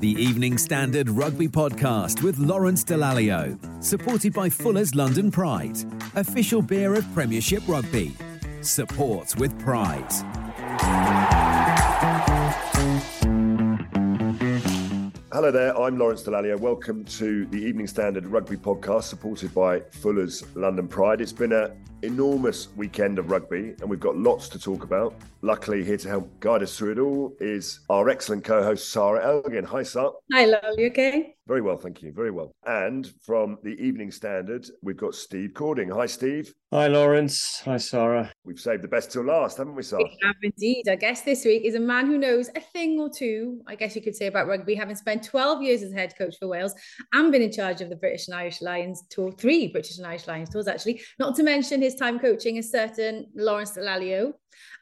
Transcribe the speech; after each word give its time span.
The 0.00 0.12
Evening 0.12 0.56
Standard 0.56 1.10
Rugby 1.10 1.46
Podcast 1.46 2.22
with 2.22 2.38
Lawrence 2.38 2.82
Dallaglio, 2.82 3.84
supported 3.84 4.32
by 4.32 4.48
Fuller's 4.48 4.94
London 4.94 5.30
Pride, 5.30 5.76
official 6.14 6.62
beer 6.62 6.94
of 6.94 7.04
Premiership 7.12 7.62
Rugby. 7.68 8.16
Support 8.62 9.36
with 9.36 9.58
pride. 9.58 10.10
Hello 15.30 15.50
there, 15.50 15.78
I'm 15.78 15.98
Lawrence 15.98 16.22
Dallaglio. 16.22 16.58
Welcome 16.58 17.04
to 17.04 17.44
the 17.44 17.58
Evening 17.58 17.86
Standard 17.86 18.26
Rugby 18.26 18.56
Podcast, 18.56 19.02
supported 19.02 19.52
by 19.52 19.80
Fuller's 19.80 20.44
London 20.56 20.88
Pride. 20.88 21.20
It's 21.20 21.30
been 21.30 21.52
an 21.52 21.72
enormous 22.02 22.68
weekend 22.76 23.18
of 23.18 23.30
rugby, 23.30 23.74
and 23.80 23.88
we've 23.88 24.00
got 24.00 24.16
lots 24.16 24.48
to 24.50 24.58
talk 24.58 24.84
about. 24.84 25.14
Luckily, 25.42 25.84
here 25.84 25.96
to 25.96 26.08
help 26.08 26.40
guide 26.40 26.62
us 26.62 26.76
through 26.76 26.92
it 26.92 26.98
all 26.98 27.34
is 27.40 27.80
our 27.88 28.08
excellent 28.08 28.44
co-host 28.44 28.92
Sarah 28.92 29.24
Elgin. 29.24 29.64
Hi, 29.64 29.82
Sarah. 29.82 30.10
Hi, 30.32 30.44
Lol. 30.44 30.78
You 30.78 30.88
okay? 30.88 31.34
Very 31.46 31.62
well, 31.62 31.78
thank 31.78 32.02
you. 32.02 32.12
Very 32.12 32.30
well. 32.30 32.52
And 32.66 33.12
from 33.22 33.58
the 33.64 33.72
Evening 33.82 34.12
Standard, 34.12 34.68
we've 34.82 34.96
got 34.96 35.14
Steve 35.14 35.52
Cording. 35.54 35.90
Hi, 35.90 36.06
Steve. 36.06 36.54
Hi, 36.72 36.86
Lawrence. 36.86 37.60
Hi, 37.64 37.78
Sarah. 37.78 38.30
We've 38.44 38.60
saved 38.60 38.82
the 38.82 38.88
best 38.88 39.10
till 39.10 39.24
last, 39.24 39.56
haven't 39.56 39.74
we, 39.74 39.82
Sarah? 39.82 40.04
We 40.04 40.16
have 40.22 40.36
indeed. 40.42 40.88
I 40.88 40.94
guess 40.94 41.22
this 41.22 41.44
week 41.44 41.64
is 41.64 41.74
a 41.74 41.80
man 41.80 42.06
who 42.06 42.18
knows 42.18 42.50
a 42.54 42.60
thing 42.60 43.00
or 43.00 43.10
two, 43.10 43.62
I 43.66 43.74
guess 43.74 43.96
you 43.96 44.02
could 44.02 44.14
say, 44.14 44.26
about 44.26 44.46
rugby, 44.46 44.76
having 44.76 44.94
spent 44.94 45.24
12 45.24 45.62
years 45.62 45.82
as 45.82 45.92
head 45.92 46.14
coach 46.16 46.36
for 46.38 46.46
Wales 46.46 46.74
and 47.12 47.32
been 47.32 47.42
in 47.42 47.50
charge 47.50 47.80
of 47.80 47.88
the 47.88 47.96
British 47.96 48.28
and 48.28 48.36
Irish 48.36 48.62
Lions 48.62 49.02
tour, 49.10 49.32
three 49.32 49.66
British 49.66 49.98
and 49.98 50.06
Irish 50.06 50.28
Lions 50.28 50.50
tours, 50.50 50.68
actually, 50.68 51.00
not 51.18 51.34
to 51.34 51.42
mention 51.42 51.82
his 51.82 51.89
time 51.94 52.18
coaching 52.18 52.58
a 52.58 52.62
certain 52.62 53.26
Lawrence 53.34 53.72
Dallaglio 53.72 54.32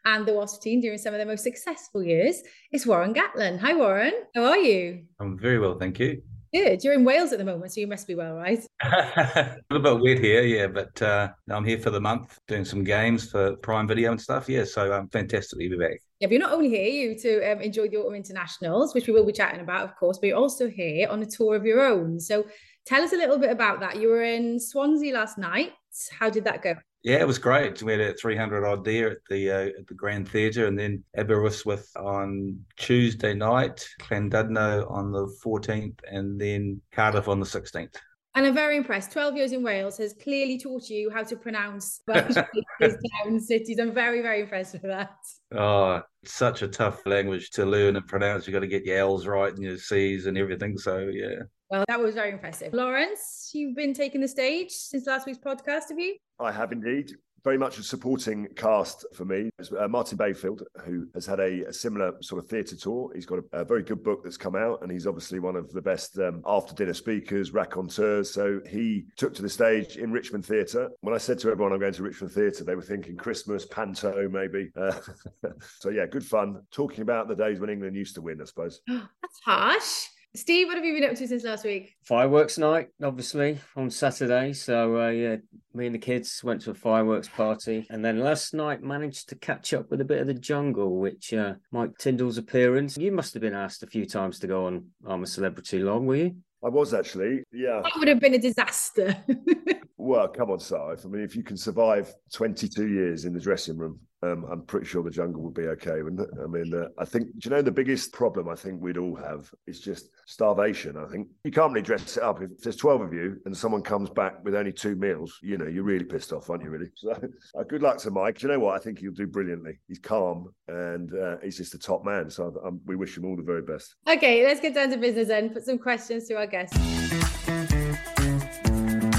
and 0.04 0.26
the 0.26 0.32
Wasp 0.32 0.62
team 0.62 0.80
during 0.80 0.98
some 0.98 1.14
of 1.14 1.18
their 1.18 1.26
most 1.26 1.44
successful 1.44 2.02
years. 2.02 2.42
It's 2.72 2.86
Warren 2.86 3.14
Gatland. 3.14 3.60
Hi, 3.60 3.74
Warren. 3.74 4.12
How 4.34 4.44
are 4.44 4.58
you? 4.58 5.04
I'm 5.20 5.38
very 5.38 5.58
well, 5.58 5.78
thank 5.78 5.98
you. 5.98 6.22
Good. 6.54 6.82
You're 6.82 6.94
in 6.94 7.04
Wales 7.04 7.32
at 7.32 7.38
the 7.38 7.44
moment, 7.44 7.72
so 7.72 7.80
you 7.80 7.86
must 7.86 8.06
be 8.06 8.14
well, 8.14 8.34
right? 8.34 8.64
a 8.82 9.56
little 9.70 9.98
bit 9.98 10.02
wet 10.02 10.24
here, 10.24 10.42
yeah, 10.42 10.66
but 10.66 11.00
uh, 11.02 11.28
I'm 11.50 11.64
here 11.64 11.78
for 11.78 11.90
the 11.90 12.00
month 12.00 12.38
doing 12.48 12.64
some 12.64 12.84
games 12.84 13.30
for 13.30 13.56
Prime 13.56 13.86
Video 13.86 14.12
and 14.12 14.20
stuff. 14.20 14.48
Yeah, 14.48 14.64
so 14.64 14.90
I'm 14.90 15.02
um, 15.02 15.08
fantastic 15.08 15.58
to 15.58 15.68
be 15.68 15.76
back. 15.76 16.00
Yeah, 16.20 16.28
but 16.28 16.32
you're 16.32 16.40
not 16.40 16.52
only 16.52 16.70
here 16.70 16.88
you 16.88 17.18
to 17.18 17.52
um, 17.52 17.60
enjoy 17.60 17.88
the 17.88 17.98
autumn 17.98 18.14
internationals, 18.14 18.94
which 18.94 19.06
we 19.06 19.12
will 19.12 19.26
be 19.26 19.32
chatting 19.32 19.60
about, 19.60 19.84
of 19.84 19.94
course, 19.96 20.18
but 20.18 20.28
you're 20.28 20.38
also 20.38 20.68
here 20.68 21.08
on 21.10 21.22
a 21.22 21.26
tour 21.26 21.54
of 21.54 21.66
your 21.66 21.82
own. 21.82 22.18
So 22.18 22.46
tell 22.86 23.02
us 23.02 23.12
a 23.12 23.16
little 23.16 23.38
bit 23.38 23.50
about 23.50 23.80
that. 23.80 24.00
You 24.00 24.08
were 24.08 24.22
in 24.22 24.58
Swansea 24.58 25.12
last 25.12 25.36
night. 25.36 25.72
How 26.18 26.30
did 26.30 26.44
that 26.44 26.62
go? 26.62 26.76
Yeah, 27.04 27.20
it 27.20 27.26
was 27.26 27.38
great. 27.38 27.80
We 27.82 27.92
had 27.92 28.00
a 28.00 28.14
300 28.14 28.64
odd 28.66 28.84
there 28.84 29.10
at 29.10 29.18
the 29.30 29.50
uh, 29.50 29.66
at 29.78 29.86
the 29.86 29.94
Grand 29.94 30.28
Theatre, 30.28 30.66
and 30.66 30.78
then 30.78 31.04
Aberystwyth 31.16 31.88
on 31.96 32.60
Tuesday 32.76 33.34
night, 33.34 33.88
Llandudno 34.02 34.90
on 34.90 35.12
the 35.12 35.26
14th, 35.44 36.00
and 36.10 36.40
then 36.40 36.80
Cardiff 36.92 37.28
on 37.28 37.38
the 37.38 37.46
16th. 37.46 37.96
And 38.38 38.46
I'm 38.46 38.54
very 38.54 38.76
impressed. 38.76 39.10
12 39.10 39.36
years 39.36 39.50
in 39.50 39.64
Wales 39.64 39.98
has 39.98 40.12
clearly 40.12 40.60
taught 40.60 40.88
you 40.88 41.10
how 41.10 41.24
to 41.24 41.34
pronounce 41.34 42.02
Welsh 42.06 42.36
towns, 43.24 43.48
cities. 43.48 43.80
I'm 43.80 43.92
very, 43.92 44.22
very 44.22 44.42
impressed 44.42 44.74
with 44.74 44.82
that. 44.82 45.16
Oh, 45.52 46.02
such 46.24 46.62
a 46.62 46.68
tough 46.68 47.04
language 47.04 47.50
to 47.54 47.66
learn 47.66 47.96
and 47.96 48.06
pronounce. 48.06 48.46
You've 48.46 48.54
got 48.54 48.60
to 48.60 48.68
get 48.68 48.84
your 48.84 48.98
L's 48.98 49.26
right 49.26 49.52
and 49.52 49.60
your 49.60 49.76
C's 49.76 50.26
and 50.26 50.38
everything. 50.38 50.78
So, 50.78 51.08
yeah. 51.12 51.40
Well, 51.68 51.84
that 51.88 51.98
was 51.98 52.14
very 52.14 52.30
impressive. 52.30 52.72
Lawrence, 52.74 53.50
you've 53.52 53.74
been 53.74 53.92
taking 53.92 54.20
the 54.20 54.28
stage 54.28 54.70
since 54.70 55.08
last 55.08 55.26
week's 55.26 55.40
podcast, 55.40 55.88
have 55.88 55.98
you? 55.98 56.14
I 56.38 56.52
have 56.52 56.70
indeed. 56.70 57.10
Very 57.48 57.56
much 57.56 57.78
a 57.78 57.82
supporting 57.82 58.46
cast 58.56 59.06
for 59.14 59.24
me. 59.24 59.48
Uh, 59.74 59.88
Martin 59.88 60.18
Bayfield, 60.18 60.64
who 60.84 61.08
has 61.14 61.24
had 61.24 61.40
a, 61.40 61.64
a 61.64 61.72
similar 61.72 62.12
sort 62.20 62.44
of 62.44 62.50
theatre 62.50 62.76
tour. 62.76 63.10
He's 63.14 63.24
got 63.24 63.38
a, 63.38 63.60
a, 63.60 63.64
very 63.64 63.82
good 63.82 64.04
book 64.04 64.22
that's 64.22 64.36
come 64.36 64.54
out, 64.54 64.82
and 64.82 64.92
he's 64.92 65.06
obviously 65.06 65.38
one 65.38 65.56
of 65.56 65.72
the 65.72 65.80
best 65.80 66.18
um, 66.18 66.42
after 66.44 66.74
dinner 66.74 66.92
speakers, 66.92 67.54
raconteurs. 67.54 68.34
So 68.34 68.60
he 68.68 69.06
took 69.16 69.32
to 69.32 69.40
the 69.40 69.48
stage 69.48 69.96
in 69.96 70.12
Richmond 70.12 70.44
Theatre. 70.44 70.90
When 71.00 71.14
I 71.14 71.16
said 71.16 71.38
to 71.38 71.50
everyone 71.50 71.72
I'm 71.72 71.80
going 71.80 71.94
to 71.94 72.02
Richmond 72.02 72.34
Theatre, 72.34 72.64
they 72.64 72.74
were 72.74 72.82
thinking 72.82 73.16
Christmas, 73.16 73.64
panto, 73.64 74.28
maybe. 74.28 74.68
Uh, 74.76 74.92
so 75.80 75.88
yeah, 75.88 76.04
good 76.04 76.26
fun. 76.26 76.60
Talking 76.70 77.00
about 77.00 77.28
the 77.28 77.34
days 77.34 77.60
when 77.60 77.70
England 77.70 77.96
used 77.96 78.14
to 78.16 78.20
win, 78.20 78.42
I 78.42 78.44
suppose. 78.44 78.82
That's 78.86 79.40
harsh. 79.42 80.08
Steve, 80.34 80.66
what 80.66 80.76
have 80.76 80.84
you 80.84 80.94
been 80.94 81.08
up 81.08 81.16
to 81.16 81.26
since 81.26 81.42
last 81.42 81.64
week? 81.64 81.96
Fireworks 82.04 82.58
night, 82.58 82.88
obviously, 83.02 83.58
on 83.76 83.90
Saturday. 83.90 84.52
So, 84.52 85.00
uh, 85.00 85.08
yeah, 85.08 85.36
me 85.72 85.86
and 85.86 85.94
the 85.94 85.98
kids 85.98 86.44
went 86.44 86.60
to 86.62 86.70
a 86.70 86.74
fireworks 86.74 87.28
party. 87.28 87.86
And 87.90 88.04
then 88.04 88.20
last 88.20 88.52
night 88.52 88.82
managed 88.82 89.30
to 89.30 89.36
catch 89.36 89.72
up 89.72 89.90
with 89.90 90.00
a 90.00 90.04
bit 90.04 90.20
of 90.20 90.26
the 90.26 90.34
jungle, 90.34 91.00
which 91.00 91.32
uh, 91.32 91.54
Mike 91.72 91.96
Tindall's 91.98 92.38
appearance. 92.38 92.96
You 92.98 93.10
must 93.10 93.32
have 93.34 93.40
been 93.40 93.54
asked 93.54 93.82
a 93.82 93.86
few 93.86 94.04
times 94.04 94.38
to 94.40 94.46
go 94.46 94.66
on 94.66 94.86
I'm 95.06 95.22
a 95.22 95.26
Celebrity 95.26 95.78
Long, 95.78 96.06
were 96.06 96.16
you? 96.16 96.36
I 96.64 96.68
was 96.68 96.92
actually, 96.92 97.44
yeah. 97.52 97.80
That 97.82 97.92
would 97.98 98.08
have 98.08 98.20
been 98.20 98.34
a 98.34 98.38
disaster. 98.38 99.16
well, 99.96 100.28
come 100.28 100.50
on, 100.50 100.60
Sarah. 100.60 100.98
I 101.02 101.08
mean, 101.08 101.22
if 101.22 101.36
you 101.36 101.42
can 101.42 101.56
survive 101.56 102.12
22 102.32 102.88
years 102.88 103.24
in 103.24 103.32
the 103.32 103.40
dressing 103.40 103.78
room, 103.78 104.00
um, 104.22 104.44
I'm 104.50 104.62
pretty 104.62 104.86
sure 104.86 105.02
the 105.02 105.10
jungle 105.10 105.42
would 105.42 105.54
be 105.54 105.68
okay, 105.68 106.02
wouldn't 106.02 106.20
it? 106.20 106.28
I 106.42 106.46
mean, 106.46 106.74
uh, 106.74 106.88
I 106.98 107.04
think, 107.04 107.26
do 107.38 107.48
you 107.48 107.50
know, 107.50 107.62
the 107.62 107.70
biggest 107.70 108.12
problem 108.12 108.48
I 108.48 108.56
think 108.56 108.82
we'd 108.82 108.98
all 108.98 109.14
have 109.14 109.50
is 109.66 109.80
just 109.80 110.10
starvation. 110.26 110.96
I 110.96 111.06
think 111.06 111.28
you 111.44 111.52
can't 111.52 111.72
really 111.72 111.84
dress 111.84 112.16
it 112.16 112.22
up. 112.22 112.42
If 112.42 112.58
there's 112.58 112.76
12 112.76 113.00
of 113.00 113.12
you 113.12 113.36
and 113.44 113.56
someone 113.56 113.82
comes 113.82 114.10
back 114.10 114.44
with 114.44 114.56
only 114.56 114.72
two 114.72 114.96
meals, 114.96 115.38
you 115.40 115.56
know, 115.56 115.66
you're 115.66 115.84
really 115.84 116.04
pissed 116.04 116.32
off, 116.32 116.50
aren't 116.50 116.64
you, 116.64 116.70
really? 116.70 116.90
So 116.96 117.12
uh, 117.12 117.62
good 117.62 117.82
luck 117.82 117.98
to 117.98 118.10
Mike. 118.10 118.38
Do 118.38 118.46
you 118.46 118.52
know 118.52 118.58
what? 118.58 118.74
I 118.74 118.82
think 118.82 118.98
he'll 118.98 119.12
do 119.12 119.26
brilliantly. 119.26 119.78
He's 119.86 120.00
calm 120.00 120.52
and 120.66 121.14
uh, 121.14 121.36
he's 121.42 121.56
just 121.56 121.74
a 121.74 121.78
top 121.78 122.04
man. 122.04 122.28
So 122.28 122.60
um, 122.64 122.80
we 122.86 122.96
wish 122.96 123.16
him 123.16 123.24
all 123.24 123.36
the 123.36 123.42
very 123.42 123.62
best. 123.62 123.94
Okay, 124.08 124.44
let's 124.44 124.60
get 124.60 124.74
down 124.74 124.90
to 124.90 124.96
business 124.96 125.28
then. 125.28 125.50
Put 125.50 125.64
some 125.64 125.78
questions 125.78 126.26
to 126.28 126.34
our 126.34 126.46
guests. 126.46 126.76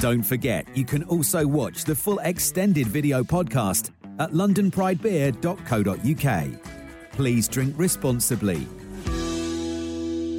Don't 0.02 0.24
forget, 0.24 0.66
you 0.78 0.86
can 0.86 1.04
also 1.04 1.46
watch 1.46 1.84
the 1.84 1.96
full 1.96 2.20
extended 2.20 2.88
video 2.88 3.22
podcast 3.22 3.92
at 4.19 4.31
londonpridebeer.co.uk. 4.31 7.12
Please 7.12 7.47
drink 7.47 7.75
responsibly. 7.78 8.68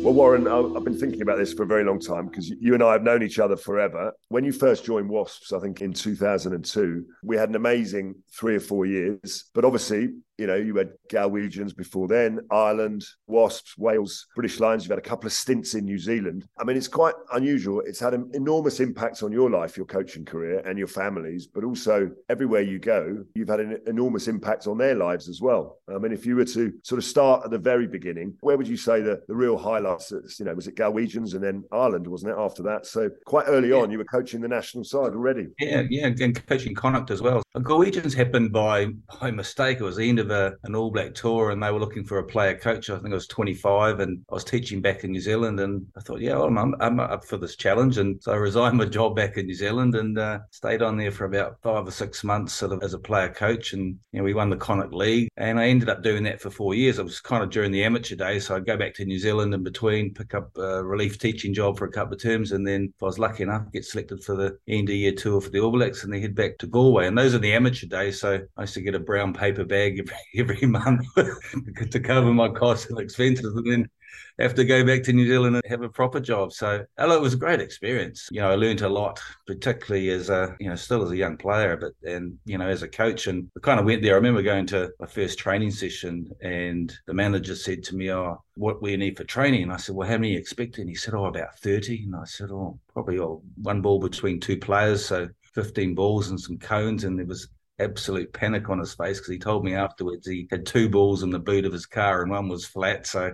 Well, 0.02 0.14
Warren, 0.14 0.48
I've 0.48 0.82
been 0.82 0.98
thinking 0.98 1.20
about 1.20 1.36
this 1.36 1.52
for 1.52 1.64
a 1.64 1.66
very 1.66 1.84
long 1.84 2.00
time 2.00 2.28
because 2.28 2.48
you 2.48 2.72
and 2.72 2.82
I 2.82 2.92
have 2.92 3.02
known 3.02 3.22
each 3.22 3.38
other 3.38 3.54
forever. 3.54 4.14
When 4.30 4.44
you 4.44 4.52
first 4.52 4.86
joined 4.86 5.10
Wasps, 5.10 5.52
I 5.52 5.58
think 5.58 5.82
in 5.82 5.92
2002, 5.92 7.04
we 7.22 7.36
had 7.36 7.50
an 7.50 7.54
amazing 7.54 8.14
three 8.32 8.56
or 8.56 8.60
four 8.60 8.86
years. 8.86 9.50
But 9.52 9.66
obviously, 9.66 10.14
you 10.40 10.46
know, 10.46 10.56
you 10.56 10.74
had 10.76 10.92
Galwegians 11.10 11.76
before 11.76 12.08
then, 12.08 12.40
Ireland, 12.50 13.04
Wasps, 13.26 13.76
Wales, 13.76 14.26
British 14.34 14.58
Lions. 14.58 14.84
You've 14.84 14.90
had 14.90 14.98
a 14.98 15.02
couple 15.02 15.26
of 15.26 15.34
stints 15.34 15.74
in 15.74 15.84
New 15.84 15.98
Zealand. 15.98 16.46
I 16.58 16.64
mean, 16.64 16.78
it's 16.78 16.88
quite 16.88 17.14
unusual. 17.32 17.82
It's 17.84 18.00
had 18.00 18.14
an 18.14 18.30
enormous 18.32 18.80
impact 18.80 19.22
on 19.22 19.32
your 19.32 19.50
life, 19.50 19.76
your 19.76 19.86
coaching 19.86 20.24
career, 20.24 20.60
and 20.60 20.78
your 20.78 20.88
families, 20.88 21.46
but 21.46 21.62
also 21.62 22.10
everywhere 22.30 22.62
you 22.62 22.78
go, 22.78 23.22
you've 23.34 23.48
had 23.48 23.60
an 23.60 23.78
enormous 23.86 24.28
impact 24.28 24.66
on 24.66 24.78
their 24.78 24.94
lives 24.94 25.28
as 25.28 25.42
well. 25.42 25.78
I 25.94 25.98
mean, 25.98 26.12
if 26.12 26.24
you 26.24 26.36
were 26.36 26.46
to 26.46 26.72
sort 26.82 26.98
of 26.98 27.04
start 27.04 27.44
at 27.44 27.50
the 27.50 27.58
very 27.58 27.86
beginning, 27.86 28.34
where 28.40 28.56
would 28.56 28.68
you 28.68 28.78
say 28.78 29.02
the, 29.02 29.20
the 29.28 29.34
real 29.34 29.58
highlights? 29.58 30.10
You 30.38 30.46
know, 30.46 30.54
was 30.54 30.68
it 30.68 30.76
Galwegians 30.76 31.34
and 31.34 31.44
then 31.44 31.64
Ireland, 31.70 32.06
wasn't 32.06 32.32
it, 32.32 32.38
after 32.38 32.62
that? 32.62 32.86
So 32.86 33.10
quite 33.26 33.44
early 33.46 33.70
yeah. 33.70 33.76
on, 33.76 33.90
you 33.90 33.98
were 33.98 34.04
coaching 34.04 34.40
the 34.40 34.48
national 34.48 34.84
side 34.84 35.12
already. 35.12 35.48
Yeah, 35.58 35.82
yeah, 35.90 36.06
and 36.06 36.46
coaching 36.46 36.74
Connacht 36.74 37.10
as 37.10 37.20
well. 37.20 37.42
Galwegians 37.56 38.14
happened 38.14 38.52
by 38.52 38.86
by 39.20 39.30
mistake. 39.30 39.80
It 39.80 39.84
was 39.84 39.96
the 39.96 40.08
end 40.08 40.18
of 40.18 40.29
of 40.30 40.52
a, 40.52 40.56
an 40.64 40.74
All 40.74 40.90
Black 40.90 41.14
tour 41.14 41.50
and 41.50 41.62
they 41.62 41.70
were 41.70 41.78
looking 41.78 42.04
for 42.04 42.18
a 42.18 42.24
player 42.24 42.56
coach. 42.56 42.90
I 42.90 42.98
think 42.98 43.12
I 43.12 43.14
was 43.14 43.26
25 43.26 44.00
and 44.00 44.24
I 44.30 44.34
was 44.34 44.44
teaching 44.44 44.80
back 44.80 45.04
in 45.04 45.12
New 45.12 45.20
Zealand. 45.20 45.60
And 45.60 45.86
I 45.96 46.00
thought, 46.00 46.20
yeah, 46.20 46.40
I'm, 46.40 46.58
I'm, 46.58 46.74
I'm 46.80 47.00
up 47.00 47.24
for 47.24 47.36
this 47.36 47.56
challenge. 47.56 47.98
And 47.98 48.22
so 48.22 48.32
I 48.32 48.36
resigned 48.36 48.78
my 48.78 48.84
job 48.84 49.16
back 49.16 49.36
in 49.36 49.46
New 49.46 49.54
Zealand 49.54 49.94
and 49.94 50.18
uh, 50.18 50.40
stayed 50.50 50.82
on 50.82 50.96
there 50.96 51.10
for 51.10 51.24
about 51.24 51.56
five 51.62 51.86
or 51.86 51.90
six 51.90 52.24
months 52.24 52.52
sort 52.52 52.72
of 52.72 52.82
as 52.82 52.94
a 52.94 52.98
player 52.98 53.28
coach. 53.28 53.72
And, 53.72 53.98
you 54.12 54.18
know, 54.18 54.24
we 54.24 54.34
won 54.34 54.50
the 54.50 54.56
Connacht 54.56 54.92
League. 54.92 55.28
And 55.36 55.58
I 55.58 55.68
ended 55.68 55.88
up 55.88 56.02
doing 56.02 56.22
that 56.24 56.40
for 56.40 56.50
four 56.50 56.74
years. 56.74 56.98
It 56.98 57.04
was 57.04 57.20
kind 57.20 57.42
of 57.42 57.50
during 57.50 57.72
the 57.72 57.84
amateur 57.84 58.16
days. 58.16 58.46
So 58.46 58.56
I'd 58.56 58.66
go 58.66 58.76
back 58.76 58.94
to 58.94 59.04
New 59.04 59.18
Zealand 59.18 59.54
in 59.54 59.62
between, 59.62 60.14
pick 60.14 60.34
up 60.34 60.56
a 60.56 60.84
relief 60.84 61.18
teaching 61.18 61.54
job 61.54 61.78
for 61.78 61.86
a 61.86 61.92
couple 61.92 62.14
of 62.14 62.22
terms. 62.22 62.52
And 62.52 62.66
then 62.66 62.92
if 62.96 63.02
I 63.02 63.06
was 63.06 63.18
lucky 63.18 63.42
enough, 63.42 63.70
get 63.72 63.84
selected 63.84 64.22
for 64.22 64.36
the 64.36 64.58
end 64.68 64.88
of 64.88 64.94
year 64.94 65.12
tour 65.12 65.40
for 65.40 65.50
the 65.50 65.60
All 65.60 65.70
Blacks 65.70 66.04
and 66.04 66.12
then 66.12 66.20
head 66.20 66.34
back 66.34 66.58
to 66.58 66.66
Galway. 66.66 67.06
And 67.06 67.16
those 67.16 67.34
are 67.34 67.38
the 67.38 67.52
amateur 67.52 67.86
days. 67.86 68.20
So 68.20 68.40
I 68.56 68.62
used 68.62 68.74
to 68.74 68.80
get 68.80 68.94
a 68.94 68.98
brown 68.98 69.32
paper 69.32 69.64
bag 69.64 69.98
every, 69.98 70.14
every 70.36 70.66
month 70.66 71.06
to 71.14 72.00
cover 72.00 72.32
my 72.32 72.48
costs 72.48 72.90
and 72.90 72.98
expenses. 72.98 73.54
And 73.54 73.70
then 73.70 73.90
have 74.38 74.54
to 74.54 74.64
go 74.64 74.84
back 74.84 75.02
to 75.02 75.12
New 75.12 75.26
Zealand 75.26 75.56
and 75.56 75.64
have 75.68 75.82
a 75.82 75.88
proper 75.88 76.20
job. 76.20 76.52
So 76.52 76.84
hello, 76.98 77.16
it 77.16 77.22
was 77.22 77.34
a 77.34 77.38
great 77.38 77.60
experience. 77.60 78.28
You 78.30 78.40
know, 78.40 78.50
I 78.50 78.54
learned 78.54 78.80
a 78.80 78.88
lot, 78.88 79.20
particularly 79.46 80.10
as 80.10 80.30
a, 80.30 80.56
you 80.58 80.68
know, 80.68 80.76
still 80.76 81.02
as 81.02 81.10
a 81.10 81.16
young 81.16 81.36
player, 81.36 81.76
but 81.76 81.92
and 82.10 82.38
you 82.44 82.58
know, 82.58 82.68
as 82.68 82.82
a 82.82 82.88
coach. 82.88 83.26
And 83.26 83.50
I 83.56 83.60
kind 83.60 83.78
of 83.78 83.86
went 83.86 84.02
there. 84.02 84.14
I 84.14 84.16
remember 84.16 84.42
going 84.42 84.66
to 84.68 84.90
my 84.98 85.06
first 85.06 85.38
training 85.38 85.70
session 85.70 86.30
and 86.42 86.92
the 87.06 87.14
manager 87.14 87.54
said 87.54 87.82
to 87.84 87.96
me, 87.96 88.10
Oh, 88.10 88.42
what 88.54 88.82
we 88.82 88.96
need 88.96 89.16
for 89.16 89.24
training? 89.24 89.62
And 89.64 89.72
I 89.72 89.76
said, 89.76 89.94
Well, 89.94 90.08
how 90.08 90.14
many 90.14 90.30
are 90.30 90.32
you 90.32 90.38
expecting? 90.38 90.88
He 90.88 90.94
said, 90.94 91.14
Oh, 91.14 91.26
about 91.26 91.58
30. 91.58 92.04
And 92.04 92.16
I 92.16 92.24
said, 92.24 92.50
Oh, 92.50 92.78
probably 92.92 93.18
oh, 93.18 93.42
one 93.62 93.82
ball 93.82 93.98
between 93.98 94.40
two 94.40 94.56
players. 94.56 95.04
So 95.04 95.28
15 95.54 95.94
balls 95.94 96.30
and 96.30 96.40
some 96.40 96.58
cones. 96.58 97.04
And 97.04 97.18
there 97.18 97.26
was 97.26 97.48
absolute 97.80 98.32
panic 98.32 98.68
on 98.68 98.78
his 98.78 98.94
face 98.94 99.18
because 99.18 99.32
he 99.32 99.38
told 99.38 99.64
me 99.64 99.74
afterwards 99.74 100.26
he 100.26 100.46
had 100.50 100.66
two 100.66 100.88
balls 100.88 101.22
in 101.22 101.30
the 101.30 101.38
boot 101.38 101.64
of 101.64 101.72
his 101.72 101.86
car 101.86 102.22
and 102.22 102.30
one 102.30 102.48
was 102.48 102.66
flat. 102.66 103.06
So 103.06 103.32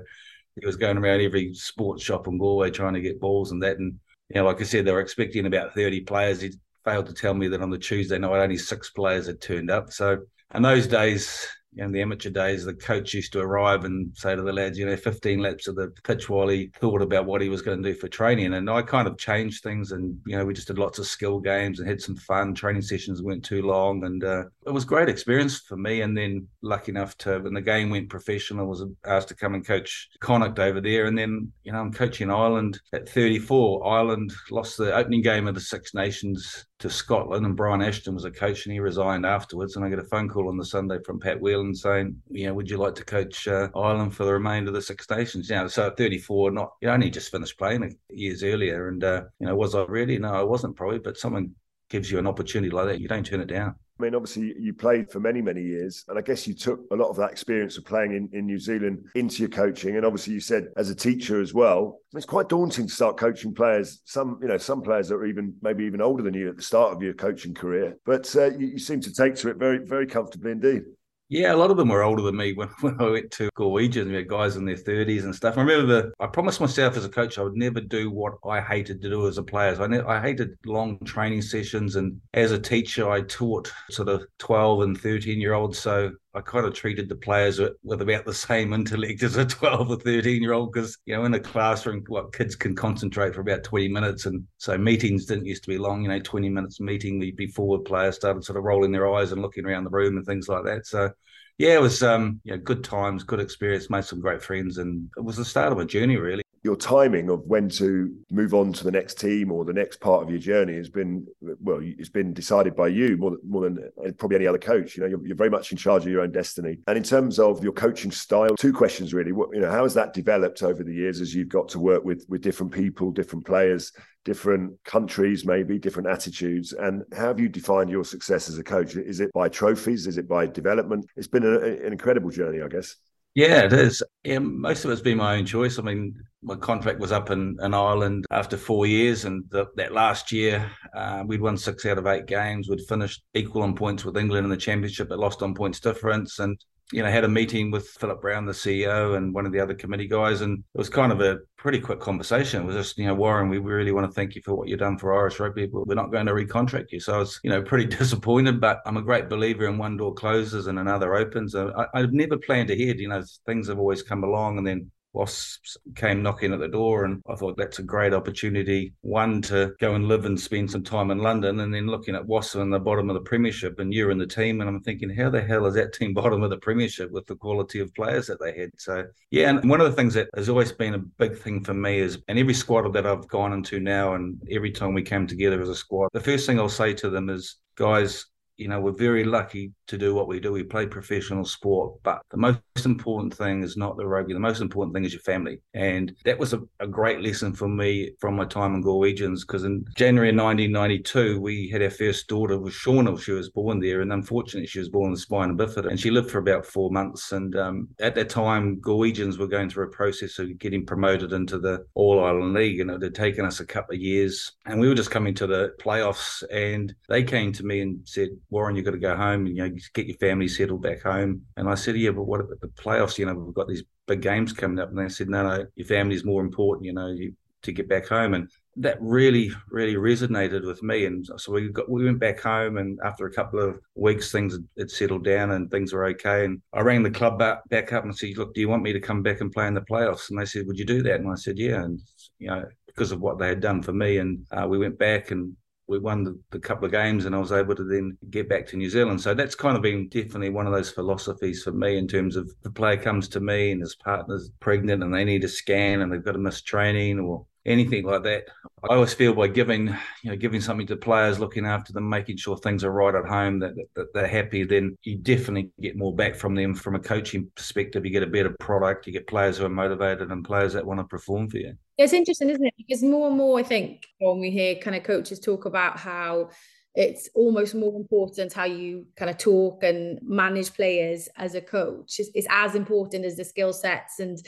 he 0.59 0.67
was 0.67 0.77
going 0.77 0.97
around 0.97 1.21
every 1.21 1.53
sports 1.55 2.03
shop 2.03 2.29
in 2.29 2.39
Galway 2.39 2.71
trying 2.71 2.95
to 2.95 3.01
get 3.01 3.21
balls 3.21 3.53
and 3.53 3.63
that. 3.63 3.79
And, 3.79 3.99
you 4.29 4.37
know, 4.37 4.47
like 4.47 4.61
I 4.61 4.65
said, 4.65 4.85
they 4.85 4.93
were 4.93 5.01
expecting 5.01 5.47
about 5.47 5.75
30 5.75 6.03
players. 6.03 6.41
He 6.41 6.53
failed 6.85 7.07
to 7.07 7.15
tell 7.15 7.35
me 7.35 7.49
that 7.49 7.61
on 7.61 7.71
the 7.71 7.79
Tuesday 7.79 8.19
night, 8.19 8.43
only 8.43 8.57
six 8.57 8.91
players 8.91 9.27
had 9.27 9.41
turned 9.41 9.71
up. 9.71 9.93
So 9.93 10.19
in 10.55 10.63
those 10.63 10.87
days, 10.87 11.47
in 11.77 11.93
the 11.93 12.01
amateur 12.01 12.31
days, 12.31 12.65
the 12.65 12.75
coach 12.75 13.13
used 13.15 13.33
to 13.33 13.41
arrive 13.41 13.85
and 13.85 14.11
say 14.15 14.35
to 14.35 14.43
the 14.43 14.53
lads, 14.53 14.79
you 14.79 14.87
know, 14.87 14.97
15 14.97 15.39
laps 15.39 15.69
of 15.69 15.77
the 15.77 15.93
pitch 16.05 16.29
while 16.29 16.49
he 16.49 16.71
thought 16.81 17.03
about 17.03 17.27
what 17.27 17.41
he 17.41 17.49
was 17.49 17.63
going 17.63 17.83
to 17.83 17.93
do 17.93 17.99
for 17.99 18.09
training. 18.09 18.55
And 18.55 18.71
I 18.71 18.83
kind 18.83 19.07
of 19.07 19.19
changed 19.19 19.63
things 19.63 19.93
and, 19.93 20.19
you 20.27 20.37
know, 20.37 20.45
we 20.45 20.55
just 20.55 20.69
did 20.69 20.79
lots 20.79 20.99
of 20.99 21.07
skill 21.07 21.39
games 21.39 21.79
and 21.79 21.89
had 21.89 22.01
some 22.01 22.17
fun. 22.17 22.55
Training 22.55 22.83
sessions 22.83 23.23
weren't 23.23 23.45
too 23.45 23.63
long. 23.63 24.05
And 24.05 24.25
uh, 24.25 24.45
it 24.67 24.71
was 24.71 24.85
great 24.85 25.09
experience 25.09 25.61
for 25.61 25.77
me. 25.77 26.01
And 26.01 26.17
then 26.17 26.49
lucky 26.63 26.93
enough 26.93 27.17
to, 27.19 27.39
when 27.41 27.55
the 27.55 27.61
game 27.61 27.91
went 27.91 28.09
professional, 28.09 28.65
I 28.65 28.69
was 28.69 28.85
asked 29.05 29.29
to 29.29 29.37
come 29.37 29.55
and 29.55 29.67
coach 29.67 30.09
Connacht 30.21 30.59
over 30.59 30.81
there. 30.81 31.07
And 31.07 31.19
then, 31.19 31.53
you 31.63 31.73
know, 31.73 31.81
I'm 31.81 31.93
coaching 31.93 32.31
Ireland 32.31 32.81
at 32.93 33.09
34. 33.09 33.87
Ireland 33.87 34.33
lost 34.51 34.79
the 34.79 34.95
opening 34.95 35.23
game 35.23 35.47
of 35.47 35.55
the 35.55 35.61
Six 35.61 35.95
Nations 35.95 36.67
to 36.79 36.91
Scotland, 36.91 37.47
and 37.47 37.57
Brian 37.57 37.81
Ashton 37.81 38.15
was 38.15 38.25
a 38.25 38.31
coach, 38.31 38.67
and 38.67 38.73
he 38.73 38.81
resigned 38.81 39.25
afterwards. 39.25 39.77
And 39.77 39.85
I 39.85 39.89
get 39.89 39.99
a 39.99 40.05
phone 40.05 40.29
call 40.29 40.49
on 40.49 40.57
the 40.57 40.65
Sunday 40.65 40.99
from 41.05 41.19
Pat 41.19 41.41
Whelan 41.41 41.75
saying, 41.75 42.21
you 42.31 42.47
know, 42.47 42.55
would 42.55 42.69
you 42.69 42.77
like 42.77 42.95
to 42.97 43.05
coach 43.05 43.49
uh, 43.49 43.69
Ireland 43.75 44.15
for 44.15 44.25
the 44.25 44.33
remainder 44.33 44.69
of 44.69 44.75
the 44.75 44.83
Six 44.83 45.09
Nations? 45.09 45.49
You 45.49 45.57
know, 45.57 45.69
so 45.69 45.87
at 45.87 45.97
34, 45.97 46.51
not 46.51 46.73
you 46.83 46.89
know, 46.89 46.95
only 46.95 47.11
just 47.11 47.31
finished 47.31 47.59
playing 47.59 47.97
years 48.11 48.43
earlier, 48.43 48.89
and 48.89 49.03
uh, 49.03 49.23
you 49.41 49.47
know, 49.47 49.57
was 49.57 49.75
I 49.75 49.85
really? 49.85 50.19
No, 50.19 50.33
I 50.33 50.43
wasn't 50.43 50.77
probably, 50.77 50.99
but 50.99 51.17
someone 51.17 51.55
gives 51.89 52.11
you 52.11 52.19
an 52.19 52.27
opportunity 52.27 52.71
like 52.71 52.87
that, 52.87 53.01
you 53.01 53.09
don't 53.09 53.25
turn 53.25 53.41
it 53.41 53.47
down. 53.47 53.75
I 53.99 54.03
mean, 54.03 54.15
obviously, 54.15 54.55
you 54.59 54.75
played 54.75 55.11
for 55.11 55.21
many, 55.21 55.41
many 55.41 55.63
years, 55.63 56.05
and 56.09 56.19
I 56.19 56.21
guess 56.21 56.47
you 56.47 56.53
took 56.53 56.81
a 56.91 56.97
lot 56.97 57.09
of 57.09 57.17
that 57.17 57.31
experience 57.31 57.79
of 57.79 57.87
playing 57.87 58.13
in, 58.13 58.29
in 58.33 58.45
New 58.45 58.59
Zealand 58.59 59.07
into 59.15 59.39
your 59.39 59.49
coaching. 59.49 59.97
And 59.97 60.05
obviously, 60.05 60.35
you 60.35 60.41
said 60.41 60.69
as 60.77 60.91
a 60.91 60.95
teacher 60.95 61.41
as 61.41 61.55
well, 61.55 62.01
it's 62.15 62.27
quite 62.27 62.51
daunting 62.51 62.89
to 62.89 62.93
start 62.93 63.17
coaching 63.17 63.55
players. 63.55 64.03
Some, 64.05 64.39
you 64.43 64.49
know, 64.49 64.59
some 64.59 64.83
players 64.83 65.09
that 65.09 65.15
are 65.15 65.27
even 65.27 65.55
maybe 65.63 65.85
even 65.85 66.03
older 66.03 66.23
than 66.23 66.35
you 66.35 66.51
at 66.51 66.57
the 66.57 66.63
start 66.63 66.95
of 66.95 67.03
your 67.03 67.15
coaching 67.15 67.55
career, 67.55 67.97
but 68.05 68.35
uh, 68.37 68.51
you, 68.51 68.67
you 68.69 68.79
seem 68.79 69.01
to 69.01 69.13
take 69.13 69.35
to 69.37 69.49
it 69.49 69.57
very, 69.57 69.79
very 69.79 70.07
comfortably 70.07 70.53
indeed. 70.53 70.83
Yeah, 71.29 71.53
a 71.53 71.57
lot 71.57 71.73
of 71.73 71.77
them 71.77 71.89
were 71.89 72.05
older 72.05 72.23
than 72.23 72.37
me 72.37 72.53
when, 72.53 72.69
when 72.81 73.01
I 73.01 73.11
went 73.11 73.31
to 73.33 73.51
Galwegian. 73.57 74.07
We 74.09 74.15
had 74.15 74.29
guys 74.29 74.57
in 74.57 74.65
their 74.65 74.77
30s 74.77 75.25
and 75.25 75.35
stuff. 75.35 75.59
I 75.59 75.63
remember 75.63 75.87
the, 75.87 76.13
I 76.21 76.27
promised 76.29 76.61
myself 76.61 76.97
as 76.97 77.05
a 77.05 77.09
coach 77.09 77.39
I 77.39 77.43
would 77.43 77.57
never 77.57 77.81
do 77.81 78.11
what 78.11 78.35
I 78.49 78.61
hated 78.61 79.03
to 79.03 79.11
do 79.11 79.27
as 79.27 79.39
a 79.39 79.43
player. 79.43 79.75
So 79.75 79.85
I, 79.85 79.87
ne- 79.89 80.03
I 80.03 80.21
hated 80.21 80.57
long 80.65 80.99
training 81.05 81.43
sessions. 81.43 81.97
And 81.97 82.21
as 82.35 82.53
a 82.53 82.59
teacher, 82.59 83.11
I 83.11 83.23
taught 83.23 83.73
sort 83.91 84.09
of 84.09 84.25
12 84.39 84.83
and 84.83 85.01
13 85.01 85.41
year 85.41 85.55
olds. 85.55 85.79
So 85.79 86.13
I 86.37 86.43
kind 86.43 86.67
of 86.67 86.75
treated 86.75 87.09
the 87.09 87.17
players 87.17 87.59
with 87.83 88.03
about 88.03 88.27
the 88.27 88.35
same 88.35 88.75
intellect 88.75 89.23
as 89.23 89.37
a 89.37 89.47
12 89.47 89.91
or 89.91 89.97
13 89.97 90.43
year 90.43 90.53
old 90.53 90.71
because, 90.73 90.99
you 91.07 91.17
know, 91.17 91.25
in 91.25 91.33
a 91.33 91.41
classroom, 91.41 92.05
what 92.09 92.35
kids 92.35 92.55
can 92.55 92.75
concentrate 92.75 93.35
for 93.35 93.41
about 93.41 93.65
20 93.65 93.89
minutes. 93.89 94.27
And 94.27 94.45
so 94.59 94.77
meetings 94.77 95.25
didn't 95.25 95.47
used 95.47 95.65
to 95.65 95.71
be 95.71 95.79
long, 95.79 96.03
you 96.03 96.09
know, 96.09 96.21
20 96.21 96.51
minutes 96.51 96.79
meeting 96.79 97.19
before 97.37 97.79
players 97.81 98.17
started 98.17 98.45
sort 98.45 98.59
of 98.59 98.65
rolling 98.65 98.93
their 98.93 99.13
eyes 99.15 99.33
and 99.33 99.41
looking 99.41 99.65
around 99.65 99.85
the 99.85 99.91
room 99.91 100.19
and 100.19 100.27
things 100.27 100.47
like 100.47 100.65
that. 100.65 100.87
So, 100.87 101.11
yeah, 101.57 101.77
it 101.77 101.81
was 101.81 102.03
um, 102.03 102.39
you 102.45 102.53
know, 102.53 102.59
good 102.59 102.85
times, 102.85 103.25
good 103.25 103.41
experience, 103.41 103.89
made 103.89 104.05
some 104.05 104.21
great 104.21 104.43
friends, 104.43 104.77
and 104.77 105.09
it 105.17 105.25
was 105.25 105.39
the 105.39 105.45
start 105.45 105.73
of 105.73 105.79
a 105.79 105.87
journey, 105.87 106.17
really 106.17 106.43
your 106.67 106.77
timing 106.77 107.31
of 107.31 107.47
when 107.47 107.69
to 107.69 108.13
move 108.31 108.53
on 108.53 108.73
to 108.73 108.83
the 108.83 108.91
next 108.91 109.21
team 109.21 109.53
or 109.53 109.65
the 109.65 109.73
next 109.73 110.01
part 110.01 110.21
of 110.21 110.29
your 110.29 110.41
journey 110.41 110.75
has 110.75 110.89
been 110.89 111.25
well 111.61 111.79
it's 111.81 112.09
been 112.09 112.35
decided 112.35 112.75
by 112.75 112.89
you 112.89 113.17
more, 113.17 113.37
more 113.47 113.63
than 113.63 113.79
uh, 114.05 114.11
probably 114.19 114.37
any 114.37 114.49
other 114.49 114.59
coach. 114.59 114.97
You 114.97 115.05
know 115.05 115.09
you're, 115.09 115.27
you're, 115.29 115.37
very 115.37 115.49
much 115.49 115.71
in 115.71 115.79
charge 115.79 116.03
of 116.03 116.11
your 116.11 116.23
own 116.23 116.33
destiny. 116.33 116.79
And 116.89 116.99
in 116.99 117.05
terms 117.05 117.39
of 117.39 117.63
your 117.63 117.73
coaching 117.73 118.11
style 118.11 118.57
two 118.57 118.73
questions 118.73 119.15
really. 119.15 119.31
What, 119.31 119.51
you 119.55 119.61
know 119.61 119.71
how 119.71 119.85
has 119.85 119.95
that 119.95 120.13
developed 120.13 120.65
over 120.65 120.83
the 120.83 120.93
years 120.93 121.21
as 121.21 121.35
you've 121.35 121.49
got 121.49 121.69
to 121.69 121.79
work 121.79 122.05
with 122.05 122.27
with 122.29 122.43
different 122.43 122.73
people 122.73 123.13
different 123.13 123.47
players 123.47 123.93
different 124.25 124.73
countries 124.85 125.47
maybe 125.47 125.79
different 125.79 126.09
attitudes? 126.09 126.73
And 126.73 127.05
how 127.15 127.29
have 127.29 127.39
you 127.39 127.49
defined 127.49 127.91
your 127.91 128.05
success 128.05 128.49
as 128.49 128.59
a 128.59 128.65
coach? 128.65 128.97
Is 128.97 129.21
it 129.21 129.33
by 129.33 129.49
trophies? 129.49 130.09
Is 130.09 130.19
it 130.19 130.29
by 130.29 130.49
development? 130.49 131.07
It's 131.15 131.29
been 131.29 131.45
a, 131.45 131.61
an 131.61 131.93
incredible 131.93 132.31
journey 132.31 132.61
i 132.61 132.69
guess 132.69 132.97
yeah, 133.37 133.65
it 133.65 133.73
is. 133.75 134.03
Yeah, 134.25 134.39
most 134.39 134.87
of 134.87 134.91
it's 134.91 135.03
been 135.03 135.19
my 135.19 135.37
own 135.37 135.45
choice. 135.45 135.79
I 135.79 135.83
mean, 135.83 136.15
my 136.43 136.57
contract 136.57 136.99
was 136.99 137.13
up 137.13 137.31
in, 137.31 137.59
in 137.61 137.75
Ireland 137.75 138.25
after 138.31 138.57
four 138.57 138.87
years, 138.87 139.27
and 139.27 139.45
the, 139.51 139.67
that 139.77 139.93
last 139.93 140.33
year 140.33 140.71
uh, 140.97 141.23
we'd 141.27 141.43
won 141.43 141.59
six 141.59 141.85
out 141.85 141.99
of 141.99 142.07
eight 142.07 142.25
games. 142.25 142.71
We'd 142.71 142.81
finished 142.89 143.23
equal 143.35 143.61
on 143.61 143.77
points 143.77 144.07
with 144.07 144.17
England 144.17 144.47
in 144.47 144.51
the 144.51 144.57
championship, 144.57 145.11
but 145.11 145.19
lost 145.19 145.43
on 145.43 145.55
points 145.55 145.81
difference. 145.81 146.39
And 146.39 146.59
you 146.93 147.03
know, 147.03 147.11
had 147.11 147.25
a 147.25 147.29
meeting 147.29 147.71
with 147.71 147.89
Philip 147.89 148.21
Browne, 148.21 148.47
the 148.47 148.53
CEO, 148.53 149.17
and 149.17 149.35
one 149.35 149.45
of 149.45 149.53
the 149.53 149.59
other 149.59 149.75
committee 149.75 150.07
guys, 150.07 150.41
and 150.41 150.59
it 150.59 150.79
was 150.79 150.89
kind 150.89 151.11
of 151.11 151.21
a 151.21 151.39
pretty 151.57 151.81
quick 151.81 151.99
conversation. 151.99 152.63
It 152.63 152.67
was 152.67 152.77
just, 152.77 152.99
you 152.99 153.07
know, 153.07 153.15
Warren, 153.15 153.49
we 153.49 153.59
really 153.59 153.91
want 153.91 154.07
to 154.09 154.15
thank 154.15 154.37
you 154.37 154.43
for 154.45 154.55
what 154.55 154.69
you've 154.69 154.79
done 154.79 154.97
for 154.97 155.13
Irish 155.13 155.41
rugby, 155.41 155.67
but 155.67 155.87
we're 155.87 155.95
not 155.95 156.13
going 156.13 156.27
to 156.27 156.33
recontract 156.33 156.93
you. 156.93 157.01
So 157.01 157.15
I 157.15 157.19
was, 157.19 157.41
you 157.43 157.51
know, 157.51 157.61
pretty 157.61 157.87
disappointed, 157.97 158.61
but 158.61 158.83
I'm 158.87 158.97
a 158.97 159.03
great 159.03 159.29
believer 159.29 159.67
in 159.67 159.79
one 159.79 159.97
door 159.97 160.15
closes 160.15 160.69
and 160.69 160.79
another 160.79 161.15
opens. 161.17 161.57
I, 161.57 161.87
I've 161.93 162.13
never 162.13 162.37
planned 162.39 162.71
ahead, 162.71 163.01
you 163.01 163.09
know, 163.09 163.23
things 163.47 163.67
have 163.69 163.81
always 163.81 164.03
come 164.03 164.23
along 164.23 164.59
and 164.59 164.67
then 164.67 164.91
Wasps 165.17 165.79
came 165.95 166.23
knocking 166.23 166.53
at 166.53 166.61
the 166.61 166.69
door, 166.69 167.07
and 167.07 167.23
I 167.27 167.35
thought 167.37 167.57
that's 167.57 167.79
a 167.79 167.83
great 167.83 168.13
opportunity. 168.13 168.93
One 169.01 169.41
to 169.43 169.75
go 169.81 169.95
and 169.95 170.09
live 170.09 170.27
and 170.27 170.39
spend 170.39 170.71
some 170.71 170.85
time 170.85 171.11
in 171.11 171.19
London, 171.19 171.61
and 171.61 171.73
then 171.73 171.87
looking 171.87 172.15
at 172.15 172.27
Wasps 172.27 172.57
in 172.57 172.69
the 172.69 172.79
bottom 172.79 173.09
of 173.09 173.15
the 173.15 173.23
Premiership, 173.23 173.79
and 173.79 173.95
you're 173.95 174.11
in 174.11 174.19
the 174.19 174.27
team, 174.27 174.61
and 174.61 174.69
I'm 174.69 174.83
thinking, 174.83 175.09
how 175.09 175.31
the 175.31 175.41
hell 175.41 175.65
is 175.65 175.75
that 175.75 175.95
team 175.95 176.13
bottom 176.23 176.43
of 176.43 176.51
the 176.51 176.59
Premiership 176.59 177.11
with 177.11 177.27
the 177.27 177.37
quality 177.37 177.81
of 177.81 177.95
players 177.95 178.27
that 178.27 178.41
they 178.41 178.57
had? 178.59 178.71
So 178.77 179.07
yeah, 179.31 179.49
and 179.49 179.71
one 179.71 179.81
of 179.81 179.91
the 179.91 179.97
things 179.97 180.13
that 180.15 180.29
has 180.37 180.51
always 180.51 180.71
been 180.71 180.95
a 180.95 180.99
big 180.99 181.39
thing 181.39 181.65
for 181.65 181.75
me 181.75 181.99
is, 181.99 182.19
and 182.29 182.39
every 182.39 182.55
squad 182.55 182.93
that 182.93 183.07
I've 183.07 183.27
gone 183.29 183.55
into 183.55 183.81
now, 183.81 184.15
and 184.15 184.41
every 184.51 184.71
time 184.71 184.93
we 184.93 185.03
came 185.03 185.27
together 185.27 185.63
as 185.63 185.71
a 185.71 185.75
squad, 185.75 186.11
the 186.13 186.21
first 186.21 186.47
thing 186.47 186.61
I'll 186.61 186.69
say 186.69 186.93
to 186.93 187.09
them 187.09 187.31
is, 187.31 187.57
guys, 187.77 188.27
you 188.59 188.69
know, 188.69 188.81
we're 188.81 188.93
very 188.93 189.25
lucky 189.25 189.73
to 189.87 189.99
do 189.99 190.15
what 190.15 190.29
we 190.29 190.41
do. 190.41 190.53
We 190.53 190.63
play 190.63 190.87
professional 190.87 191.45
sport, 191.45 191.95
but 192.03 192.23
the 192.31 192.37
most 192.37 192.61
important 192.85 193.35
thing 193.35 193.63
is 193.63 193.77
not 193.77 193.97
the 193.97 194.07
rugby. 194.07 194.33
The 194.33 194.41
most 194.41 194.61
important 194.61 194.95
thing 194.95 195.05
is 195.05 195.13
your 195.13 195.23
family. 195.23 195.61
And 195.75 196.15
that 196.25 196.39
was 196.39 196.53
a, 196.53 196.61
a 196.81 196.87
great 196.87 197.21
lesson 197.21 197.53
for 197.53 197.69
me 197.69 198.13
from 198.21 198.37
my 198.37 198.45
time 198.45 198.75
in 198.75 198.83
Galwegians 198.83 199.41
because 199.41 199.65
in 199.65 199.85
January 199.97 200.29
1992, 200.29 201.41
we 201.41 201.69
had 201.69 201.83
our 201.83 201.91
first 201.91 202.29
daughter 202.29 202.59
with 202.59 202.75
Shauna. 202.75 203.21
She 203.21 203.33
was 203.33 203.51
born 203.51 203.81
there. 203.81 204.01
And 204.01 204.13
unfortunately, 204.13 204.67
she 204.67 204.79
was 204.79 204.89
born 204.89 205.11
with 205.11 205.21
spina 205.21 205.55
bifida 205.55 205.89
and 205.89 205.99
she 205.99 206.11
lived 206.11 206.31
for 206.31 206.39
about 206.39 206.67
four 206.67 206.91
months. 206.91 207.33
And 207.33 207.57
um, 207.57 207.89
at 208.01 208.15
that 208.17 208.29
time, 208.29 208.81
Galwegians 208.81 209.39
were 209.39 209.47
going 209.47 209.71
through 209.71 209.87
a 209.87 209.91
process 209.91 210.39
of 210.39 210.59
getting 210.59 210.85
promoted 210.85 211.33
into 211.33 211.59
the 211.59 211.85
All 211.95 212.25
Ireland 212.25 212.55
League. 212.55 212.81
And 212.81 212.91
it 212.91 213.03
had 213.03 213.15
taken 213.15 213.45
us 213.45 213.61
a 213.61 213.67
couple 213.67 213.95
of 213.95 214.01
years. 214.01 214.53
And 214.67 214.81
we 214.81 214.89
were 214.89 214.95
just 214.95 215.11
coming 215.11 215.35
to 215.35 215.47
the 215.47 215.75
playoffs. 215.81 216.43
And 216.53 216.95
they 217.09 217.23
came 217.23 217.53
to 217.53 217.65
me 217.65 217.81
and 217.81 218.01
said, 218.05 218.31
Warren, 218.51 218.77
you've 218.77 218.85
got 218.85 218.93
to 218.93 218.99
go 218.99 219.17
home 219.17 219.47
and 219.47 219.57
you 219.57 219.69
know 219.69 219.76
get 219.95 220.07
your 220.07 220.17
family 220.19 220.49
settled 220.49 220.83
back 220.83 221.03
home. 221.03 221.43
And 221.57 221.69
I 221.69 221.75
said, 221.75 221.97
yeah, 221.97 222.11
but 222.11 222.25
what 222.25 222.41
about 222.41 222.61
the 222.61 222.69
playoffs? 222.69 223.19
You 223.19 223.27
know, 223.27 223.35
we've 223.35 223.55
got 223.55 223.69
these 223.69 223.85
big 224.07 224.23
games 224.23 224.53
coming 224.53 224.79
up. 224.79 224.91
And 224.91 224.99
they 224.99 225.09
said, 225.09 225.29
no, 225.29 225.43
no, 225.43 225.67
your 225.77 225.87
family's 225.87 226.25
more 226.25 226.43
important. 226.43 226.87
You 226.87 226.93
know, 226.93 227.09
you, 227.09 227.35
to 227.67 227.73
get 227.73 227.89
back 227.89 228.07
home. 228.07 228.35
And 228.35 228.51
that 228.77 228.97
really, 229.01 229.51
really 229.71 229.95
resonated 229.95 230.67
with 230.67 230.83
me. 230.83 231.07
And 231.07 231.27
so 231.37 231.53
we 231.53 231.69
got 231.69 231.91
we 231.91 232.05
went 232.05 232.19
back 232.19 232.41
home, 232.41 232.79
and 232.79 232.99
after 233.05 233.27
a 233.27 233.33
couple 233.33 233.61
of 233.61 233.79
weeks, 233.95 234.33
things 234.33 234.59
had 234.79 234.91
settled 234.91 235.25
down 235.25 235.53
and 235.53 235.71
things 235.71 235.93
were 235.93 236.07
okay. 236.07 236.45
And 236.45 236.61
I 236.73 236.81
rang 236.81 237.03
the 237.03 237.11
club 237.11 237.39
back, 237.39 237.93
up 237.93 238.05
and 238.05 238.17
said, 238.17 238.37
"Look, 238.37 238.55
do 238.55 238.61
you 238.61 238.69
want 238.69 238.83
me 238.83 238.93
to 238.93 239.01
come 239.01 239.23
back 239.23 239.41
and 239.41 239.53
play 239.53 239.67
in 239.67 239.75
the 239.75 239.81
playoffs?" 239.83 240.31
And 240.31 240.39
they 240.39 240.47
said, 240.47 240.67
"Would 240.67 240.79
you 240.79 240.85
do 240.85 241.03
that?" 241.03 241.21
And 241.21 241.31
I 241.31 241.35
said, 241.37 241.59
"Yeah." 241.59 241.83
And 241.83 242.01
you 242.39 242.49
know, 242.49 242.65
because 242.87 243.13
of 243.13 243.21
what 243.21 243.39
they 243.39 243.49
had 243.49 243.61
done 243.61 243.83
for 243.83 243.93
me, 243.93 244.19
and 244.19 244.47
uh, 244.51 244.67
we 244.69 244.79
went 244.79 244.99
back 244.99 245.31
and 245.31 245.57
we 245.89 245.99
won 245.99 246.25
the, 246.25 246.39
the, 246.51 246.59
couple 246.59 246.85
of 246.85 246.91
games 246.91 247.25
and 247.25 247.35
I 247.35 247.39
was 247.39 247.53
able 247.53 247.75
to 247.77 247.85
then 247.85 248.17
get 248.31 248.49
back 248.49 248.67
to 248.69 248.77
New 248.77 248.91
Zealand. 248.91 249.21
So 249.21 249.35
that's 249.35 249.55
kind 249.55 249.77
of 249.77 249.83
been 249.83 250.09
definitely 250.09 250.51
one 250.51 250.67
of 250.67 250.73
those 250.73 250.91
philosophies 250.91 251.63
for 251.63 251.73
me 251.73 251.97
in 251.97 252.09
terms 252.09 252.37
of 252.37 252.51
the 252.63 252.71
player 252.71 252.97
comes 252.97 253.29
to 253.29 253.41
me 253.41 253.71
and 253.71 253.81
his 253.81 253.95
partner's 253.95 254.51
pregnant 254.61 255.03
and 255.03 255.15
they 255.15 255.25
need 255.25 255.45
a 255.45 255.49
scan 255.49 256.01
and 256.01 256.13
they've 256.13 256.25
got 256.25 256.33
to 256.33 256.39
miss 256.39 256.61
training 256.61 257.21
or 257.21 257.47
anything 257.65 258.05
like 258.05 258.23
that. 258.25 258.45
I 258.89 258.95
always 258.95 259.15
feel 259.15 259.35
by 259.35 259.49
giving, 259.49 259.89
you 260.23 260.31
know, 260.31 260.37
giving 260.37 260.61
something 260.61 260.87
to 260.89 260.97
players, 260.97 261.39
looking 261.39 261.67
after 261.67 261.93
them, 261.93 262.09
making 262.09 262.37
sure 262.37 262.57
things 262.57 262.85
are 262.85 262.93
right 262.93 263.15
at 263.15 263.25
home, 263.25 263.59
that, 263.61 263.75
that 263.95 264.13
they're 264.15 264.27
happy, 264.27 264.65
then 264.65 264.97
you 265.03 265.19
definitely 265.19 265.71
get 265.81 265.97
more 265.97 266.15
back 266.15 266.37
from 266.37 266.55
them 266.55 266.75
from 266.75 266.95
a 266.95 267.01
coaching 267.01 267.51
perspective. 267.55 268.05
You 268.05 268.13
get 268.13 268.23
a 268.23 268.29
better 268.29 268.55
product, 268.61 269.07
you 269.07 269.13
get 269.13 269.27
players 269.27 269.59
who 269.59 269.67
are 269.67 269.71
motivated 269.71 270.31
and 270.31 270.45
players 270.45 270.73
that 270.75 270.87
want 270.87 271.01
to 271.01 271.05
perform 271.05 271.49
for 271.49 271.59
you. 271.59 271.77
It's 271.99 272.13
interesting, 272.13 272.51
isn't 272.51 272.65
it? 272.65 272.75
Because 272.77 273.03
more 273.03 273.29
and 273.29 273.37
more, 273.37 273.59
I 273.59 273.63
think, 273.63 274.07
when 274.19 274.39
we 274.39 274.51
hear 274.51 274.75
kind 274.77 274.97
of 274.97 275.03
coaches 275.03 275.41
talk 275.41 275.65
about 275.65 275.99
how 275.99 276.51
it's 276.95 277.29
almost 277.35 277.75
more 277.75 277.95
important 277.95 278.55
how 278.55 278.65
you 278.65 279.07
kind 279.17 279.31
of 279.31 279.37
talk 279.37 279.83
and 279.83 280.19
manage 280.23 280.73
players 280.73 281.29
as 281.37 281.55
a 281.55 281.61
coach 281.61 282.19
It's, 282.19 282.31
is 282.35 282.47
as 282.51 282.75
important 282.75 283.27
as 283.27 283.37
the 283.37 283.45
skill 283.45 283.73
sets 283.75 284.19
and 284.19 284.39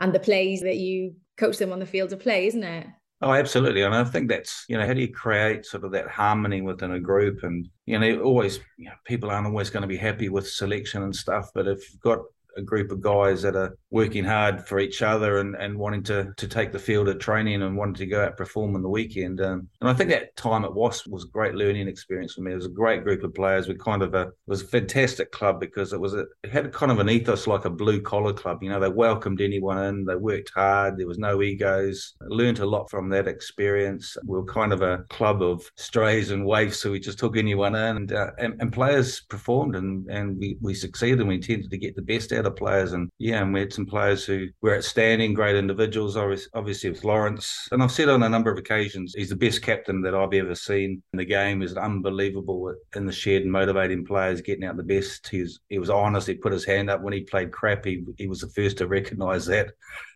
and 0.00 0.12
the 0.12 0.20
plays 0.20 0.60
that 0.60 0.76
you 0.76 1.14
coach 1.36 1.58
them 1.58 1.72
on 1.72 1.78
the 1.78 1.86
field 1.86 2.12
of 2.12 2.20
play, 2.20 2.46
isn't 2.46 2.64
it? 2.64 2.86
Oh, 3.20 3.32
absolutely. 3.32 3.82
And 3.82 3.94
I 3.94 4.04
think 4.04 4.28
that's, 4.28 4.64
you 4.68 4.76
know, 4.76 4.86
how 4.86 4.92
do 4.92 5.00
you 5.00 5.12
create 5.12 5.64
sort 5.64 5.84
of 5.84 5.92
that 5.92 6.08
harmony 6.08 6.60
within 6.60 6.92
a 6.92 7.00
group? 7.00 7.42
And, 7.42 7.68
you 7.86 7.98
know, 7.98 8.20
always, 8.20 8.58
you 8.76 8.86
know, 8.86 8.94
people 9.04 9.30
aren't 9.30 9.46
always 9.46 9.70
going 9.70 9.82
to 9.82 9.88
be 9.88 9.96
happy 9.96 10.28
with 10.28 10.48
selection 10.48 11.04
and 11.04 11.14
stuff. 11.14 11.50
But 11.54 11.68
if 11.68 11.90
you've 11.90 12.02
got 12.02 12.18
a 12.56 12.62
group 12.62 12.90
of 12.90 13.00
guys 13.00 13.42
that 13.42 13.56
are 13.56 13.76
working 13.90 14.24
hard 14.24 14.66
for 14.66 14.78
each 14.78 15.02
other 15.02 15.38
and, 15.38 15.54
and 15.56 15.78
wanting 15.78 16.02
to 16.04 16.32
to 16.36 16.48
take 16.48 16.72
the 16.72 16.78
field 16.78 17.08
at 17.08 17.20
training 17.20 17.62
and 17.62 17.76
wanting 17.76 17.94
to 17.94 18.06
go 18.06 18.24
out 18.24 18.36
perform 18.36 18.74
on 18.74 18.82
the 18.82 18.88
weekend. 18.88 19.40
Um, 19.40 19.68
and 19.80 19.90
I 19.90 19.94
think 19.94 20.10
that 20.10 20.36
time 20.36 20.64
at 20.64 20.74
Wasp 20.74 21.06
was 21.08 21.24
a 21.24 21.28
great 21.28 21.54
learning 21.54 21.88
experience 21.88 22.34
for 22.34 22.42
me. 22.42 22.52
It 22.52 22.56
was 22.56 22.66
a 22.66 22.70
great 22.70 23.04
group 23.04 23.22
of 23.24 23.34
players. 23.34 23.68
We 23.68 23.74
kind 23.74 24.02
of 24.02 24.14
a 24.14 24.22
it 24.22 24.32
was 24.46 24.62
a 24.62 24.66
fantastic 24.66 25.32
club 25.32 25.60
because 25.60 25.92
it 25.92 26.00
was 26.00 26.14
a, 26.14 26.26
it 26.42 26.50
had 26.50 26.72
kind 26.72 26.92
of 26.92 26.98
an 26.98 27.10
ethos 27.10 27.46
like 27.46 27.64
a 27.64 27.70
blue 27.70 28.00
collar 28.00 28.32
club. 28.32 28.62
You 28.62 28.70
know, 28.70 28.80
they 28.80 28.88
welcomed 28.88 29.40
anyone 29.40 29.82
in. 29.84 30.04
They 30.04 30.16
worked 30.16 30.52
hard. 30.54 30.98
There 30.98 31.06
was 31.06 31.18
no 31.18 31.42
egos. 31.42 32.14
I 32.22 32.26
learned 32.28 32.60
a 32.60 32.66
lot 32.66 32.90
from 32.90 33.08
that 33.10 33.28
experience. 33.28 34.16
We 34.24 34.36
were 34.36 34.44
kind 34.44 34.72
of 34.72 34.82
a 34.82 35.04
club 35.10 35.42
of 35.42 35.70
strays 35.76 36.30
and 36.30 36.44
waifs, 36.44 36.80
so 36.80 36.90
we 36.90 37.00
just 37.00 37.18
took 37.18 37.36
anyone 37.36 37.74
in, 37.74 37.96
and 37.96 38.12
uh, 38.12 38.30
and, 38.38 38.60
and 38.60 38.72
players 38.72 39.20
performed 39.20 39.76
and 39.76 40.08
and 40.08 40.38
we, 40.38 40.56
we 40.60 40.74
succeeded. 40.74 41.20
and 41.20 41.28
We 41.28 41.36
intended 41.36 41.70
to 41.70 41.78
get 41.78 41.96
the 41.96 42.02
best 42.02 42.32
out 42.32 42.43
of 42.46 42.56
players, 42.56 42.92
and 42.92 43.10
yeah, 43.18 43.42
and 43.42 43.52
we 43.52 43.60
had 43.60 43.72
some 43.72 43.86
players 43.86 44.24
who 44.24 44.48
were 44.60 44.76
outstanding, 44.76 45.34
great 45.34 45.56
individuals. 45.56 46.16
Obviously, 46.16 46.90
with 46.90 47.04
Lawrence, 47.04 47.68
and 47.72 47.82
I've 47.82 47.92
said 47.92 48.08
on 48.08 48.22
a 48.22 48.28
number 48.28 48.50
of 48.50 48.58
occasions, 48.58 49.14
he's 49.16 49.30
the 49.30 49.36
best 49.36 49.62
captain 49.62 50.02
that 50.02 50.14
I've 50.14 50.32
ever 50.34 50.54
seen 50.54 51.02
in 51.12 51.16
the 51.18 51.24
game. 51.24 51.60
He's 51.60 51.76
unbelievable 51.76 52.74
in 52.94 53.06
the 53.06 53.12
shed 53.12 53.42
and 53.42 53.52
motivating 53.52 54.04
players, 54.04 54.40
getting 54.40 54.64
out 54.64 54.76
the 54.76 54.82
best. 54.82 55.28
He 55.28 55.40
was 55.40 55.60
he 55.68 55.78
was 55.78 55.90
honest. 55.90 56.26
He 56.26 56.34
put 56.34 56.52
his 56.52 56.64
hand 56.64 56.90
up 56.90 57.02
when 57.02 57.12
he 57.12 57.20
played 57.20 57.52
crap. 57.52 57.84
He 57.84 58.04
he 58.16 58.26
was 58.26 58.40
the 58.40 58.48
first 58.48 58.78
to 58.78 58.86
recognise 58.86 59.46
that 59.46 59.72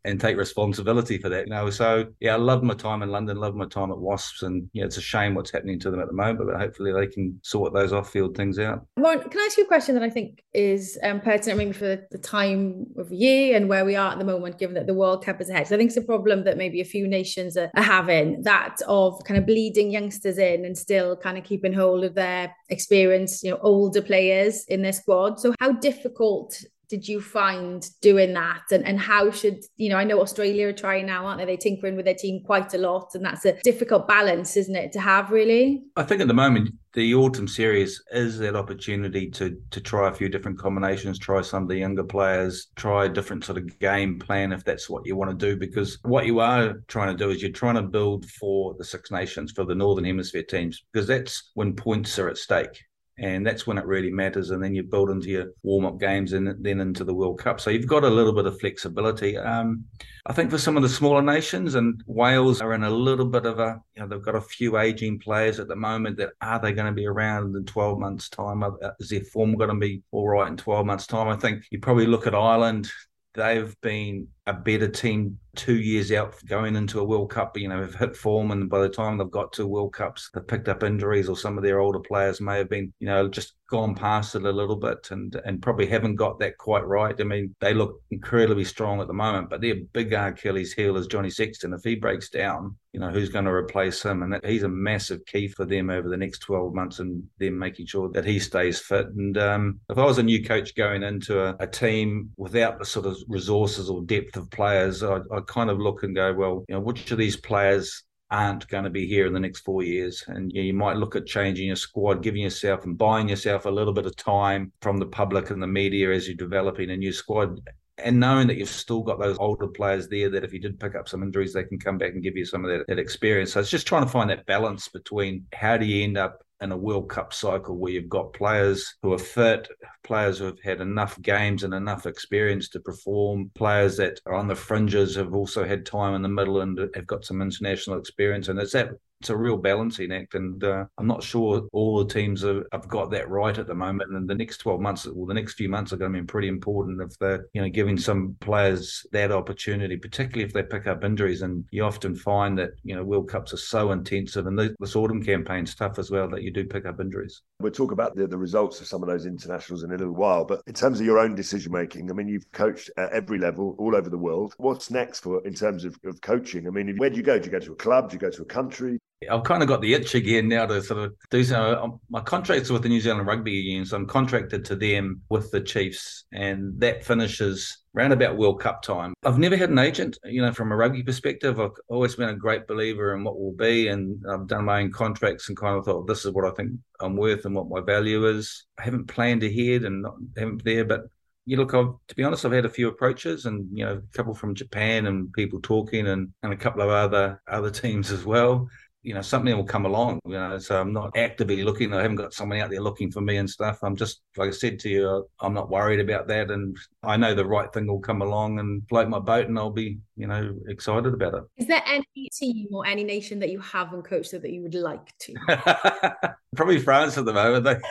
and 0.08 0.20
take 0.20 0.36
responsibility 0.36 1.18
for 1.18 1.28
that. 1.28 1.46
You 1.46 1.52
know, 1.52 1.70
so 1.70 2.06
yeah, 2.20 2.34
I 2.34 2.36
love 2.36 2.62
my 2.62 2.74
time 2.74 3.02
in 3.02 3.10
London, 3.10 3.36
love 3.36 3.54
my 3.54 3.66
time 3.66 3.90
at 3.90 3.98
Wasps, 3.98 4.42
and 4.42 4.68
yeah, 4.72 4.84
it's 4.84 4.96
a 4.96 5.02
shame 5.02 5.34
what's 5.34 5.50
happening 5.50 5.78
to 5.80 5.90
them 5.90 6.00
at 6.00 6.08
the 6.08 6.14
moment, 6.14 6.48
but 6.48 6.58
hopefully 6.58 6.92
they 6.92 7.06
can 7.06 7.38
sort 7.42 7.74
those 7.74 7.92
off-field 7.92 8.36
things 8.36 8.58
out. 8.58 8.86
Can 8.96 9.06
I 9.06 9.44
ask 9.46 9.56
you 9.56 9.64
a 9.64 9.66
question 9.66 9.94
that 9.94 10.04
I 10.04 10.10
think 10.10 10.42
is 10.54 10.98
um, 11.02 11.20
pertinent 11.20 11.58
maybe 11.58 11.72
for 11.72 12.06
the 12.10 12.18
time 12.18 12.86
of 12.96 13.12
year 13.12 13.56
and 13.56 13.68
where 13.68 13.84
we 13.84 13.96
are 13.96 14.12
at 14.12 14.18
the 14.18 14.24
moment, 14.24 14.58
given 14.58 14.74
that 14.74 14.86
the 14.86 14.94
World 14.94 15.24
Cup 15.24 15.40
is 15.40 15.50
ahead? 15.50 15.66
So 15.66 15.74
I 15.74 15.78
think 15.78 15.88
it's 15.88 15.96
a 15.96 16.02
problem 16.02 16.44
that 16.44 16.56
maybe 16.56 16.80
a 16.80 16.84
few 16.84 17.06
nations 17.06 17.56
are, 17.56 17.70
are 17.76 17.82
having 17.82 18.42
that 18.42 18.76
of 18.86 19.22
kind 19.24 19.38
of 19.38 19.46
bleeding 19.46 19.90
youngsters 19.90 20.38
in 20.38 20.64
and 20.64 20.76
still 20.76 21.16
kind 21.16 21.36
of 21.36 21.44
keeping 21.44 21.72
hold 21.72 22.04
of 22.04 22.14
their 22.14 22.54
experience, 22.70 23.42
you 23.42 23.50
know, 23.50 23.58
older 23.62 24.02
players 24.02 24.64
in 24.68 24.82
their 24.82 24.92
squad. 24.92 25.40
So 25.40 25.54
how 25.60 25.72
difficult 25.72 26.62
did 26.88 27.06
you 27.06 27.20
find 27.20 27.86
doing 28.00 28.32
that? 28.34 28.62
And, 28.70 28.86
and 28.86 28.98
how 28.98 29.30
should 29.30 29.64
you 29.76 29.88
know 29.88 29.96
i 29.96 30.04
know 30.04 30.20
australia 30.20 30.68
are 30.68 30.72
trying 30.72 31.06
now 31.06 31.26
aren't 31.26 31.38
they? 31.38 31.44
They're 31.44 31.56
tinkering 31.56 31.96
with 31.96 32.04
their 32.04 32.14
team 32.14 32.42
quite 32.44 32.74
a 32.74 32.78
lot 32.78 33.14
and 33.14 33.24
that's 33.24 33.44
a 33.44 33.52
difficult 33.62 34.08
balance 34.08 34.56
isn't 34.56 34.76
it 34.76 34.92
to 34.92 35.00
have 35.00 35.30
really? 35.30 35.84
I 35.96 36.02
think 36.02 36.20
at 36.20 36.28
the 36.28 36.34
moment 36.34 36.70
the 36.94 37.14
autumn 37.14 37.46
series 37.46 38.02
is 38.12 38.38
that 38.38 38.56
opportunity 38.56 39.30
to 39.30 39.56
to 39.70 39.80
try 39.80 40.08
a 40.08 40.12
few 40.12 40.28
different 40.28 40.58
combinations 40.58 41.18
try 41.18 41.40
some 41.40 41.62
of 41.64 41.68
the 41.68 41.76
younger 41.76 42.04
players 42.04 42.68
try 42.76 43.04
a 43.04 43.08
different 43.08 43.44
sort 43.44 43.58
of 43.58 43.78
game 43.78 44.18
plan 44.18 44.52
if 44.52 44.64
that's 44.64 44.88
what 44.88 45.06
you 45.06 45.14
want 45.14 45.30
to 45.30 45.46
do 45.46 45.56
because 45.56 45.98
what 46.02 46.26
you 46.26 46.40
are 46.40 46.74
trying 46.88 47.14
to 47.14 47.24
do 47.24 47.30
is 47.30 47.42
you're 47.42 47.50
trying 47.50 47.74
to 47.74 47.82
build 47.82 48.24
for 48.26 48.74
the 48.78 48.84
six 48.84 49.10
nations 49.10 49.52
for 49.52 49.64
the 49.64 49.74
northern 49.74 50.04
hemisphere 50.04 50.42
teams 50.42 50.84
because 50.92 51.06
that's 51.06 51.50
when 51.54 51.74
points 51.74 52.18
are 52.18 52.28
at 52.28 52.38
stake 52.38 52.82
and 53.18 53.44
that's 53.44 53.66
when 53.66 53.78
it 53.78 53.86
really 53.86 54.10
matters. 54.10 54.50
And 54.50 54.62
then 54.62 54.74
you 54.74 54.84
build 54.84 55.10
into 55.10 55.28
your 55.28 55.46
warm 55.62 55.86
up 55.86 55.98
games 55.98 56.32
and 56.32 56.54
then 56.64 56.80
into 56.80 57.04
the 57.04 57.14
World 57.14 57.38
Cup. 57.38 57.60
So 57.60 57.70
you've 57.70 57.86
got 57.86 58.04
a 58.04 58.10
little 58.10 58.32
bit 58.32 58.46
of 58.46 58.60
flexibility. 58.60 59.36
Um, 59.36 59.84
I 60.26 60.32
think 60.32 60.50
for 60.50 60.58
some 60.58 60.76
of 60.76 60.82
the 60.82 60.88
smaller 60.88 61.22
nations, 61.22 61.74
and 61.74 62.02
Wales 62.06 62.60
are 62.60 62.74
in 62.74 62.84
a 62.84 62.90
little 62.90 63.26
bit 63.26 63.44
of 63.44 63.58
a, 63.58 63.80
you 63.96 64.02
know, 64.02 64.08
they've 64.08 64.22
got 64.22 64.36
a 64.36 64.40
few 64.40 64.78
aging 64.78 65.18
players 65.18 65.58
at 65.58 65.68
the 65.68 65.76
moment 65.76 66.16
that 66.18 66.30
are 66.40 66.60
they 66.60 66.72
going 66.72 66.86
to 66.86 66.92
be 66.92 67.06
around 67.06 67.56
in 67.56 67.64
12 67.64 67.98
months' 67.98 68.28
time? 68.28 68.62
Is 69.00 69.08
their 69.08 69.22
form 69.22 69.56
going 69.56 69.70
to 69.70 69.76
be 69.76 70.02
all 70.12 70.28
right 70.28 70.48
in 70.48 70.56
12 70.56 70.86
months' 70.86 71.06
time? 71.06 71.28
I 71.28 71.36
think 71.36 71.64
you 71.70 71.80
probably 71.80 72.06
look 72.06 72.26
at 72.26 72.34
Ireland. 72.34 72.90
They've 73.34 73.74
been 73.80 74.28
a 74.46 74.52
better 74.52 74.88
team 74.88 75.38
two 75.58 75.76
years 75.78 76.10
out 76.12 76.34
going 76.46 76.76
into 76.76 77.00
a 77.00 77.04
World 77.04 77.30
Cup. 77.30 77.58
You 77.58 77.68
know, 77.68 77.80
have 77.80 77.94
hit 77.94 78.16
form, 78.16 78.50
and 78.50 78.70
by 78.70 78.80
the 78.80 78.88
time 78.88 79.18
they've 79.18 79.30
got 79.30 79.52
to 79.54 79.66
World 79.66 79.92
Cups, 79.92 80.30
they've 80.32 80.46
picked 80.46 80.68
up 80.68 80.82
injuries, 80.82 81.28
or 81.28 81.36
some 81.36 81.58
of 81.58 81.64
their 81.64 81.80
older 81.80 82.00
players 82.00 82.40
may 82.40 82.56
have 82.56 82.70
been, 82.70 82.92
you 83.00 83.06
know, 83.06 83.28
just 83.28 83.54
gone 83.68 83.94
past 83.94 84.34
it 84.34 84.44
a 84.44 84.50
little 84.50 84.76
bit, 84.76 85.08
and 85.10 85.34
and 85.44 85.60
probably 85.60 85.86
haven't 85.86 86.14
got 86.14 86.38
that 86.38 86.56
quite 86.56 86.86
right. 86.86 87.20
I 87.20 87.24
mean, 87.24 87.54
they 87.60 87.74
look 87.74 88.00
incredibly 88.10 88.64
strong 88.64 89.00
at 89.00 89.08
the 89.08 89.12
moment, 89.12 89.50
but 89.50 89.60
their 89.60 89.74
big 89.92 90.12
Achilles 90.12 90.72
heel 90.72 90.96
is 90.96 91.06
Johnny 91.06 91.30
Sexton. 91.30 91.74
If 91.74 91.82
he 91.84 91.96
breaks 91.96 92.30
down, 92.30 92.76
you 92.92 93.00
know, 93.00 93.10
who's 93.10 93.28
going 93.28 93.44
to 93.44 93.52
replace 93.52 94.02
him? 94.02 94.22
And 94.22 94.32
that, 94.32 94.46
he's 94.46 94.62
a 94.62 94.68
massive 94.68 95.24
key 95.26 95.48
for 95.48 95.66
them 95.66 95.90
over 95.90 96.08
the 96.08 96.16
next 96.16 96.38
twelve 96.38 96.74
months, 96.74 96.98
and 97.00 97.22
them 97.38 97.58
making 97.58 97.86
sure 97.86 98.08
that 98.12 98.24
he 98.24 98.38
stays 98.38 98.80
fit. 98.80 99.06
And 99.08 99.36
um, 99.36 99.80
if 99.90 99.98
I 99.98 100.04
was 100.04 100.18
a 100.18 100.22
new 100.22 100.42
coach 100.42 100.74
going 100.74 101.02
into 101.02 101.42
a, 101.42 101.56
a 101.60 101.66
team 101.66 102.30
without 102.36 102.78
the 102.78 102.86
sort 102.86 103.06
of 103.06 103.16
resources 103.28 103.90
or 103.90 104.02
depth 104.02 104.36
of 104.36 104.50
players, 104.50 105.02
I, 105.02 105.18
I 105.30 105.40
kind 105.48 105.70
of 105.70 105.78
look 105.78 106.04
and 106.04 106.14
go, 106.14 106.32
well, 106.32 106.64
you 106.68 106.74
know, 106.74 106.80
which 106.80 107.10
of 107.10 107.18
these 107.18 107.36
players 107.36 108.04
aren't 108.30 108.68
going 108.68 108.84
to 108.84 108.90
be 108.90 109.06
here 109.06 109.26
in 109.26 109.32
the 109.32 109.40
next 109.40 109.60
four 109.60 109.82
years. 109.82 110.22
And 110.28 110.52
you, 110.52 110.60
know, 110.62 110.66
you, 110.66 110.74
might 110.74 110.96
look 110.96 111.16
at 111.16 111.26
changing 111.26 111.66
your 111.66 111.76
squad, 111.76 112.22
giving 112.22 112.42
yourself 112.42 112.84
and 112.84 112.96
buying 112.96 113.28
yourself 113.28 113.64
a 113.64 113.70
little 113.70 113.92
bit 113.92 114.06
of 114.06 114.14
time 114.16 114.70
from 114.82 114.98
the 114.98 115.06
public 115.06 115.50
and 115.50 115.62
the 115.62 115.66
media 115.66 116.12
as 116.12 116.28
you're 116.28 116.36
developing 116.36 116.90
a 116.90 116.96
new 116.96 117.12
squad. 117.12 117.60
And 117.96 118.20
knowing 118.20 118.46
that 118.46 118.58
you've 118.58 118.68
still 118.68 119.02
got 119.02 119.18
those 119.18 119.38
older 119.38 119.66
players 119.66 120.08
there 120.08 120.30
that 120.30 120.44
if 120.44 120.52
you 120.52 120.60
did 120.60 120.78
pick 120.78 120.94
up 120.94 121.08
some 121.08 121.22
injuries, 121.22 121.52
they 121.52 121.64
can 121.64 121.78
come 121.78 121.98
back 121.98 122.12
and 122.12 122.22
give 122.22 122.36
you 122.36 122.44
some 122.44 122.64
of 122.64 122.70
that, 122.70 122.86
that 122.86 122.98
experience. 122.98 123.52
So 123.52 123.60
it's 123.60 123.70
just 123.70 123.88
trying 123.88 124.04
to 124.04 124.10
find 124.10 124.30
that 124.30 124.46
balance 124.46 124.88
between 124.88 125.46
how 125.52 125.76
do 125.78 125.86
you 125.86 126.04
end 126.04 126.18
up 126.18 126.44
in 126.60 126.72
a 126.72 126.76
World 126.76 127.08
Cup 127.08 127.32
cycle 127.32 127.76
where 127.76 127.92
you've 127.92 128.08
got 128.08 128.32
players 128.32 128.96
who 129.02 129.12
are 129.12 129.18
fit, 129.18 129.68
players 130.02 130.38
who 130.38 130.46
have 130.46 130.60
had 130.62 130.80
enough 130.80 131.20
games 131.22 131.62
and 131.62 131.72
enough 131.72 132.06
experience 132.06 132.68
to 132.70 132.80
perform, 132.80 133.50
players 133.54 133.96
that 133.98 134.20
are 134.26 134.34
on 134.34 134.48
the 134.48 134.54
fringes 134.54 135.14
have 135.14 135.34
also 135.34 135.64
had 135.64 135.86
time 135.86 136.14
in 136.14 136.22
the 136.22 136.28
middle 136.28 136.60
and 136.60 136.78
have 136.94 137.06
got 137.06 137.24
some 137.24 137.40
international 137.40 137.98
experience. 137.98 138.48
And 138.48 138.58
it's 138.58 138.72
that 138.72 138.90
it's 139.20 139.30
a 139.30 139.36
real 139.36 139.56
balancing 139.56 140.12
act, 140.12 140.34
and 140.34 140.62
uh, 140.62 140.84
I'm 140.96 141.06
not 141.06 141.22
sure 141.22 141.66
all 141.72 141.98
the 141.98 142.12
teams 142.12 142.42
have, 142.42 142.64
got 142.88 143.10
that 143.10 143.28
right 143.28 143.58
at 143.58 143.66
the 143.66 143.74
moment. 143.74 144.14
And 144.14 144.28
the 144.28 144.34
next 144.34 144.58
12 144.58 144.80
months, 144.80 145.06
well, 145.06 145.26
the 145.26 145.34
next 145.34 145.54
few 145.54 145.68
months 145.68 145.92
are 145.92 145.96
going 145.96 146.12
to 146.12 146.20
be 146.20 146.26
pretty 146.26 146.48
important 146.48 147.02
if 147.02 147.18
they're, 147.18 147.46
you 147.52 147.60
know, 147.60 147.68
giving 147.68 147.98
some 147.98 148.36
players 148.40 149.04
that 149.12 149.32
opportunity, 149.32 149.96
particularly 149.96 150.44
if 150.44 150.52
they 150.52 150.62
pick 150.62 150.86
up 150.86 151.04
injuries. 151.04 151.42
And 151.42 151.64
you 151.70 151.84
often 151.84 152.14
find 152.14 152.56
that 152.58 152.70
you 152.84 152.94
know 152.94 153.04
World 153.04 153.28
Cups 153.28 153.52
are 153.52 153.58
so 153.58 153.92
intensive, 153.92 154.46
and 154.46 154.58
this 154.58 154.96
autumn 154.96 155.22
campaign's 155.22 155.74
tough 155.74 155.98
as 155.98 156.10
well 156.10 156.28
that 156.30 156.42
you 156.42 156.52
do 156.52 156.64
pick 156.64 156.86
up 156.86 157.00
injuries. 157.00 157.42
We'll 157.60 157.72
talk 157.72 157.90
about 157.90 158.14
the, 158.14 158.28
the 158.28 158.38
results 158.38 158.80
of 158.80 158.86
some 158.86 159.02
of 159.02 159.08
those 159.08 159.26
internationals 159.26 159.82
in 159.82 159.90
a 159.90 159.96
little 159.96 160.14
while, 160.14 160.44
but 160.44 160.62
in 160.66 160.74
terms 160.74 161.00
of 161.00 161.06
your 161.06 161.18
own 161.18 161.34
decision 161.34 161.72
making, 161.72 162.08
I 162.10 162.14
mean, 162.14 162.28
you've 162.28 162.50
coached 162.52 162.90
at 162.96 163.12
every 163.12 163.38
level 163.38 163.74
all 163.78 163.96
over 163.96 164.08
the 164.08 164.18
world. 164.18 164.54
What's 164.58 164.90
next 164.90 165.20
for 165.20 165.44
in 165.44 165.54
terms 165.54 165.84
of, 165.84 165.98
of 166.04 166.20
coaching? 166.20 166.68
I 166.68 166.70
mean, 166.70 166.96
where 166.98 167.10
do 167.10 167.16
you 167.16 167.22
go? 167.22 167.38
Do 167.38 167.46
you 167.46 167.50
go 167.50 167.58
to 167.58 167.72
a 167.72 167.76
club? 167.76 168.10
Do 168.10 168.14
you 168.14 168.20
go 168.20 168.30
to 168.30 168.42
a 168.42 168.46
country? 168.46 169.00
I've 169.28 169.42
kind 169.42 169.62
of 169.62 169.68
got 169.68 169.80
the 169.80 169.94
itch 169.94 170.14
again 170.14 170.48
now 170.48 170.66
to 170.66 170.80
sort 170.80 171.00
of 171.00 171.14
do 171.30 171.42
so. 171.42 171.80
Um, 171.82 172.00
my 172.08 172.20
contract's 172.20 172.70
with 172.70 172.82
the 172.82 172.88
New 172.88 173.00
Zealand 173.00 173.26
Rugby 173.26 173.50
Union, 173.50 173.84
so 173.84 173.96
I'm 173.96 174.06
contracted 174.06 174.64
to 174.66 174.76
them 174.76 175.22
with 175.28 175.50
the 175.50 175.60
Chiefs, 175.60 176.24
and 176.32 176.78
that 176.80 177.04
finishes 177.04 177.78
around 177.96 178.12
about 178.12 178.36
World 178.36 178.60
Cup 178.60 178.80
time. 178.80 179.14
I've 179.24 179.38
never 179.38 179.56
had 179.56 179.70
an 179.70 179.78
agent, 179.78 180.18
you 180.24 180.40
know, 180.40 180.52
from 180.52 180.70
a 180.70 180.76
rugby 180.76 181.02
perspective. 181.02 181.58
I've 181.58 181.72
always 181.88 182.14
been 182.14 182.28
a 182.28 182.36
great 182.36 182.68
believer 182.68 183.14
in 183.16 183.24
what 183.24 183.40
will 183.40 183.52
be, 183.52 183.88
and 183.88 184.22
I've 184.30 184.46
done 184.46 184.66
my 184.66 184.82
own 184.82 184.92
contracts 184.92 185.48
and 185.48 185.58
kind 185.58 185.76
of 185.76 185.84
thought 185.84 186.06
this 186.06 186.24
is 186.24 186.32
what 186.32 186.44
I 186.44 186.50
think 186.50 186.72
I'm 187.00 187.16
worth 187.16 187.44
and 187.44 187.56
what 187.56 187.68
my 187.68 187.80
value 187.80 188.26
is. 188.26 188.66
I 188.78 188.84
haven't 188.84 189.08
planned 189.08 189.42
ahead 189.42 189.82
and 189.82 190.02
not, 190.02 190.14
haven't 190.36 190.64
there, 190.64 190.84
but 190.84 191.02
you 191.44 191.56
look, 191.56 191.74
I've, 191.74 191.94
to 192.08 192.14
be 192.14 192.22
honest, 192.22 192.44
I've 192.44 192.52
had 192.52 192.66
a 192.66 192.70
few 192.70 192.86
approaches, 192.86 193.46
and 193.46 193.66
you 193.76 193.84
know, 193.84 193.94
a 193.94 194.16
couple 194.16 194.34
from 194.34 194.54
Japan 194.54 195.06
and 195.06 195.32
people 195.32 195.58
talking, 195.60 196.06
and 196.06 196.28
and 196.44 196.52
a 196.52 196.56
couple 196.56 196.82
of 196.82 196.90
other 196.90 197.42
other 197.48 197.70
teams 197.70 198.12
as 198.12 198.24
well 198.24 198.68
you 199.08 199.14
know 199.14 199.22
something 199.22 199.56
will 199.56 199.64
come 199.64 199.86
along 199.86 200.20
you 200.26 200.34
know 200.34 200.58
so 200.58 200.78
i'm 200.78 200.92
not 200.92 201.16
actively 201.16 201.64
looking 201.64 201.94
i 201.94 202.02
haven't 202.02 202.16
got 202.16 202.34
someone 202.34 202.58
out 202.58 202.68
there 202.68 202.82
looking 202.82 203.10
for 203.10 203.22
me 203.22 203.38
and 203.38 203.48
stuff 203.48 203.78
i'm 203.82 203.96
just 203.96 204.20
like 204.36 204.48
i 204.48 204.52
said 204.52 204.78
to 204.78 204.90
you 204.90 205.26
i'm 205.40 205.54
not 205.54 205.70
worried 205.70 205.98
about 205.98 206.28
that 206.28 206.50
and 206.50 206.76
i 207.02 207.16
know 207.16 207.34
the 207.34 207.44
right 207.44 207.72
thing 207.72 207.86
will 207.86 208.00
come 208.00 208.20
along 208.20 208.58
and 208.58 208.86
float 208.86 209.08
my 209.08 209.18
boat 209.18 209.46
and 209.46 209.58
i'll 209.58 209.70
be 209.70 209.98
you 210.16 210.26
know 210.26 210.54
excited 210.68 211.14
about 211.14 211.32
it 211.32 211.42
is 211.56 211.66
there 211.66 211.82
any 211.86 212.28
team 212.34 212.66
or 212.70 212.84
any 212.86 213.02
nation 213.02 213.38
that 213.38 213.48
you 213.48 213.58
haven't 213.60 214.02
coached 214.02 214.32
that 214.32 214.50
you 214.50 214.60
would 214.60 214.74
like 214.74 215.16
to 215.18 215.34
probably 216.54 216.78
france 216.78 217.16
at 217.16 217.24
the 217.24 217.32
moment 217.32 217.66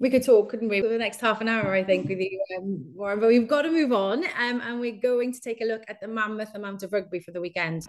we 0.00 0.08
could 0.08 0.24
talk, 0.24 0.48
couldn't 0.48 0.68
we, 0.70 0.80
for 0.80 0.88
the 0.88 0.96
next 0.96 1.20
half 1.20 1.42
an 1.42 1.48
hour, 1.48 1.74
I 1.74 1.84
think, 1.84 2.08
with 2.08 2.18
you, 2.18 2.42
um, 2.56 2.82
Warren. 2.94 3.20
But 3.20 3.26
we've 3.28 3.46
got 3.46 3.62
to 3.62 3.70
move 3.70 3.92
on, 3.92 4.24
um, 4.24 4.62
and 4.62 4.80
we're 4.80 4.98
going 4.98 5.30
to 5.34 5.40
take 5.42 5.60
a 5.60 5.66
look 5.66 5.82
at 5.88 6.00
the 6.00 6.08
mammoth 6.08 6.54
amount 6.54 6.82
of 6.82 6.94
rugby 6.94 7.20
for 7.20 7.32
the 7.32 7.40
weekend. 7.40 7.86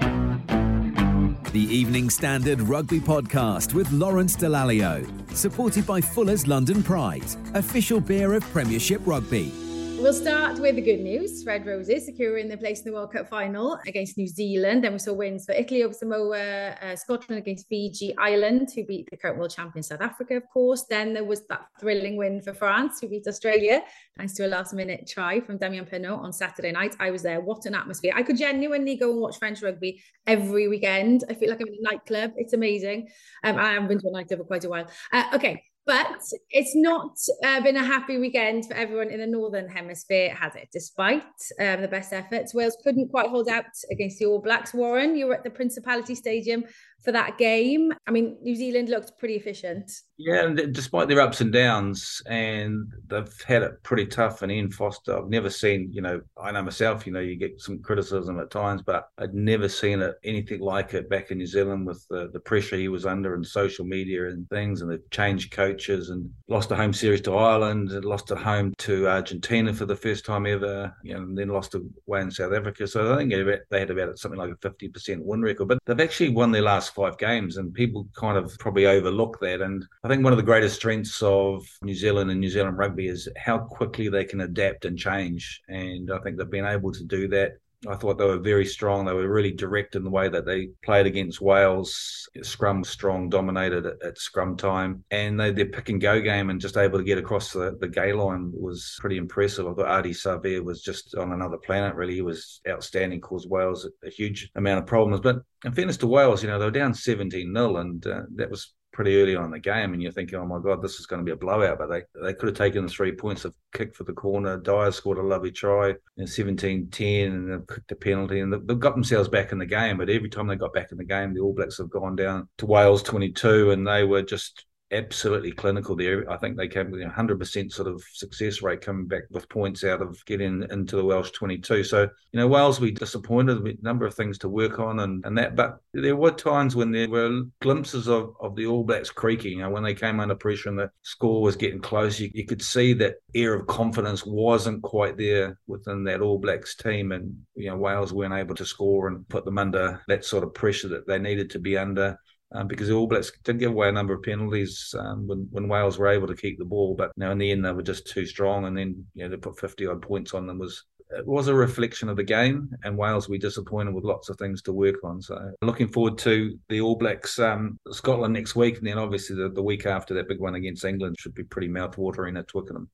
The 1.53 1.60
Evening 1.60 2.10
Standard 2.10 2.62
Rugby 2.62 3.01
Podcast 3.01 3.74
with 3.74 3.91
Lawrence 3.91 4.38
Dallaglio, 4.38 5.05
supported 5.36 5.86
by 5.86 6.00
Fuller's 6.00 6.48
London 6.48 6.81
Pride, 6.81 7.25
official 7.55 8.00
beer 8.00 8.36
of 8.36 8.43
Premiership 8.53 9.01
Rugby. 9.03 9.70
We'll 10.01 10.13
start 10.13 10.58
with 10.58 10.77
the 10.77 10.81
good 10.81 11.01
news. 11.01 11.46
Red 11.46 11.63
Roses 11.67 12.08
securing 12.08 12.48
their 12.48 12.58
place 12.58 12.79
in 12.79 12.86
the 12.86 12.91
World 12.91 13.13
Cup 13.13 13.29
final 13.29 13.77
against 13.86 14.17
New 14.17 14.25
Zealand. 14.25 14.84
Then 14.84 14.93
we 14.93 15.00
saw 15.00 15.13
wins 15.13 15.46
for 15.46 15.51
Italy 15.51 15.84
over 15.84 15.93
Samoa, 15.93 16.72
uh, 16.72 16.96
Scotland 16.96 17.38
against 17.39 17.67
Fiji, 17.70 18.17
Ireland, 18.17 18.70
who 18.74 18.84
beat 18.84 19.08
the 19.12 19.15
current 19.15 19.38
world 19.38 19.51
champion 19.51 19.84
South 19.84 20.01
Africa, 20.01 20.36
of 20.36 20.50
course. 20.51 20.86
Then 20.89 21.13
there 21.13 21.24
was 21.24 21.46
that 21.50 21.67
thrilling 21.79 22.17
win 22.17 22.41
for 22.41 22.51
France, 22.51 23.00
who 23.00 23.10
beat 23.10 23.27
Australia, 23.27 23.84
thanks 24.17 24.34
to 24.34 24.48
a 24.48 24.50
last 24.50 24.74
minute 24.74 25.08
try 25.08 25.39
from 25.39 25.60
Damian 25.60 25.86
Penaud 25.86 26.17
on 26.17 26.34
Saturday 26.34 26.72
night. 26.72 26.96
I 27.00 27.12
was 27.12 27.22
there. 27.22 27.39
What 27.39 27.67
an 27.67 27.75
atmosphere. 27.75 28.13
I 28.15 28.24
could 28.24 28.38
genuinely 28.38 28.96
go 28.96 29.12
and 29.12 29.22
watch 29.22 29.38
French 29.38 29.62
rugby 29.62 30.01
every 30.25 30.67
weekend. 30.67 31.25
I 31.29 31.36
feel 31.36 31.51
like 31.51 31.62
I'm 31.62 31.67
in 31.67 31.77
a 31.79 31.91
nightclub. 31.91 32.31
It's 32.38 32.53
amazing. 32.53 33.08
Um, 33.43 33.58
I 33.58 33.74
haven't 33.74 33.88
been 33.88 34.00
to 34.00 34.08
a 34.08 34.12
nightclub 34.12 34.39
for 34.39 34.46
quite 34.46 34.65
a 34.65 34.70
while. 34.70 34.88
Uh, 35.13 35.25
okay. 35.36 35.63
But 35.85 36.21
it's 36.51 36.75
not 36.75 37.17
uh, 37.43 37.59
been 37.61 37.75
a 37.75 37.83
happy 37.83 38.19
weekend 38.19 38.67
for 38.67 38.75
everyone 38.75 39.09
in 39.09 39.19
the 39.19 39.25
Northern 39.25 39.67
Hemisphere, 39.67 40.33
has 40.35 40.55
it? 40.55 40.69
Despite 40.71 41.23
um, 41.59 41.81
the 41.81 41.88
best 41.88 42.13
efforts, 42.13 42.53
Wales 42.53 42.77
couldn't 42.83 43.09
quite 43.09 43.29
hold 43.29 43.50
out 43.50 43.65
against 43.91 44.19
the 44.19 44.27
All 44.27 44.39
Blacks. 44.39 44.75
Warren, 44.75 45.15
you 45.15 45.25
were 45.25 45.33
at 45.33 45.43
the 45.43 45.50
Principality 45.50 46.13
Stadium 46.13 46.63
for 47.03 47.12
that 47.12 47.38
game. 47.38 47.93
I 48.08 48.12
mean, 48.12 48.38
New 48.41 48.55
Zealand 48.55 48.89
looked 48.89 49.17
pretty 49.17 49.36
efficient. 49.36 49.91
Yeah, 50.17 50.46
and 50.46 50.74
despite 50.74 51.08
their 51.08 51.22
ups 51.22 51.41
and 51.41 51.51
downs, 51.51 52.22
and 52.27 52.91
they've 53.08 53.41
had 53.48 53.63
it 53.63 53.81
pretty 53.81 54.05
tough. 54.05 54.43
And 54.43 54.51
Ian 54.51 54.70
Foster, 54.70 55.17
I've 55.17 55.29
never 55.29 55.50
seen, 55.50 55.89
you 55.91 56.01
know, 56.01 56.22
I 56.39 56.51
know 56.51 56.62
myself, 56.62 57.08
you 57.08 57.13
know, 57.13 57.20
you 57.20 57.36
get 57.36 57.60
some 57.60 57.81
criticism 57.81 58.39
at 58.39 58.51
times, 58.51 58.84
but 58.86 59.10
I'd 59.17 59.34
never 59.34 59.67
seen 59.67 60.01
it 60.01 60.15
anything 60.24 60.60
like 60.60 60.93
it 60.93 61.10
back 61.10 61.31
in 61.31 61.39
New 61.39 61.48
Zealand 61.48 61.88
with 61.88 62.05
the, 62.10 62.29
the 62.34 62.39
pressure 62.39 62.75
he 62.75 62.88
was 62.88 63.05
under 63.05 63.34
and 63.34 63.46
social 63.46 63.84
media 63.84 64.27
and 64.27 64.48
things, 64.50 64.81
and 64.81 64.91
the 64.91 65.01
changed 65.10 65.51
coaches 65.51 66.12
and 66.12 66.29
lost 66.48 66.70
a 66.72 66.75
home 66.75 66.93
series 66.93 67.22
to 67.22 67.36
Ireland, 67.36 67.91
and 67.91 68.05
lost 68.05 68.29
at 68.29 68.38
home 68.38 68.74
to 68.79 69.08
Argentina 69.08 69.74
for 69.74 69.86
the 69.86 69.96
first 69.96 70.24
time 70.24 70.46
ever, 70.46 70.96
you 71.03 71.15
know, 71.15 71.22
and 71.22 71.38
then 71.38 71.50
lost 71.50 71.74
away 71.74 72.22
in 72.22 72.29
South 72.29 72.53
Africa. 72.53 72.86
So 72.86 73.12
I 73.12 73.17
think 73.17 73.34
they 73.72 73.79
had 73.79 73.89
about 73.89 74.20
something 74.20 74.39
like 74.39 74.51
a 74.51 74.70
50% 74.70 75.24
win 75.24 75.41
record, 75.41 75.67
but 75.67 75.79
they've 75.86 76.00
actually 76.00 76.29
won 76.29 76.51
their 76.51 76.62
last 76.62 76.90
five 76.91 77.17
games, 77.17 77.57
and 77.57 77.74
people 77.74 78.07
kind 78.15 78.38
of 78.38 78.57
probably 78.60 78.86
overlook 78.86 79.39
that. 79.41 79.62
And 79.62 79.86
I 80.03 80.07
think 80.07 80.24
one 80.24 80.33
of 80.33 80.38
the 80.38 80.43
greatest 80.43 80.75
strengths 80.75 81.21
of 81.21 81.65
New 81.81 81.95
Zealand 81.95 82.31
and 82.31 82.39
New 82.39 82.50
Zealand 82.50 82.77
rugby 82.77 83.07
is 83.07 83.27
how 83.38 83.60
quickly 83.60 84.10
they 84.10 84.25
can 84.25 84.41
adapt 84.41 84.86
and 84.86 84.98
change. 84.98 85.62
And 85.67 86.12
I 86.12 86.19
think 86.19 86.38
they've 86.38 86.50
been 86.50 86.65
able 86.65 86.91
to 86.91 87.03
do 87.03 87.27
that. 87.29 87.53
I 87.88 87.95
thought 87.95 88.19
they 88.19 88.25
were 88.25 88.38
very 88.38 88.65
strong. 88.65 89.05
They 89.05 89.13
were 89.13 89.27
really 89.27 89.51
direct 89.51 89.95
in 89.95 90.03
the 90.03 90.09
way 90.09 90.29
that 90.29 90.45
they 90.45 90.69
played 90.83 91.07
against 91.07 91.41
Wales. 91.41 92.29
Scrum 92.43 92.83
strong, 92.83 93.27
dominated 93.27 93.88
at, 93.88 94.01
at 94.03 94.17
scrum 94.19 94.55
time, 94.55 95.03
and 95.09 95.39
they, 95.39 95.51
their 95.51 95.65
pick 95.65 95.89
and 95.89 96.00
go 96.00 96.21
game 96.21 96.51
and 96.51 96.61
just 96.61 96.77
able 96.77 97.00
to 97.00 97.03
get 97.03 97.17
across 97.17 97.51
the, 97.51 97.75
the 97.79 97.88
gain 97.88 98.17
line 98.17 98.51
was 98.53 98.97
pretty 98.99 99.17
impressive. 99.17 99.65
I 99.65 99.73
thought 99.73 100.03
Ardie 100.03 100.10
Savea 100.12 100.63
was 100.63 100.84
just 100.84 101.15
on 101.15 101.32
another 101.32 101.58
planet. 101.58 101.95
Really, 101.95 102.15
he 102.15 102.21
was 102.21 102.62
outstanding. 102.69 103.19
Caused 103.19 103.49
Wales 103.49 103.86
a, 103.86 104.08
a 104.08 104.12
huge 104.12 104.51
amount 104.56 104.79
of 104.79 104.86
problems, 104.86 105.19
but 105.19 105.38
in 105.65 105.71
fairness 105.71 105.97
to 105.97 106.08
Wales, 106.08 106.43
you 106.43 106.49
know 106.49 106.60
they 106.60 106.65
were 106.65 106.71
down 106.71 106.93
seventeen 106.93 107.53
0 107.56 107.77
and 107.77 108.06
uh, 108.06 108.21
that 108.36 108.51
was 108.51 108.73
pretty 108.91 109.21
early 109.21 109.36
on 109.36 109.45
in 109.45 109.51
the 109.51 109.60
game, 109.60 109.93
and 109.93 110.01
you're 110.01 110.12
thinking, 110.12 110.39
"Oh 110.39 110.45
my 110.45 110.60
God, 110.60 110.82
this 110.82 110.99
is 110.99 111.06
going 111.06 111.19
to 111.19 111.25
be 111.25 111.32
a 111.32 111.36
blowout." 111.36 111.80
But 111.80 111.88
they 111.88 112.04
they 112.21 112.34
could 112.34 112.49
have 112.49 112.58
taken 112.58 112.86
the 112.86 112.91
three 112.91 113.12
points, 113.12 113.45
of 113.45 113.54
kick 113.73 113.95
for 113.95 114.04
the 114.04 114.13
corner. 114.13 114.58
Dyer 114.58 114.91
scored 114.91 115.17
a 115.17 115.21
lovely 115.23 115.51
try 115.51 115.95
in 116.17 116.27
17-10, 116.27 117.27
and 117.27 117.51
they've 117.51 117.67
kicked 117.67 117.91
a 117.91 117.95
penalty, 117.95 118.39
and 118.39 118.54
they've 118.54 118.80
got 118.80 118.93
themselves 118.93 119.30
back 119.30 119.51
in 119.51 119.60
the 119.60 119.65
game. 119.65 119.97
But 119.97 120.10
every 120.10 120.30
time 120.30 120.47
they 120.47 120.56
got 120.56 120.73
back 120.73 120.91
in 120.91 120.97
the 120.97 121.06
game, 121.06 121.34
the 121.34 121.41
All 121.41 121.54
Blacks 121.54 121.77
have 121.77 121.89
gone 121.89 122.15
down 122.15 122.47
to 122.58 122.65
Wales 122.65 123.04
22, 123.04 123.71
and 123.71 123.88
they 123.88 124.04
were 124.04 124.21
just 124.21 124.65
absolutely 124.91 125.51
clinical 125.51 125.95
there. 125.95 126.30
I 126.30 126.38
think 126.38 126.58
they 126.58 126.67
came 126.67 126.91
with 126.91 127.01
a 127.01 127.10
hundred 127.10 127.39
percent 127.39 127.71
sort 127.71 127.88
of 127.88 128.04
success 128.13 128.62
rate 128.62 128.82
coming 128.82 129.08
back 129.08 129.23
with 129.30 129.49
points 129.49 129.84
out 129.84 130.01
of 130.01 130.23
getting 130.25 130.65
into 130.69 130.95
the 130.95 131.06
Welsh 131.06 131.32
22. 131.32 131.84
So, 131.84 132.01
you 132.01 132.39
know, 132.39 132.47
Wales 132.47 132.80
we 132.80 132.91
disappointed, 132.91 133.63
with 133.63 133.77
a 133.80 133.84
number 133.84 134.06
of 134.06 134.13
things 134.13 134.38
to 134.39 134.49
work 134.49 134.80
on 134.80 134.99
and, 134.99 135.25
and 135.25 135.38
that, 135.38 135.56
but 135.56 135.80
there 135.93 136.15
were 136.15 136.32
times 136.32 136.75
when 136.75 136.91
there 136.91 137.10
were 137.10 137.43
glimpses 137.62 138.08
of, 138.08 138.34
of 138.39 138.56
the 138.56 138.65
All 138.65 138.84
Blacks 138.84 139.10
creaking. 139.10 139.60
You 139.60 139.63
know, 139.63 139.69
when 139.69 139.84
they 139.84 139.93
came 139.93 140.19
under 140.19 140.36
pressure 140.36 140.69
and 140.69 140.80
the 140.80 140.91
score 141.01 141.41
was 141.41 141.56
getting 141.56 141.82
close, 141.82 142.19
you, 142.19 142.30
you 142.34 142.45
could 142.45 142.62
see 142.62 142.93
that 142.93 143.15
air 143.34 143.54
of 143.54 143.67
confidence 143.67 144.25
wasn't 144.25 144.82
quite 144.84 145.17
there 145.17 145.58
within 145.67 146.04
that 146.06 146.21
All 146.21 146.39
Blacks 146.39 146.75
team. 146.75 147.12
And, 147.12 147.36
you 147.56 147.69
know, 147.69 147.77
Wales 147.77 148.13
weren't 148.13 148.34
able 148.34 148.56
to 148.56 148.65
score 148.65 149.08
and 149.08 149.27
put 149.30 149.45
them 149.45 149.58
under 149.58 150.01
that 150.08 150.25
sort 150.25 150.43
of 150.43 150.54
pressure 150.54 150.89
that 150.89 151.08
they 151.08 151.19
needed 151.19 151.49
to 151.51 151.60
be 151.60 151.77
under 151.77 152.17
um, 152.53 152.67
because 152.67 152.87
the 152.87 152.93
All 152.93 153.07
Blacks 153.07 153.31
did 153.43 153.59
give 153.59 153.71
away 153.71 153.89
a 153.89 153.91
number 153.91 154.13
of 154.13 154.23
penalties 154.23 154.93
um, 154.97 155.27
when, 155.27 155.47
when 155.51 155.67
Wales 155.67 155.97
were 155.97 156.07
able 156.07 156.27
to 156.27 156.35
keep 156.35 156.57
the 156.57 156.65
ball, 156.65 156.95
but 156.95 157.11
now 157.17 157.31
in 157.31 157.37
the 157.37 157.51
end 157.51 157.63
they 157.63 157.71
were 157.71 157.81
just 157.81 158.07
too 158.07 158.25
strong, 158.25 158.65
and 158.65 158.77
then 158.77 159.05
you 159.13 159.23
know 159.23 159.31
to 159.31 159.37
put 159.37 159.59
fifty 159.59 159.85
odd 159.87 160.01
points 160.01 160.33
on 160.33 160.47
them 160.47 160.59
was 160.59 160.85
it 161.13 161.27
was 161.27 161.49
a 161.49 161.53
reflection 161.53 162.07
of 162.07 162.15
the 162.15 162.23
game, 162.23 162.69
and 162.83 162.97
Wales 162.97 163.27
we 163.27 163.37
disappointed 163.37 163.93
with 163.93 164.05
lots 164.05 164.29
of 164.29 164.37
things 164.37 164.61
to 164.61 164.71
work 164.71 165.03
on. 165.03 165.21
So 165.21 165.51
looking 165.61 165.89
forward 165.89 166.17
to 166.19 166.57
the 166.69 166.79
All 166.79 166.95
Blacks 166.95 167.37
um, 167.37 167.77
Scotland 167.91 168.33
next 168.33 168.55
week, 168.55 168.77
and 168.77 168.87
then 168.87 168.97
obviously 168.97 169.35
the, 169.35 169.49
the 169.49 169.61
week 169.61 169.85
after 169.85 170.13
that 170.13 170.29
big 170.29 170.39
one 170.39 170.55
against 170.55 170.85
England 170.85 171.17
should 171.19 171.33
be 171.33 171.43
pretty 171.43 171.67
mouth-watering 171.67 172.37
at 172.37 172.47
Twickenham. 172.47 172.89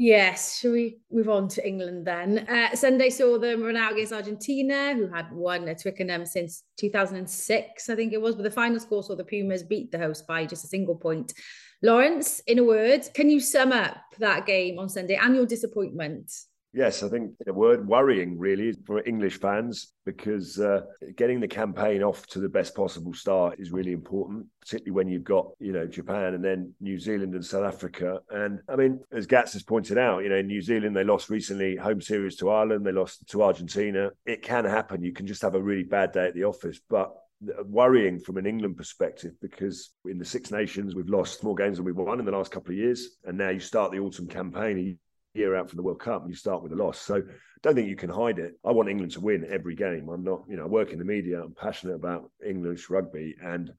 Yes, 0.00 0.60
shall 0.60 0.70
we 0.70 1.00
move 1.10 1.28
on 1.28 1.48
to 1.48 1.66
England 1.66 2.06
then? 2.06 2.46
Uh, 2.48 2.76
Sunday 2.76 3.10
saw 3.10 3.36
them 3.36 3.64
run 3.64 3.76
out 3.76 3.94
against 3.94 4.12
Argentina, 4.12 4.94
who 4.94 5.08
had 5.08 5.32
won 5.32 5.68
at 5.68 5.82
Twickenham 5.82 6.24
since 6.24 6.62
2006, 6.76 7.88
I 7.88 7.96
think 7.96 8.12
it 8.12 8.22
was. 8.22 8.36
But 8.36 8.44
the 8.44 8.50
final 8.52 8.78
score 8.78 9.02
saw 9.02 9.16
the 9.16 9.24
Pumas 9.24 9.64
beat 9.64 9.90
the 9.90 9.98
host 9.98 10.24
by 10.28 10.46
just 10.46 10.64
a 10.64 10.68
single 10.68 10.94
point. 10.94 11.32
Lawrence, 11.82 12.38
in 12.46 12.60
a 12.60 12.64
word, 12.64 13.08
can 13.12 13.28
you 13.28 13.40
sum 13.40 13.72
up 13.72 13.96
that 14.20 14.46
game 14.46 14.78
on 14.78 14.88
Sunday 14.88 15.16
and 15.20 15.34
your 15.34 15.46
disappointment? 15.46 16.32
Yes, 16.74 17.02
I 17.02 17.08
think 17.08 17.32
the 17.44 17.54
word 17.54 17.88
worrying 17.88 18.38
really 18.38 18.72
for 18.86 19.02
English 19.06 19.40
fans 19.40 19.94
because 20.04 20.60
uh, 20.60 20.82
getting 21.16 21.40
the 21.40 21.48
campaign 21.48 22.02
off 22.02 22.26
to 22.28 22.40
the 22.40 22.48
best 22.48 22.76
possible 22.76 23.14
start 23.14 23.58
is 23.58 23.72
really 23.72 23.92
important, 23.92 24.46
particularly 24.60 24.92
when 24.92 25.08
you've 25.08 25.24
got, 25.24 25.48
you 25.60 25.72
know, 25.72 25.86
Japan 25.86 26.34
and 26.34 26.44
then 26.44 26.74
New 26.78 26.98
Zealand 26.98 27.34
and 27.34 27.44
South 27.44 27.64
Africa. 27.64 28.20
And 28.30 28.60
I 28.68 28.76
mean, 28.76 29.00
as 29.12 29.26
Gats 29.26 29.54
has 29.54 29.62
pointed 29.62 29.96
out, 29.96 30.22
you 30.22 30.28
know, 30.28 30.36
in 30.36 30.46
New 30.46 30.60
Zealand, 30.60 30.94
they 30.94 31.04
lost 31.04 31.30
recently 31.30 31.74
home 31.74 32.02
series 32.02 32.36
to 32.36 32.50
Ireland, 32.50 32.84
they 32.84 32.92
lost 32.92 33.26
to 33.28 33.42
Argentina. 33.42 34.10
It 34.26 34.42
can 34.42 34.66
happen. 34.66 35.02
You 35.02 35.12
can 35.12 35.26
just 35.26 35.42
have 35.42 35.54
a 35.54 35.62
really 35.62 35.84
bad 35.84 36.12
day 36.12 36.26
at 36.26 36.34
the 36.34 36.44
office. 36.44 36.80
But 36.90 37.14
worrying 37.64 38.18
from 38.18 38.36
an 38.36 38.46
England 38.46 38.76
perspective 38.76 39.32
because 39.40 39.92
in 40.06 40.18
the 40.18 40.24
Six 40.24 40.50
Nations 40.50 40.94
we've 40.94 41.08
lost 41.08 41.44
more 41.44 41.54
games 41.54 41.76
than 41.76 41.86
we've 41.86 41.96
won 41.96 42.18
in 42.18 42.26
the 42.26 42.32
last 42.32 42.50
couple 42.52 42.72
of 42.72 42.78
years, 42.78 43.16
and 43.24 43.38
now 43.38 43.48
you 43.48 43.60
start 43.60 43.90
the 43.90 44.00
autumn 44.00 44.26
campaign 44.26 44.98
year 45.38 45.56
out 45.56 45.68
from 45.68 45.76
the 45.76 45.82
World 45.82 46.00
Cup 46.00 46.22
and 46.22 46.30
you 46.30 46.36
start 46.36 46.62
with 46.62 46.72
a 46.72 46.76
loss. 46.76 47.00
So 47.00 47.22
don't 47.62 47.74
think 47.74 47.88
you 47.88 47.96
can 47.96 48.10
hide 48.10 48.38
it. 48.38 48.54
I 48.64 48.72
want 48.72 48.88
England 48.88 49.12
to 49.12 49.20
win 49.20 49.46
every 49.50 49.74
game. 49.74 50.08
I'm 50.08 50.24
not, 50.24 50.42
you 50.48 50.56
know, 50.56 50.64
I 50.64 50.66
work 50.66 50.92
in 50.92 50.98
the 50.98 51.04
media. 51.04 51.42
I'm 51.42 51.54
passionate 51.54 51.94
about 51.94 52.30
English 52.44 52.90
rugby 52.90 53.34
and 53.42 53.72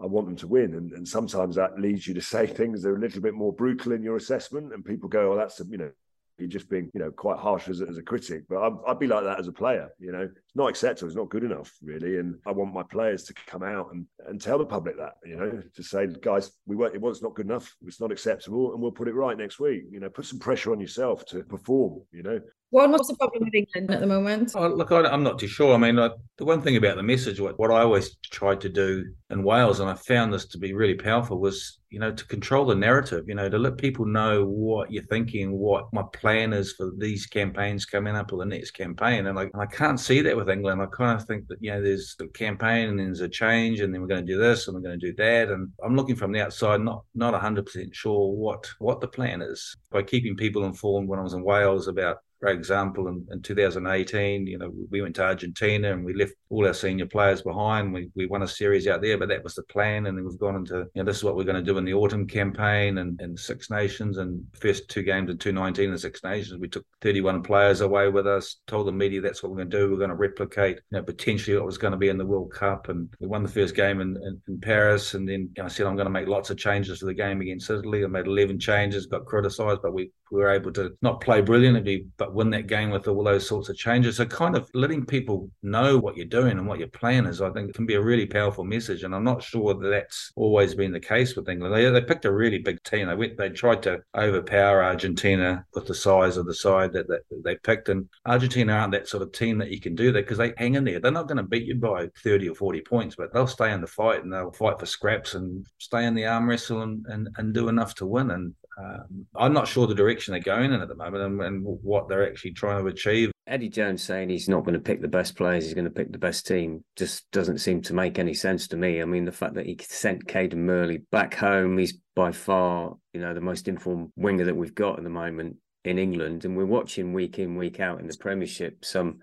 I 0.00 0.06
want 0.06 0.26
them 0.26 0.36
to 0.36 0.46
win. 0.46 0.74
And, 0.74 0.92
and 0.92 1.06
sometimes 1.06 1.56
that 1.56 1.80
leads 1.80 2.06
you 2.06 2.14
to 2.14 2.20
say 2.20 2.46
things 2.46 2.82
that 2.82 2.90
are 2.90 2.96
a 2.96 3.00
little 3.00 3.22
bit 3.22 3.34
more 3.34 3.52
brutal 3.52 3.92
in 3.92 4.02
your 4.02 4.16
assessment. 4.16 4.72
And 4.72 4.84
people 4.84 5.08
go, 5.08 5.32
oh, 5.32 5.36
that's, 5.36 5.60
you 5.68 5.78
know, 5.78 5.90
you're 6.38 6.48
just 6.48 6.68
being, 6.68 6.90
you 6.94 7.00
know, 7.00 7.10
quite 7.10 7.38
harsh 7.38 7.68
as, 7.68 7.80
as 7.80 7.96
a 7.96 8.02
critic. 8.02 8.44
But 8.48 8.58
I'd, 8.58 8.76
I'd, 8.86 8.98
be 8.98 9.06
like 9.06 9.24
that 9.24 9.40
as 9.40 9.48
a 9.48 9.52
player. 9.52 9.88
You 9.98 10.12
know, 10.12 10.28
not 10.56 10.70
acceptable. 10.70 11.08
It's 11.08 11.16
not 11.16 11.28
good 11.28 11.44
enough, 11.44 11.72
really. 11.82 12.18
And 12.18 12.36
I 12.46 12.50
want 12.50 12.72
my 12.72 12.82
players 12.82 13.24
to 13.24 13.34
come 13.46 13.62
out 13.62 13.92
and, 13.92 14.06
and 14.26 14.40
tell 14.40 14.58
the 14.58 14.64
public 14.64 14.96
that, 14.96 15.14
you 15.24 15.36
know, 15.36 15.62
to 15.74 15.82
say, 15.82 16.06
guys, 16.06 16.52
we 16.66 16.76
weren't, 16.76 16.94
it 16.94 17.00
was 17.00 17.22
not 17.22 17.34
good 17.34 17.46
enough. 17.46 17.76
It's 17.86 18.00
not 18.00 18.10
acceptable, 18.10 18.72
and 18.72 18.80
we'll 18.80 18.90
put 18.90 19.08
it 19.08 19.14
right 19.14 19.36
next 19.36 19.60
week. 19.60 19.84
You 19.90 20.00
know, 20.00 20.08
put 20.08 20.26
some 20.26 20.38
pressure 20.38 20.72
on 20.72 20.80
yourself 20.80 21.26
to 21.26 21.42
perform. 21.44 22.00
You 22.10 22.22
know, 22.22 22.40
Well, 22.70 22.88
what's 22.90 23.08
the 23.08 23.16
problem 23.16 23.44
with 23.44 23.54
England 23.54 23.90
at 23.90 24.00
the 24.00 24.06
moment? 24.06 24.52
Oh, 24.54 24.66
look, 24.66 24.90
I, 24.90 25.12
am 25.12 25.22
not 25.22 25.38
too 25.38 25.46
sure. 25.46 25.74
I 25.74 25.76
mean, 25.76 25.96
the 25.96 26.44
one 26.44 26.62
thing 26.62 26.76
about 26.76 26.96
the 26.96 27.02
message, 27.02 27.38
what, 27.38 27.58
what 27.58 27.70
I 27.70 27.80
always 27.80 28.16
tried 28.16 28.60
to 28.62 28.68
do 28.68 29.04
in 29.30 29.44
Wales, 29.44 29.80
and 29.80 29.88
I 29.88 29.94
found 29.94 30.32
this 30.32 30.46
to 30.48 30.58
be 30.58 30.72
really 30.72 30.94
powerful, 30.94 31.38
was 31.38 31.78
you 31.90 32.00
know 32.00 32.12
to 32.12 32.26
control 32.26 32.66
the 32.66 32.74
narrative. 32.74 33.24
You 33.28 33.34
know, 33.34 33.48
to 33.48 33.58
let 33.58 33.78
people 33.78 34.04
know 34.04 34.44
what 34.44 34.90
you're 34.90 35.04
thinking, 35.04 35.52
what 35.52 35.92
my 35.92 36.02
plan 36.12 36.52
is 36.52 36.72
for 36.72 36.90
these 36.98 37.26
campaigns 37.26 37.84
coming 37.84 38.16
up 38.16 38.32
or 38.32 38.38
the 38.38 38.46
next 38.46 38.72
campaign. 38.72 39.26
And 39.26 39.38
I, 39.38 39.42
and 39.42 39.62
I 39.62 39.66
can't 39.66 40.00
see 40.00 40.20
that 40.22 40.36
with 40.36 40.45
England. 40.48 40.82
I 40.82 40.86
kind 40.86 41.20
of 41.20 41.26
think 41.26 41.48
that 41.48 41.58
you 41.60 41.70
know 41.70 41.82
there's 41.82 42.14
the 42.18 42.28
campaign 42.28 42.88
and 42.88 42.98
there's 42.98 43.20
a 43.20 43.28
change, 43.28 43.80
and 43.80 43.92
then 43.92 44.00
we're 44.00 44.08
going 44.08 44.26
to 44.26 44.32
do 44.32 44.38
this 44.38 44.66
and 44.66 44.74
we're 44.74 44.82
going 44.82 44.98
to 44.98 45.06
do 45.06 45.14
that. 45.14 45.50
And 45.50 45.70
I'm 45.82 45.96
looking 45.96 46.16
from 46.16 46.32
the 46.32 46.40
outside, 46.40 46.80
not 46.80 47.04
not 47.14 47.32
100 47.32 47.66
percent 47.66 47.94
sure 47.94 48.32
what 48.32 48.68
what 48.78 49.00
the 49.00 49.08
plan 49.08 49.42
is. 49.42 49.76
By 49.90 50.02
keeping 50.02 50.36
people 50.36 50.64
informed 50.64 51.08
when 51.08 51.18
I 51.18 51.22
was 51.22 51.34
in 51.34 51.42
Wales 51.42 51.88
about 51.88 52.18
for 52.40 52.48
example, 52.48 53.08
in, 53.08 53.26
in 53.30 53.40
2018, 53.40 54.46
you 54.46 54.58
know, 54.58 54.70
we 54.90 55.00
went 55.00 55.16
to 55.16 55.24
Argentina 55.24 55.92
and 55.92 56.04
we 56.04 56.12
left 56.12 56.34
all 56.50 56.66
our 56.66 56.74
senior 56.74 57.06
players 57.06 57.40
behind. 57.40 57.92
We, 57.92 58.10
we 58.14 58.26
won 58.26 58.42
a 58.42 58.48
series 58.48 58.86
out 58.86 59.00
there, 59.00 59.16
but 59.16 59.28
that 59.28 59.42
was 59.42 59.54
the 59.54 59.62
plan. 59.64 60.06
And 60.06 60.16
then 60.16 60.24
we've 60.24 60.38
gone 60.38 60.56
into, 60.56 60.86
you 60.94 61.02
know, 61.02 61.04
this 61.04 61.16
is 61.16 61.24
what 61.24 61.36
we're 61.36 61.44
going 61.44 61.56
to 61.56 61.62
do 61.62 61.78
in 61.78 61.84
the 61.84 61.94
autumn 61.94 62.26
campaign 62.26 62.98
and, 62.98 63.18
and 63.20 63.38
Six 63.38 63.70
Nations 63.70 64.18
and 64.18 64.44
first 64.52 64.88
two 64.88 65.02
games 65.02 65.30
in 65.30 65.38
2019 65.38 65.90
and 65.90 66.00
Six 66.00 66.22
Nations. 66.22 66.60
We 66.60 66.68
took 66.68 66.84
31 67.00 67.42
players 67.42 67.80
away 67.80 68.08
with 68.08 68.26
us, 68.26 68.56
told 68.66 68.86
the 68.86 68.92
media 68.92 69.20
that's 69.22 69.42
what 69.42 69.50
we're 69.50 69.58
going 69.58 69.70
to 69.70 69.78
do. 69.78 69.90
We're 69.90 69.98
going 69.98 70.10
to 70.10 70.16
replicate, 70.16 70.76
you 70.90 70.98
know, 70.98 71.02
potentially 71.02 71.56
what 71.56 71.66
was 71.66 71.78
going 71.78 71.92
to 71.92 71.98
be 71.98 72.10
in 72.10 72.18
the 72.18 72.26
World 72.26 72.52
Cup. 72.52 72.90
And 72.90 73.08
we 73.18 73.26
won 73.26 73.42
the 73.42 73.48
first 73.48 73.74
game 73.74 74.02
in, 74.02 74.16
in, 74.16 74.42
in 74.46 74.60
Paris. 74.60 75.14
And 75.14 75.26
then 75.26 75.50
you 75.56 75.62
know, 75.62 75.64
I 75.64 75.68
said, 75.68 75.86
I'm 75.86 75.96
going 75.96 76.06
to 76.06 76.10
make 76.10 76.28
lots 76.28 76.50
of 76.50 76.58
changes 76.58 76.98
to 76.98 77.06
the 77.06 77.14
game 77.14 77.40
against 77.40 77.70
Italy. 77.70 78.04
I 78.04 78.08
made 78.08 78.26
11 78.26 78.58
changes, 78.58 79.06
got 79.06 79.24
criticised, 79.24 79.80
but 79.82 79.94
we, 79.94 80.10
we 80.30 80.40
were 80.40 80.50
able 80.50 80.72
to 80.72 80.96
not 81.02 81.20
play 81.20 81.40
brilliantly, 81.40 82.06
but 82.16 82.34
win 82.34 82.50
that 82.50 82.66
game 82.66 82.90
with 82.90 83.08
all 83.08 83.22
those 83.22 83.46
sorts 83.46 83.68
of 83.68 83.76
changes. 83.76 84.16
So 84.16 84.26
kind 84.26 84.56
of 84.56 84.68
letting 84.74 85.06
people 85.06 85.50
know 85.62 85.98
what 85.98 86.16
you're 86.16 86.26
doing 86.26 86.58
and 86.58 86.66
what 86.66 86.78
your 86.78 86.88
plan 86.88 87.26
is, 87.26 87.40
I 87.40 87.50
think 87.50 87.74
can 87.74 87.86
be 87.86 87.94
a 87.94 88.02
really 88.02 88.26
powerful 88.26 88.64
message. 88.64 89.02
And 89.02 89.14
I'm 89.14 89.24
not 89.24 89.42
sure 89.42 89.74
that 89.74 89.88
that's 89.88 90.32
always 90.36 90.74
been 90.74 90.92
the 90.92 91.00
case 91.00 91.36
with 91.36 91.48
England. 91.48 91.74
They, 91.74 91.88
they 91.90 92.02
picked 92.02 92.24
a 92.24 92.32
really 92.32 92.58
big 92.58 92.82
team. 92.82 93.08
They 93.08 93.14
went, 93.14 93.36
they 93.36 93.50
tried 93.50 93.82
to 93.84 94.02
overpower 94.16 94.82
Argentina 94.82 95.64
with 95.74 95.86
the 95.86 95.94
size 95.94 96.36
of 96.36 96.46
the 96.46 96.54
side 96.54 96.92
that, 96.92 97.08
that 97.08 97.22
they 97.44 97.56
picked. 97.56 97.88
And 97.88 98.08
Argentina 98.26 98.72
aren't 98.72 98.92
that 98.92 99.08
sort 99.08 99.22
of 99.22 99.32
team 99.32 99.58
that 99.58 99.70
you 99.70 99.80
can 99.80 99.94
do 99.94 100.12
that 100.12 100.24
because 100.24 100.38
they 100.38 100.54
hang 100.56 100.74
in 100.74 100.84
there. 100.84 101.00
They're 101.00 101.12
not 101.12 101.28
going 101.28 101.36
to 101.38 101.42
beat 101.42 101.66
you 101.66 101.76
by 101.76 102.08
30 102.22 102.50
or 102.50 102.54
40 102.54 102.80
points, 102.82 103.16
but 103.16 103.32
they'll 103.32 103.46
stay 103.46 103.72
in 103.72 103.80
the 103.80 103.86
fight 103.86 104.22
and 104.22 104.32
they'll 104.32 104.52
fight 104.52 104.78
for 104.78 104.86
scraps 104.86 105.34
and 105.34 105.66
stay 105.78 106.04
in 106.04 106.14
the 106.14 106.26
arm 106.26 106.48
wrestle 106.48 106.82
and, 106.82 107.04
and, 107.06 107.28
and 107.36 107.54
do 107.54 107.68
enough 107.68 107.94
to 107.96 108.06
win. 108.06 108.30
And 108.30 108.54
um, 108.78 109.26
I'm 109.34 109.54
not 109.54 109.68
sure 109.68 109.86
the 109.86 109.94
direction 109.94 110.32
they're 110.32 110.40
going 110.40 110.72
in 110.72 110.82
at 110.82 110.88
the 110.88 110.94
moment 110.94 111.22
and, 111.22 111.40
and, 111.40 111.64
what 111.64 112.08
they're 112.08 112.28
actually 112.28 112.52
trying 112.52 112.82
to 112.82 112.88
achieve. 112.88 113.32
Eddie 113.46 113.70
Jones 113.70 114.02
saying 114.02 114.28
he's 114.28 114.48
not 114.48 114.64
going 114.64 114.74
to 114.74 114.80
pick 114.80 115.00
the 115.00 115.08
best 115.08 115.34
players, 115.34 115.64
he's 115.64 115.74
going 115.74 115.86
to 115.86 115.90
pick 115.90 116.12
the 116.12 116.18
best 116.18 116.46
team, 116.46 116.84
just 116.94 117.30
doesn't 117.30 117.58
seem 117.58 117.80
to 117.82 117.94
make 117.94 118.18
any 118.18 118.34
sense 118.34 118.68
to 118.68 118.76
me. 118.76 119.00
I 119.00 119.06
mean, 119.06 119.24
the 119.24 119.32
fact 119.32 119.54
that 119.54 119.66
he 119.66 119.78
sent 119.82 120.28
Cadan 120.28 120.66
Murley 120.66 121.02
back 121.10 121.34
home, 121.34 121.78
he's 121.78 121.98
by 122.14 122.32
far, 122.32 122.96
you 123.14 123.20
know, 123.20 123.32
the 123.32 123.40
most 123.40 123.68
informed 123.68 124.10
winger 124.16 124.44
that 124.44 124.56
we've 124.56 124.74
got 124.74 124.98
at 124.98 125.04
the 125.04 125.10
moment 125.10 125.56
in 125.84 125.98
England, 125.98 126.44
and 126.44 126.56
we're 126.56 126.66
watching 126.66 127.12
week 127.12 127.38
in, 127.38 127.56
week 127.56 127.80
out 127.80 128.00
in 128.00 128.08
the 128.08 128.16
Premiership 128.18 128.84
some 128.84 129.20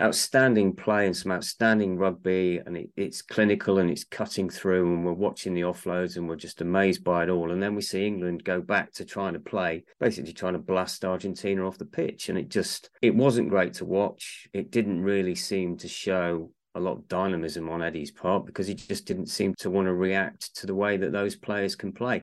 outstanding 0.00 0.74
play 0.74 1.06
and 1.06 1.16
some 1.16 1.32
outstanding 1.32 1.96
rugby, 1.96 2.60
and 2.64 2.76
it, 2.76 2.90
it's 2.96 3.22
clinical 3.22 3.78
and 3.78 3.90
it's 3.90 4.04
cutting 4.04 4.48
through. 4.48 4.92
And 4.92 5.04
we're 5.04 5.12
watching 5.12 5.54
the 5.54 5.62
offloads 5.62 6.16
and 6.16 6.28
we're 6.28 6.36
just 6.36 6.60
amazed 6.60 7.04
by 7.04 7.24
it 7.24 7.28
all. 7.28 7.50
And 7.50 7.62
then 7.62 7.74
we 7.74 7.82
see 7.82 8.06
England 8.06 8.44
go 8.44 8.60
back 8.60 8.92
to 8.94 9.04
trying 9.04 9.34
to 9.34 9.40
play, 9.40 9.84
basically 10.00 10.32
trying 10.32 10.54
to 10.54 10.58
blast 10.58 11.04
Argentina 11.04 11.66
off 11.66 11.78
the 11.78 11.84
pitch, 11.84 12.28
and 12.28 12.38
it 12.38 12.48
just 12.48 12.90
it 13.02 13.14
wasn't 13.14 13.50
great 13.50 13.74
to 13.74 13.84
watch. 13.84 14.48
It 14.52 14.70
didn't 14.70 15.02
really 15.02 15.34
seem 15.34 15.76
to 15.78 15.88
show 15.88 16.50
a 16.74 16.80
lot 16.80 16.92
of 16.92 17.08
dynamism 17.08 17.68
on 17.68 17.82
Eddie's 17.82 18.12
part 18.12 18.46
because 18.46 18.66
he 18.66 18.74
just 18.74 19.04
didn't 19.04 19.26
seem 19.26 19.54
to 19.58 19.70
want 19.70 19.86
to 19.86 19.94
react 19.94 20.54
to 20.56 20.66
the 20.66 20.74
way 20.74 20.96
that 20.96 21.12
those 21.12 21.34
players 21.34 21.74
can 21.74 21.92
play. 21.92 22.22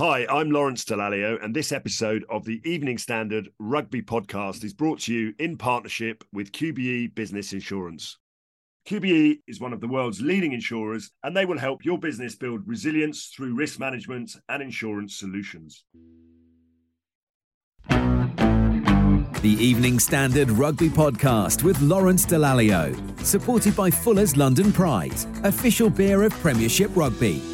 Hi, 0.00 0.26
I'm 0.28 0.50
Lawrence 0.50 0.84
Dallaglio, 0.84 1.40
and 1.40 1.54
this 1.54 1.70
episode 1.70 2.24
of 2.28 2.44
the 2.44 2.60
Evening 2.68 2.98
Standard 2.98 3.48
Rugby 3.60 4.02
Podcast 4.02 4.64
is 4.64 4.74
brought 4.74 4.98
to 5.02 5.14
you 5.14 5.34
in 5.38 5.56
partnership 5.56 6.24
with 6.32 6.50
QBE 6.50 7.14
Business 7.14 7.52
Insurance. 7.52 8.18
QBE 8.88 9.38
is 9.46 9.60
one 9.60 9.72
of 9.72 9.80
the 9.80 9.86
world's 9.86 10.20
leading 10.20 10.52
insurers, 10.52 11.12
and 11.22 11.36
they 11.36 11.44
will 11.44 11.58
help 11.58 11.84
your 11.84 11.96
business 11.96 12.34
build 12.34 12.66
resilience 12.66 13.26
through 13.26 13.54
risk 13.54 13.78
management 13.78 14.34
and 14.48 14.64
insurance 14.64 15.16
solutions. 15.16 15.84
The 17.88 19.56
Evening 19.60 20.00
Standard 20.00 20.50
Rugby 20.50 20.88
Podcast 20.88 21.62
with 21.62 21.80
Lawrence 21.80 22.26
Dallaglio, 22.26 22.96
supported 23.24 23.76
by 23.76 23.92
Fuller's 23.92 24.36
London 24.36 24.72
Pride, 24.72 25.14
official 25.44 25.88
beer 25.88 26.24
of 26.24 26.32
Premiership 26.40 26.90
Rugby. 26.96 27.53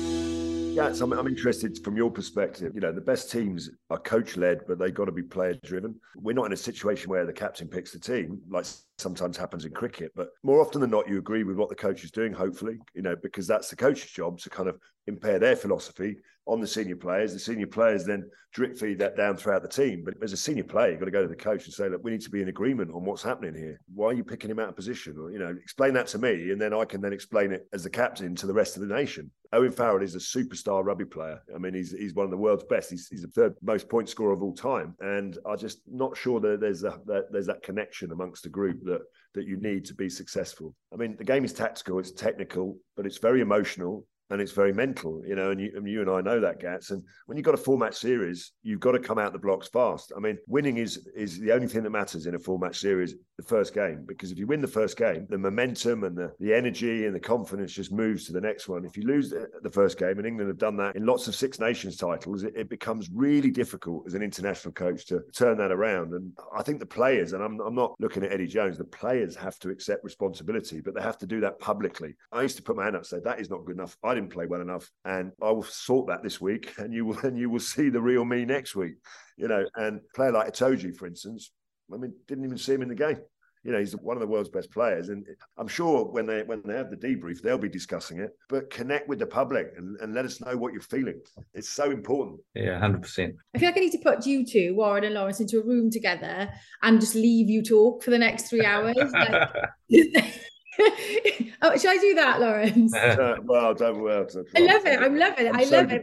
Yeah, 0.72 0.92
so 0.92 1.04
I'm, 1.04 1.12
I'm, 1.12 1.26
interested 1.26 1.82
from 1.84 1.96
your 1.96 2.10
perspective. 2.10 2.74
You 2.74 2.80
know, 2.80 2.92
the 2.92 3.00
best 3.00 3.30
teams 3.30 3.70
are 3.90 3.98
coach 3.98 4.36
led, 4.36 4.60
but 4.68 4.78
they've 4.78 4.94
got 4.94 5.06
to 5.06 5.12
be 5.12 5.22
player 5.22 5.54
driven. 5.64 5.96
We're 6.16 6.32
not 6.32 6.46
in 6.46 6.52
a 6.52 6.56
situation 6.56 7.10
where 7.10 7.26
the 7.26 7.32
captain 7.32 7.66
picks 7.66 7.92
the 7.92 7.98
team, 7.98 8.40
like 8.48 8.66
sometimes 8.96 9.36
happens 9.36 9.64
in 9.64 9.72
cricket, 9.72 10.12
but 10.14 10.28
more 10.44 10.60
often 10.60 10.80
than 10.80 10.90
not, 10.90 11.08
you 11.08 11.18
agree 11.18 11.42
with 11.42 11.56
what 11.56 11.70
the 11.70 11.74
coach 11.74 12.04
is 12.04 12.12
doing, 12.12 12.32
hopefully, 12.32 12.78
you 12.94 13.02
know, 13.02 13.16
because 13.20 13.46
that's 13.46 13.68
the 13.68 13.76
coach's 13.76 14.10
job 14.10 14.38
to 14.38 14.50
kind 14.50 14.68
of 14.68 14.78
impair 15.06 15.38
their 15.38 15.56
philosophy 15.56 16.16
on 16.50 16.60
the 16.60 16.66
senior 16.66 16.96
players. 16.96 17.32
The 17.32 17.38
senior 17.38 17.68
players 17.68 18.04
then 18.04 18.28
drip 18.52 18.76
feed 18.76 18.98
that 18.98 19.16
down 19.16 19.36
throughout 19.36 19.62
the 19.62 19.68
team. 19.68 20.02
But 20.04 20.14
as 20.20 20.32
a 20.32 20.36
senior 20.36 20.64
player, 20.64 20.90
you've 20.90 20.98
got 20.98 21.04
to 21.06 21.12
go 21.12 21.22
to 21.22 21.28
the 21.28 21.36
coach 21.36 21.64
and 21.64 21.72
say, 21.72 21.88
look, 21.88 22.02
we 22.02 22.10
need 22.10 22.22
to 22.22 22.30
be 22.30 22.42
in 22.42 22.48
agreement 22.48 22.90
on 22.92 23.04
what's 23.04 23.22
happening 23.22 23.54
here. 23.54 23.80
Why 23.94 24.08
are 24.08 24.14
you 24.14 24.24
picking 24.24 24.50
him 24.50 24.58
out 24.58 24.68
of 24.68 24.74
position? 24.74 25.16
Or, 25.16 25.30
you 25.30 25.38
know, 25.38 25.56
explain 25.62 25.94
that 25.94 26.08
to 26.08 26.18
me. 26.18 26.50
And 26.50 26.60
then 26.60 26.74
I 26.74 26.84
can 26.84 27.00
then 27.00 27.12
explain 27.12 27.52
it 27.52 27.68
as 27.72 27.84
the 27.84 27.90
captain 27.90 28.34
to 28.34 28.48
the 28.48 28.52
rest 28.52 28.76
of 28.76 28.82
the 28.82 28.92
nation. 28.92 29.30
Owen 29.52 29.70
Farrell 29.70 30.02
is 30.02 30.16
a 30.16 30.18
superstar 30.18 30.84
rugby 30.84 31.04
player. 31.04 31.40
I 31.54 31.58
mean, 31.58 31.74
he's 31.74 31.92
he's 31.92 32.14
one 32.14 32.24
of 32.24 32.30
the 32.30 32.36
world's 32.36 32.64
best. 32.64 32.90
He's, 32.90 33.06
he's 33.08 33.22
the 33.22 33.28
third 33.28 33.54
most 33.62 33.88
point 33.88 34.08
scorer 34.08 34.32
of 34.32 34.42
all 34.42 34.54
time. 34.54 34.96
And 35.00 35.38
I'm 35.46 35.58
just 35.58 35.80
not 35.88 36.16
sure 36.16 36.40
that 36.40 36.60
there's 36.60 36.82
a, 36.82 37.00
that 37.06 37.32
there's 37.32 37.46
that 37.46 37.62
connection 37.62 38.10
amongst 38.10 38.42
the 38.42 38.48
group 38.48 38.80
that 38.84 39.02
that 39.34 39.46
you 39.46 39.56
need 39.56 39.84
to 39.84 39.94
be 39.94 40.08
successful. 40.08 40.74
I 40.92 40.96
mean, 40.96 41.16
the 41.16 41.24
game 41.24 41.44
is 41.44 41.52
tactical, 41.52 42.00
it's 42.00 42.12
technical, 42.12 42.78
but 42.96 43.06
it's 43.06 43.18
very 43.18 43.40
emotional 43.40 44.06
and 44.30 44.40
it's 44.40 44.52
very 44.52 44.72
mental, 44.72 45.22
you 45.26 45.34
know. 45.34 45.50
And 45.50 45.60
you, 45.60 45.72
and 45.74 45.88
you 45.88 46.00
and 46.00 46.10
I 46.10 46.20
know 46.20 46.40
that, 46.40 46.60
Gats. 46.60 46.90
And 46.90 47.02
when 47.26 47.36
you've 47.36 47.44
got 47.44 47.54
a 47.54 47.58
four 47.58 47.78
match 47.78 47.96
series, 47.96 48.52
you've 48.62 48.80
got 48.80 48.92
to 48.92 48.98
come 48.98 49.18
out 49.18 49.32
the 49.32 49.38
blocks 49.38 49.68
fast. 49.68 50.12
I 50.16 50.20
mean, 50.20 50.38
winning 50.46 50.78
is 50.78 51.08
is 51.14 51.38
the 51.38 51.52
only 51.52 51.66
thing 51.66 51.82
that 51.82 51.90
matters 51.90 52.26
in 52.26 52.34
a 52.34 52.38
four 52.38 52.58
match 52.58 52.78
series, 52.78 53.14
the 53.40 53.46
first 53.46 53.74
game, 53.74 54.04
because 54.06 54.30
if 54.30 54.38
you 54.38 54.46
win 54.46 54.60
the 54.60 54.68
first 54.68 54.96
game, 54.96 55.26
the 55.30 55.38
momentum 55.38 56.04
and 56.04 56.16
the, 56.16 56.32
the 56.40 56.54
energy 56.54 57.06
and 57.06 57.14
the 57.14 57.20
confidence 57.20 57.72
just 57.72 57.90
moves 57.90 58.26
to 58.26 58.32
the 58.32 58.40
next 58.40 58.68
one. 58.68 58.84
If 58.84 58.96
you 58.96 59.04
lose 59.04 59.30
the, 59.30 59.70
first 59.70 59.98
game, 59.98 60.18
and 60.18 60.26
England 60.26 60.48
have 60.48 60.58
done 60.58 60.76
that 60.78 60.96
in 60.96 61.06
lots 61.06 61.28
of 61.28 61.34
Six 61.34 61.60
Nations 61.60 61.96
titles, 61.96 62.42
it, 62.42 62.52
it 62.56 62.68
becomes 62.68 63.08
really 63.14 63.52
difficult 63.52 64.02
as 64.06 64.14
an 64.14 64.22
international 64.22 64.72
coach 64.72 65.06
to 65.06 65.22
turn 65.34 65.56
that 65.58 65.70
around. 65.70 66.12
And 66.12 66.32
I 66.54 66.62
think 66.62 66.80
the 66.80 66.86
players, 66.86 67.32
and 67.32 67.42
I'm, 67.42 67.60
I'm 67.60 67.74
not 67.74 67.94
looking 68.00 68.24
at 68.24 68.32
Eddie 68.32 68.48
Jones, 68.48 68.76
the 68.76 68.84
players 68.84 69.36
have 69.36 69.58
to 69.60 69.70
accept 69.70 70.02
responsibility, 70.02 70.80
but 70.80 70.94
they 70.94 71.00
have 71.00 71.18
to 71.18 71.26
do 71.26 71.40
that 71.40 71.60
publicly. 71.60 72.16
I 72.32 72.42
used 72.42 72.56
to 72.56 72.62
put 72.62 72.76
my 72.76 72.82
hand 72.84 72.96
up 72.96 73.02
and 73.02 73.06
say, 73.06 73.20
that 73.20 73.40
is 73.40 73.48
not 73.48 73.64
good 73.64 73.76
enough. 73.76 73.96
I 74.02 74.14
didn't 74.20 74.32
play 74.32 74.46
well 74.46 74.60
enough. 74.60 74.90
And 75.04 75.32
I 75.42 75.50
will 75.50 75.62
sort 75.62 76.08
that 76.08 76.22
this 76.22 76.40
week 76.40 76.74
and 76.78 76.92
you 76.92 77.06
will 77.06 77.18
and 77.20 77.38
you 77.38 77.50
will 77.50 77.60
see 77.60 77.88
the 77.88 78.00
real 78.00 78.24
me 78.24 78.44
next 78.44 78.74
week. 78.74 78.94
You 79.36 79.48
know, 79.48 79.64
and 79.76 79.98
a 79.98 80.16
player 80.16 80.32
like 80.32 80.52
Itoje, 80.52 80.96
for 80.96 81.06
instance, 81.06 81.50
I 81.92 81.96
mean, 81.96 82.12
didn't 82.28 82.44
even 82.44 82.58
see 82.58 82.74
him 82.74 82.82
in 82.82 82.88
the 82.88 82.94
game 82.94 83.18
you 83.62 83.72
know 83.72 83.78
he's 83.78 83.92
one 83.96 84.16
of 84.16 84.20
the 84.20 84.26
world's 84.26 84.48
best 84.48 84.70
players 84.70 85.08
and 85.08 85.26
i'm 85.58 85.68
sure 85.68 86.04
when 86.06 86.26
they 86.26 86.42
when 86.42 86.62
they 86.64 86.74
have 86.74 86.90
the 86.90 86.96
debrief 86.96 87.40
they'll 87.42 87.58
be 87.58 87.68
discussing 87.68 88.18
it 88.18 88.30
but 88.48 88.70
connect 88.70 89.08
with 89.08 89.18
the 89.18 89.26
public 89.26 89.72
and, 89.76 89.98
and 90.00 90.14
let 90.14 90.24
us 90.24 90.40
know 90.40 90.56
what 90.56 90.72
you're 90.72 90.82
feeling 90.82 91.20
it's 91.54 91.68
so 91.68 91.90
important 91.90 92.40
yeah 92.54 92.80
100% 92.80 93.34
i 93.54 93.58
feel 93.58 93.68
like 93.68 93.76
i 93.76 93.80
need 93.80 93.92
to 93.92 93.98
put 93.98 94.26
you 94.26 94.46
two 94.46 94.74
warren 94.74 95.04
and 95.04 95.14
lawrence 95.14 95.40
into 95.40 95.58
a 95.58 95.64
room 95.64 95.90
together 95.90 96.50
and 96.82 97.00
just 97.00 97.14
leave 97.14 97.48
you 97.48 97.62
talk 97.62 98.02
for 98.02 98.10
the 98.10 98.18
next 98.18 98.48
three 98.48 98.64
hours 98.64 98.96
like, 98.96 99.50
oh, 101.62 101.76
should 101.76 101.90
I 101.90 101.98
do 102.00 102.14
that, 102.14 102.40
Lawrence? 102.40 102.94
Uh, 103.00 103.36
well, 103.42 103.74
don't 103.74 104.02
well. 104.02 104.26
I 104.56 104.60
love 104.60 104.86
it. 104.86 105.00
I'm 105.00 105.16
loving 105.16 105.46
it. 105.46 105.50
I'm 105.50 105.56
i 105.56 105.64
so 105.64 105.78
love 105.78 105.92
it. 105.92 106.02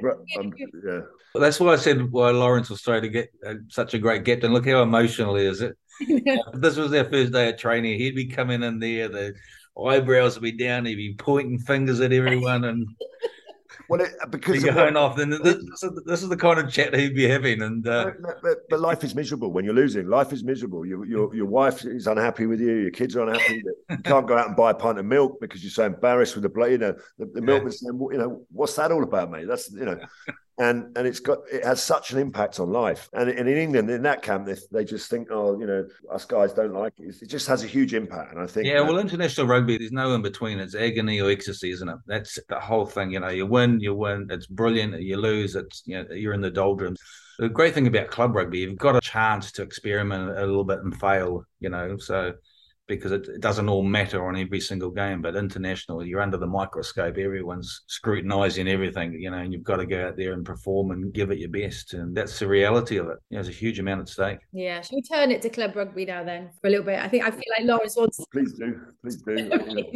yeah. 0.86 1.00
Well, 1.34 1.42
that's 1.42 1.60
why 1.60 1.74
I 1.74 1.76
said 1.78 2.12
why 2.12 2.32
Lawrence 2.32 2.70
was 2.70 2.82
trying 2.82 3.04
to 3.04 3.10
get 3.10 3.32
uh, 3.46 3.56
such 3.70 3.94
a 3.94 4.00
great 4.00 4.26
captain. 4.26 4.54
Look 4.54 4.68
how 4.68 4.82
emotional 4.82 5.36
he 5.36 5.46
is. 5.46 5.64
It. 6.00 6.40
this 6.54 6.78
was 6.78 6.92
their 6.92 7.10
first 7.10 7.34
day 7.34 7.50
of 7.50 7.58
training. 7.58 7.98
He'd 7.98 8.14
be 8.14 8.28
coming 8.28 8.62
in 8.62 8.78
there. 8.78 9.08
The 9.08 9.34
eyebrows 9.84 10.36
would 10.36 10.44
be 10.44 10.52
down. 10.52 10.86
He'd 10.86 10.96
be 10.96 11.16
pointing 11.18 11.58
fingers 11.58 12.02
at 12.02 12.14
everyone 12.14 12.66
and. 12.66 12.88
Well, 13.90 14.02
it, 14.02 14.12
because 14.30 14.64
you're 14.64 14.74
going 14.74 14.98
off, 14.98 15.16
then 15.16 15.30
this, 15.30 15.64
this, 16.06 16.24
is 16.24 16.30
the 16.30 16.38
kind 16.38 16.60
of 16.60 16.72
chat 16.72 16.94
he'd 16.96 17.16
be 17.16 17.28
having. 17.28 17.62
And 17.62 17.88
uh... 17.88 18.12
but, 18.22 18.42
but, 18.42 18.58
but, 18.70 18.80
life 18.80 19.04
is 19.04 19.16
miserable 19.16 19.52
when 19.52 19.66
you're 19.66 19.74
losing. 19.74 20.08
Life 20.08 20.34
is 20.34 20.44
miserable. 20.44 20.86
Your 20.86 21.06
your 21.06 21.36
your 21.36 21.46
wife 21.46 21.86
is 21.86 22.08
unhappy 22.08 22.46
with 22.46 22.60
you. 22.60 22.74
Your 22.76 22.92
kids 22.92 23.16
are 23.16 23.28
unhappy. 23.28 23.64
you 23.90 23.98
can't 24.04 24.28
go 24.28 24.38
out 24.38 24.48
and 24.48 24.56
buy 24.56 24.72
a 24.72 24.76
pint 24.76 25.00
of 25.00 25.06
milk 25.06 25.40
because 25.42 25.64
you're 25.64 25.72
so 25.72 25.86
embarrassed 25.86 26.36
with 26.36 26.44
the 26.44 26.50
blood. 26.50 26.72
You 26.72 26.78
know, 26.78 26.96
the, 27.18 27.26
the 27.26 27.42
milkman's 27.42 27.82
yeah. 27.82 27.90
saying, 27.90 28.08
you 28.12 28.18
know, 28.18 28.46
what's 28.52 28.76
that 28.76 28.92
all 28.92 29.04
about, 29.04 29.32
mate? 29.32 29.48
That's 29.48 29.72
you 29.72 29.86
know 29.86 30.00
and 30.60 30.98
and 30.98 31.08
it's 31.08 31.20
got 31.20 31.40
it 31.52 31.64
has 31.64 31.82
such 31.82 32.12
an 32.12 32.20
impact 32.20 32.60
on 32.60 32.72
life. 32.72 33.10
And, 33.14 33.30
and 33.30 33.48
in 33.48 33.58
England, 33.58 33.90
in 33.90 34.02
that 34.04 34.24
camp, 34.24 34.48
they, 34.48 34.56
they 34.72 34.84
just 34.84 35.10
think, 35.10 35.28
oh, 35.32 35.60
you 35.60 35.68
know, 35.68 35.86
us 36.12 36.26
guys 36.26 36.54
don't 36.54 36.74
like 36.74 36.94
it. 36.98 37.16
It 37.22 37.28
just 37.28 37.48
has 37.48 37.64
a 37.64 37.68
huge 37.68 37.94
impact. 37.94 38.34
And 38.34 38.42
I 38.42 38.48
think, 38.48 38.66
yeah, 38.66 38.80
that, 38.80 38.86
well, 38.86 38.98
international 38.98 39.48
rugby, 39.48 39.78
there's 39.78 39.92
no 39.92 40.14
in 40.16 40.22
between. 40.22 40.60
It's 40.60 40.76
agony 40.76 41.22
or 41.22 41.30
ecstasy, 41.30 41.72
isn't 41.72 41.88
it? 41.88 41.98
That's 42.08 42.40
the 42.50 42.60
whole 42.60 42.86
thing. 42.86 43.12
You 43.12 43.20
know, 43.20 43.30
you 43.30 43.46
win, 43.46 43.80
you 43.80 43.94
win. 43.94 44.28
It's 44.32 44.48
brilliant. 44.48 45.00
You 45.02 45.18
lose, 45.18 45.56
it's 45.56 45.84
you 45.86 45.98
know, 45.98 46.14
you're 46.14 46.34
in 46.34 46.42
the 46.42 46.52
doldrums. 46.52 47.00
The 47.38 47.50
great 47.50 47.76
thing 47.76 47.86
about 47.86 48.10
club 48.10 48.36
rugby, 48.36 48.60
you've 48.60 48.80
got 48.80 48.96
a 48.96 49.02
chance 49.02 49.52
to 49.54 49.62
experiment 49.62 50.32
a 50.32 50.46
little 50.46 50.64
bit 50.64 50.80
and 50.80 51.00
fail. 51.00 51.44
You 51.60 51.70
know, 51.70 51.98
so 51.98 52.34
because 52.88 53.12
it, 53.12 53.28
it, 53.28 53.42
doesn't 53.42 53.70
all 53.70 53.84
matter 53.84 54.26
on 54.28 54.36
every 54.36 54.60
single 54.60 54.90
game. 54.90 55.22
But 55.22 55.36
international, 55.36 56.06
you're 56.06 56.22
under 56.22 56.38
the 56.38 56.48
microscope. 56.48 57.18
Everyone's 57.18 57.82
scrutinising 57.88 58.68
everything, 58.68 59.14
you 59.14 59.30
know, 59.30 59.38
and 59.38 59.54
you've 59.54 59.64
got 59.64 59.78
to 59.78 59.86
go 59.86 60.08
out 60.08 60.18
there 60.18 60.34
and 60.34 60.46
perform 60.46 60.92
and 60.92 61.14
give 61.14 61.32
it 61.32 61.40
your 61.40 61.50
best. 61.50 61.94
And 61.94 62.16
that's 62.16 62.40
the 62.40 62.48
reality 62.48 62.98
of 62.98 63.08
it. 63.08 63.18
You 63.30 63.38
know, 63.38 63.44
there's 63.44 63.50
a 63.50 63.58
huge 63.58 63.80
amount 63.80 64.02
at 64.02 64.10
stake. 64.10 64.40
Yeah. 64.52 64.82
Should 64.82 64.96
we 64.96 65.02
turn 65.02 65.32
it 65.32 65.42
to 65.44 65.50
club 65.50 65.76
rugby 65.76 66.06
now 66.06 66.24
then 66.24 66.50
for 66.62 66.68
a 66.68 66.72
little 66.72 66.86
bit? 66.86 67.00
I 67.00 67.08
think 67.08 67.24
I 67.24 67.32
feel 67.32 67.44
like 67.58 67.68
Lawrence 67.68 67.96
wants. 67.96 68.24
Please 68.32 68.54
do. 68.54 68.80
Please 69.02 69.22
do. 69.22 69.50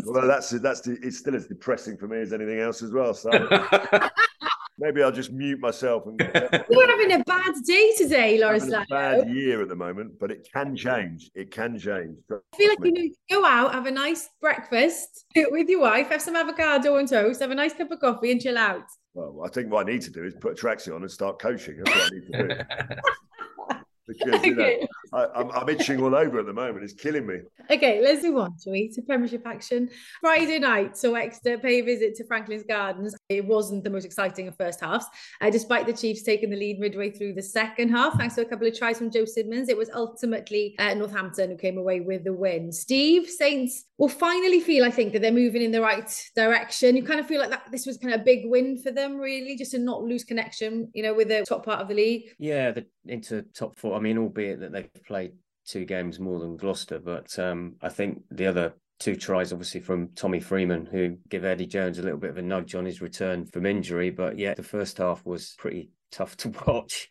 well, 0.06 0.28
that's 0.28 0.50
that's 0.50 0.88
it's 0.88 1.18
still 1.18 1.36
as 1.36 1.48
depressing 1.48 1.98
for 1.98 2.08
me 2.08 2.20
as 2.22 2.34
anything 2.34 2.60
else 2.60 2.82
as 2.82 2.92
well. 2.92 3.14
So. 3.14 3.30
Maybe 4.82 5.04
I'll 5.04 5.12
just 5.12 5.32
mute 5.32 5.60
myself. 5.60 6.08
And 6.08 6.20
You're 6.72 6.90
having 6.90 7.12
a 7.12 7.24
bad 7.24 7.54
day 7.68 7.92
today, 7.96 8.40
Lawrence. 8.42 8.68
a 8.68 8.84
bad 8.90 9.30
year 9.30 9.62
at 9.62 9.70
the 9.70 9.76
moment, 9.76 10.18
but 10.20 10.32
it 10.32 10.50
can 10.52 10.76
change. 10.76 11.30
It 11.36 11.52
can 11.52 11.78
change. 11.78 12.18
I 12.32 12.58
feel 12.58 12.70
like 12.70 12.80
you 12.84 12.92
know, 12.92 13.10
go 13.30 13.46
out, 13.46 13.76
have 13.76 13.86
a 13.86 13.92
nice 13.92 14.28
breakfast 14.42 15.26
with 15.36 15.70
your 15.70 15.82
wife, 15.82 16.08
have 16.10 16.20
some 16.20 16.36
avocado 16.36 16.98
and 16.98 17.08
toast, 17.08 17.42
have 17.42 17.52
a 17.52 17.56
nice 17.56 17.74
cup 17.74 17.92
of 17.92 18.00
coffee, 18.00 18.32
and 18.32 18.42
chill 18.42 18.58
out. 18.58 18.82
Well, 19.14 19.44
I 19.46 19.50
think 19.50 19.72
what 19.72 19.88
I 19.88 19.92
need 19.92 20.02
to 20.02 20.10
do 20.10 20.24
is 20.24 20.34
put 20.34 20.60
a 20.60 20.66
tracksuit 20.66 20.96
on 20.96 21.04
and 21.04 21.12
start 21.12 21.38
coaching. 21.40 21.78
That's 21.84 21.96
what 21.96 22.12
I 22.12 22.16
need 22.16 22.32
to 22.32 22.48
do. 22.48 22.62
because 24.08 24.44
you 24.44 24.56
know 24.56 24.88
I, 25.14 25.42
am 25.62 25.70
itching 25.70 26.02
all 26.02 26.16
over 26.16 26.40
at 26.40 26.46
the 26.46 26.54
moment. 26.54 26.84
It's 26.84 26.94
killing 26.94 27.28
me. 27.28 27.40
Okay, 27.70 28.02
let's 28.02 28.24
move 28.24 28.38
on, 28.38 28.56
shall 28.62 28.74
we, 28.74 28.90
to 28.90 29.02
Premiership 29.02 29.46
action. 29.46 29.90
Friday 30.22 30.60
night, 30.60 30.98
so 30.98 31.16
Exeter 31.16 31.58
pay 31.58 31.80
a 31.80 31.82
visit 31.82 32.16
to 32.16 32.26
Franklin's 32.26 32.64
Gardens. 32.64 33.16
It 33.30 33.46
wasn't 33.46 33.84
the 33.84 33.90
most 33.90 34.06
exciting 34.06 34.48
of 34.48 34.56
first 34.58 34.80
halves, 34.80 35.06
uh, 35.42 35.50
despite 35.50 35.86
the 35.86 35.94
Chiefs 35.94 36.24
taking 36.24 36.50
the 36.50 36.56
lead 36.56 36.80
midway 36.80 37.12
through 37.12 37.34
the 37.34 37.42
second 37.42 37.90
half, 37.90 38.18
thanks 38.18 38.36
to 38.36 38.42
a 38.42 38.46
couple 38.46 38.68
of 38.68 38.78
tries 38.78 38.98
from 38.98 39.12
Joe 39.12 39.26
Simmonds. 39.26 39.70
It 39.70 39.78
was 39.78 39.90
ultimately 39.94 40.76
uh, 40.80 40.94
Northampton 40.94 41.52
who 41.52 41.58
came 41.58 41.78
away 41.78 42.00
with 42.00 42.24
the 42.24 42.34
win. 42.34 42.72
Steve 42.72 43.30
Saints 43.30 43.86
will 44.02 44.10
finally 44.10 44.60
feel, 44.60 44.84
I 44.84 44.90
think, 44.90 45.14
that 45.14 45.22
they're 45.22 45.32
moving 45.32 45.62
in 45.62 45.70
the 45.70 45.80
right 45.80 46.12
direction. 46.36 46.96
You 46.96 47.04
kind 47.04 47.20
of 47.20 47.28
feel 47.28 47.40
like 47.40 47.52
that 47.52 47.72
this 47.72 47.86
was 47.86 48.00
kind 48.00 48.16
of 48.16 48.22
a 48.22 48.24
big 48.24 48.46
win 48.46 48.76
for 48.76 48.92
them, 48.92 49.18
really, 49.18 49.56
just 49.56 49.72
to 49.72 49.78
not 49.78 50.02
lose 50.02 50.24
connection, 50.24 50.90
you 50.96 51.04
know, 51.04 51.14
with 51.14 51.28
the 51.28 51.46
top 51.48 51.64
part 51.64 51.82
of 51.82 51.88
the 51.88 51.94
league. 51.94 52.24
Yeah, 52.40 52.72
the, 52.72 52.88
into 53.06 53.44
top 53.54 53.78
four. 53.78 53.96
I 53.96 54.00
mean, 54.00 54.18
albeit 54.18 54.60
that 54.62 54.72
they've 54.72 54.90
played 55.06 55.34
two 55.68 55.86
games 55.86 56.20
more 56.20 56.40
than 56.40 56.58
Gloucester, 56.58 56.98
but 56.98 57.38
um, 57.38 57.76
I 57.80 57.90
think 57.90 58.24
the 58.32 58.48
other 58.48 58.74
two 59.00 59.16
tries, 59.16 59.54
obviously 59.54 59.82
from 59.82 60.10
Tommy 60.16 60.40
Freeman, 60.40 60.88
who 60.88 61.18
give 61.30 61.46
Eddie 61.46 61.68
Jones 61.68 62.00
a 62.00 62.02
little 62.02 62.18
bit 62.18 62.32
of 62.32 62.38
a 62.38 62.42
nudge 62.42 62.74
on 62.74 62.86
his 62.86 63.02
return 63.02 63.46
from 63.46 63.68
injury. 63.68 64.10
But 64.10 64.40
yeah, 64.40 64.56
the 64.56 64.64
first 64.64 64.98
half 64.98 65.24
was 65.28 65.54
pretty 65.60 65.92
tough 66.12 66.36
to 66.38 66.50
watch. 66.66 67.08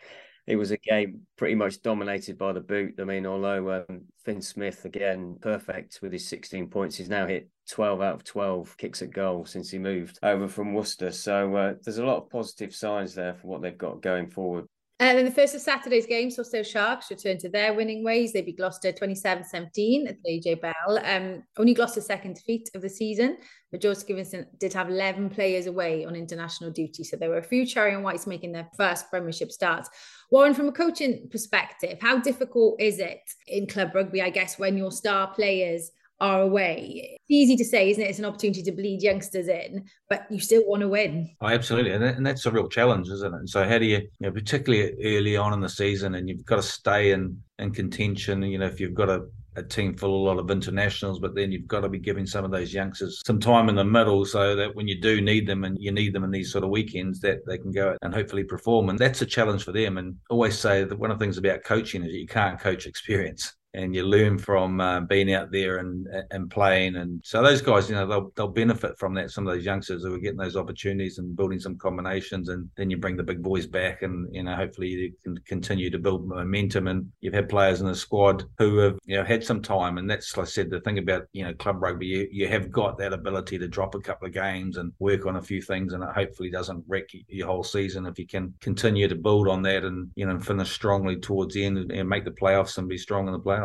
It 0.50 0.56
was 0.56 0.72
a 0.72 0.78
game 0.78 1.20
pretty 1.36 1.54
much 1.54 1.80
dominated 1.80 2.36
by 2.36 2.52
the 2.52 2.60
boot. 2.60 2.96
I 2.98 3.04
mean, 3.04 3.24
although 3.24 3.84
um, 3.88 4.00
Fin 4.24 4.42
Smith 4.42 4.84
again 4.84 5.38
perfect 5.40 6.00
with 6.02 6.12
his 6.12 6.26
16 6.26 6.66
points, 6.70 6.96
he's 6.96 7.08
now 7.08 7.28
hit 7.28 7.48
12 7.70 8.02
out 8.02 8.14
of 8.16 8.24
12 8.24 8.76
kicks 8.76 9.00
at 9.00 9.12
goal 9.12 9.44
since 9.44 9.70
he 9.70 9.78
moved 9.78 10.18
over 10.24 10.48
from 10.48 10.74
Worcester. 10.74 11.12
So 11.12 11.54
uh, 11.54 11.74
there's 11.84 11.98
a 11.98 12.04
lot 12.04 12.16
of 12.16 12.30
positive 12.30 12.74
signs 12.74 13.14
there 13.14 13.34
for 13.34 13.46
what 13.46 13.62
they've 13.62 13.78
got 13.78 14.02
going 14.02 14.28
forward. 14.28 14.66
And 15.00 15.16
then 15.16 15.24
the 15.24 15.30
first 15.30 15.54
of 15.54 15.62
Saturday's 15.62 16.04
game, 16.04 16.30
Sale 16.30 16.62
Sharks 16.62 17.10
return 17.10 17.38
to 17.38 17.48
their 17.48 17.72
winning 17.72 18.04
ways. 18.04 18.34
They 18.34 18.42
beat 18.42 18.58
Gloucester 18.58 18.92
27-17 18.92 20.06
at 20.06 20.18
the 20.22 20.28
AJ 20.28 20.60
Bell. 20.60 21.00
Um, 21.02 21.42
only 21.56 21.72
Gloucester's 21.72 22.04
second 22.04 22.34
defeat 22.34 22.68
of 22.74 22.82
the 22.82 22.90
season, 22.90 23.38
but 23.70 23.80
George 23.80 23.96
Skivington 23.96 24.44
did 24.58 24.74
have 24.74 24.90
11 24.90 25.30
players 25.30 25.66
away 25.66 26.04
on 26.04 26.14
international 26.14 26.70
duty. 26.70 27.02
So 27.02 27.16
there 27.16 27.30
were 27.30 27.38
a 27.38 27.42
few 27.42 27.64
Cherry 27.64 27.94
and 27.94 28.04
Whites 28.04 28.26
making 28.26 28.52
their 28.52 28.68
first 28.76 29.08
Premiership 29.08 29.50
starts. 29.50 29.88
Warren, 30.30 30.52
from 30.52 30.68
a 30.68 30.72
coaching 30.72 31.28
perspective, 31.30 31.96
how 32.02 32.20
difficult 32.20 32.78
is 32.78 32.98
it 32.98 33.22
in 33.46 33.66
club 33.66 33.94
rugby, 33.94 34.20
I 34.20 34.28
guess, 34.28 34.58
when 34.58 34.76
your 34.76 34.92
star 34.92 35.28
players 35.28 35.92
are 36.20 36.42
away. 36.42 37.16
It's 37.16 37.30
easy 37.30 37.56
to 37.56 37.64
say, 37.64 37.90
isn't 37.90 38.02
it? 38.02 38.08
It's 38.08 38.18
an 38.18 38.24
opportunity 38.24 38.62
to 38.62 38.72
bleed 38.72 39.02
youngsters 39.02 39.48
in, 39.48 39.84
but 40.08 40.26
you 40.30 40.40
still 40.40 40.62
want 40.66 40.80
to 40.82 40.88
win. 40.88 41.30
Oh, 41.40 41.46
absolutely, 41.46 41.92
and, 41.92 42.02
that, 42.02 42.16
and 42.16 42.26
that's 42.26 42.46
a 42.46 42.50
real 42.50 42.68
challenge, 42.68 43.08
isn't 43.08 43.34
it? 43.34 43.38
And 43.38 43.48
so, 43.48 43.68
how 43.68 43.78
do 43.78 43.86
you, 43.86 43.98
you 43.98 44.08
know, 44.20 44.32
particularly 44.32 44.94
early 45.04 45.36
on 45.36 45.52
in 45.52 45.60
the 45.60 45.68
season, 45.68 46.14
and 46.14 46.28
you've 46.28 46.44
got 46.44 46.56
to 46.56 46.62
stay 46.62 47.12
in 47.12 47.40
in 47.58 47.72
contention. 47.72 48.42
You 48.42 48.58
know, 48.58 48.66
if 48.66 48.80
you've 48.80 48.94
got 48.94 49.08
a 49.08 49.26
a 49.56 49.62
team 49.62 49.96
full 49.96 50.14
of 50.14 50.20
a 50.20 50.24
lot 50.24 50.38
of 50.38 50.50
internationals, 50.50 51.18
but 51.18 51.34
then 51.34 51.50
you've 51.50 51.66
got 51.66 51.80
to 51.80 51.88
be 51.88 51.98
giving 51.98 52.26
some 52.26 52.44
of 52.44 52.50
those 52.50 52.72
youngsters 52.72 53.20
some 53.26 53.40
time 53.40 53.68
in 53.68 53.74
the 53.74 53.84
middle 53.84 54.24
so 54.24 54.54
that 54.54 54.74
when 54.74 54.86
you 54.86 55.00
do 55.00 55.20
need 55.20 55.46
them 55.46 55.64
and 55.64 55.76
you 55.80 55.90
need 55.90 56.12
them 56.12 56.24
in 56.24 56.30
these 56.30 56.52
sort 56.52 56.64
of 56.64 56.70
weekends, 56.70 57.20
that 57.20 57.44
they 57.46 57.58
can 57.58 57.72
go 57.72 57.96
and 58.02 58.14
hopefully 58.14 58.44
perform. 58.44 58.90
And 58.90 58.98
that's 58.98 59.22
a 59.22 59.26
challenge 59.26 59.64
for 59.64 59.72
them. 59.72 59.98
And 59.98 60.16
always 60.30 60.58
say 60.58 60.84
that 60.84 60.98
one 60.98 61.10
of 61.10 61.18
the 61.18 61.24
things 61.24 61.38
about 61.38 61.64
coaching 61.64 62.04
is 62.04 62.12
you 62.12 62.26
can't 62.26 62.60
coach 62.60 62.86
experience 62.86 63.54
and 63.74 63.94
you 63.94 64.02
learn 64.02 64.38
from 64.38 64.80
uh, 64.80 65.00
being 65.00 65.32
out 65.32 65.50
there 65.50 65.76
and 65.78 66.06
and 66.30 66.50
playing. 66.50 66.96
And 66.96 67.20
so 67.24 67.42
those 67.42 67.62
guys, 67.62 67.88
you 67.88 67.94
know, 67.94 68.06
they'll 68.06 68.32
they'll 68.34 68.48
benefit 68.48 68.98
from 68.98 69.14
that. 69.14 69.30
Some 69.30 69.46
of 69.46 69.54
those 69.54 69.64
youngsters 69.64 70.02
who 70.02 70.14
are 70.14 70.18
getting 70.18 70.38
those 70.38 70.56
opportunities 70.56 71.18
and 71.18 71.36
building 71.36 71.60
some 71.60 71.78
combinations, 71.78 72.48
and 72.48 72.68
then 72.76 72.90
you 72.90 72.96
bring 72.96 73.16
the 73.16 73.22
big 73.22 73.42
boys 73.42 73.66
back, 73.66 74.02
and 74.02 74.32
you 74.34 74.42
know, 74.42 74.54
hopefully 74.54 74.88
you 74.88 75.12
can 75.22 75.38
continue 75.46 75.90
to 75.90 75.98
build 75.98 76.26
momentum. 76.26 76.88
And 76.88 77.10
you've 77.20 77.34
had 77.34 77.48
players 77.48 77.80
in 77.80 77.86
the 77.86 77.94
squad 77.94 78.44
who 78.58 78.78
have 78.78 78.98
you 79.04 79.16
know 79.16 79.24
had 79.24 79.44
some 79.44 79.62
time, 79.62 79.98
and 79.98 80.10
that's 80.10 80.36
like 80.36 80.46
I 80.46 80.50
said 80.50 80.70
the 80.70 80.80
thing 80.80 80.98
about 80.98 81.26
you 81.32 81.44
know 81.44 81.54
club 81.54 81.82
rugby. 81.82 82.06
You 82.06 82.28
you 82.30 82.48
have 82.48 82.70
got 82.70 82.98
that 82.98 83.12
ability 83.12 83.58
to 83.58 83.68
drop 83.68 83.94
a 83.94 84.00
couple 84.00 84.26
of 84.26 84.34
games 84.34 84.76
and 84.76 84.92
work 84.98 85.26
on 85.26 85.36
a 85.36 85.42
few 85.42 85.62
things, 85.62 85.92
and 85.92 86.02
it 86.02 86.10
hopefully 86.10 86.50
doesn't 86.50 86.84
wreck 86.88 87.08
your 87.28 87.46
whole 87.46 87.64
season 87.64 88.06
if 88.06 88.18
you 88.18 88.26
can 88.26 88.52
continue 88.60 89.06
to 89.08 89.14
build 89.14 89.48
on 89.48 89.62
that 89.62 89.84
and 89.84 90.10
you 90.16 90.26
know 90.26 90.38
finish 90.40 90.72
strongly 90.72 91.16
towards 91.16 91.54
the 91.54 91.64
end 91.64 91.90
and 91.90 92.08
make 92.08 92.24
the 92.24 92.30
playoffs 92.30 92.78
and 92.78 92.88
be 92.88 92.98
strong 92.98 93.26
in 93.26 93.32
the 93.32 93.38
playoffs 93.38 93.59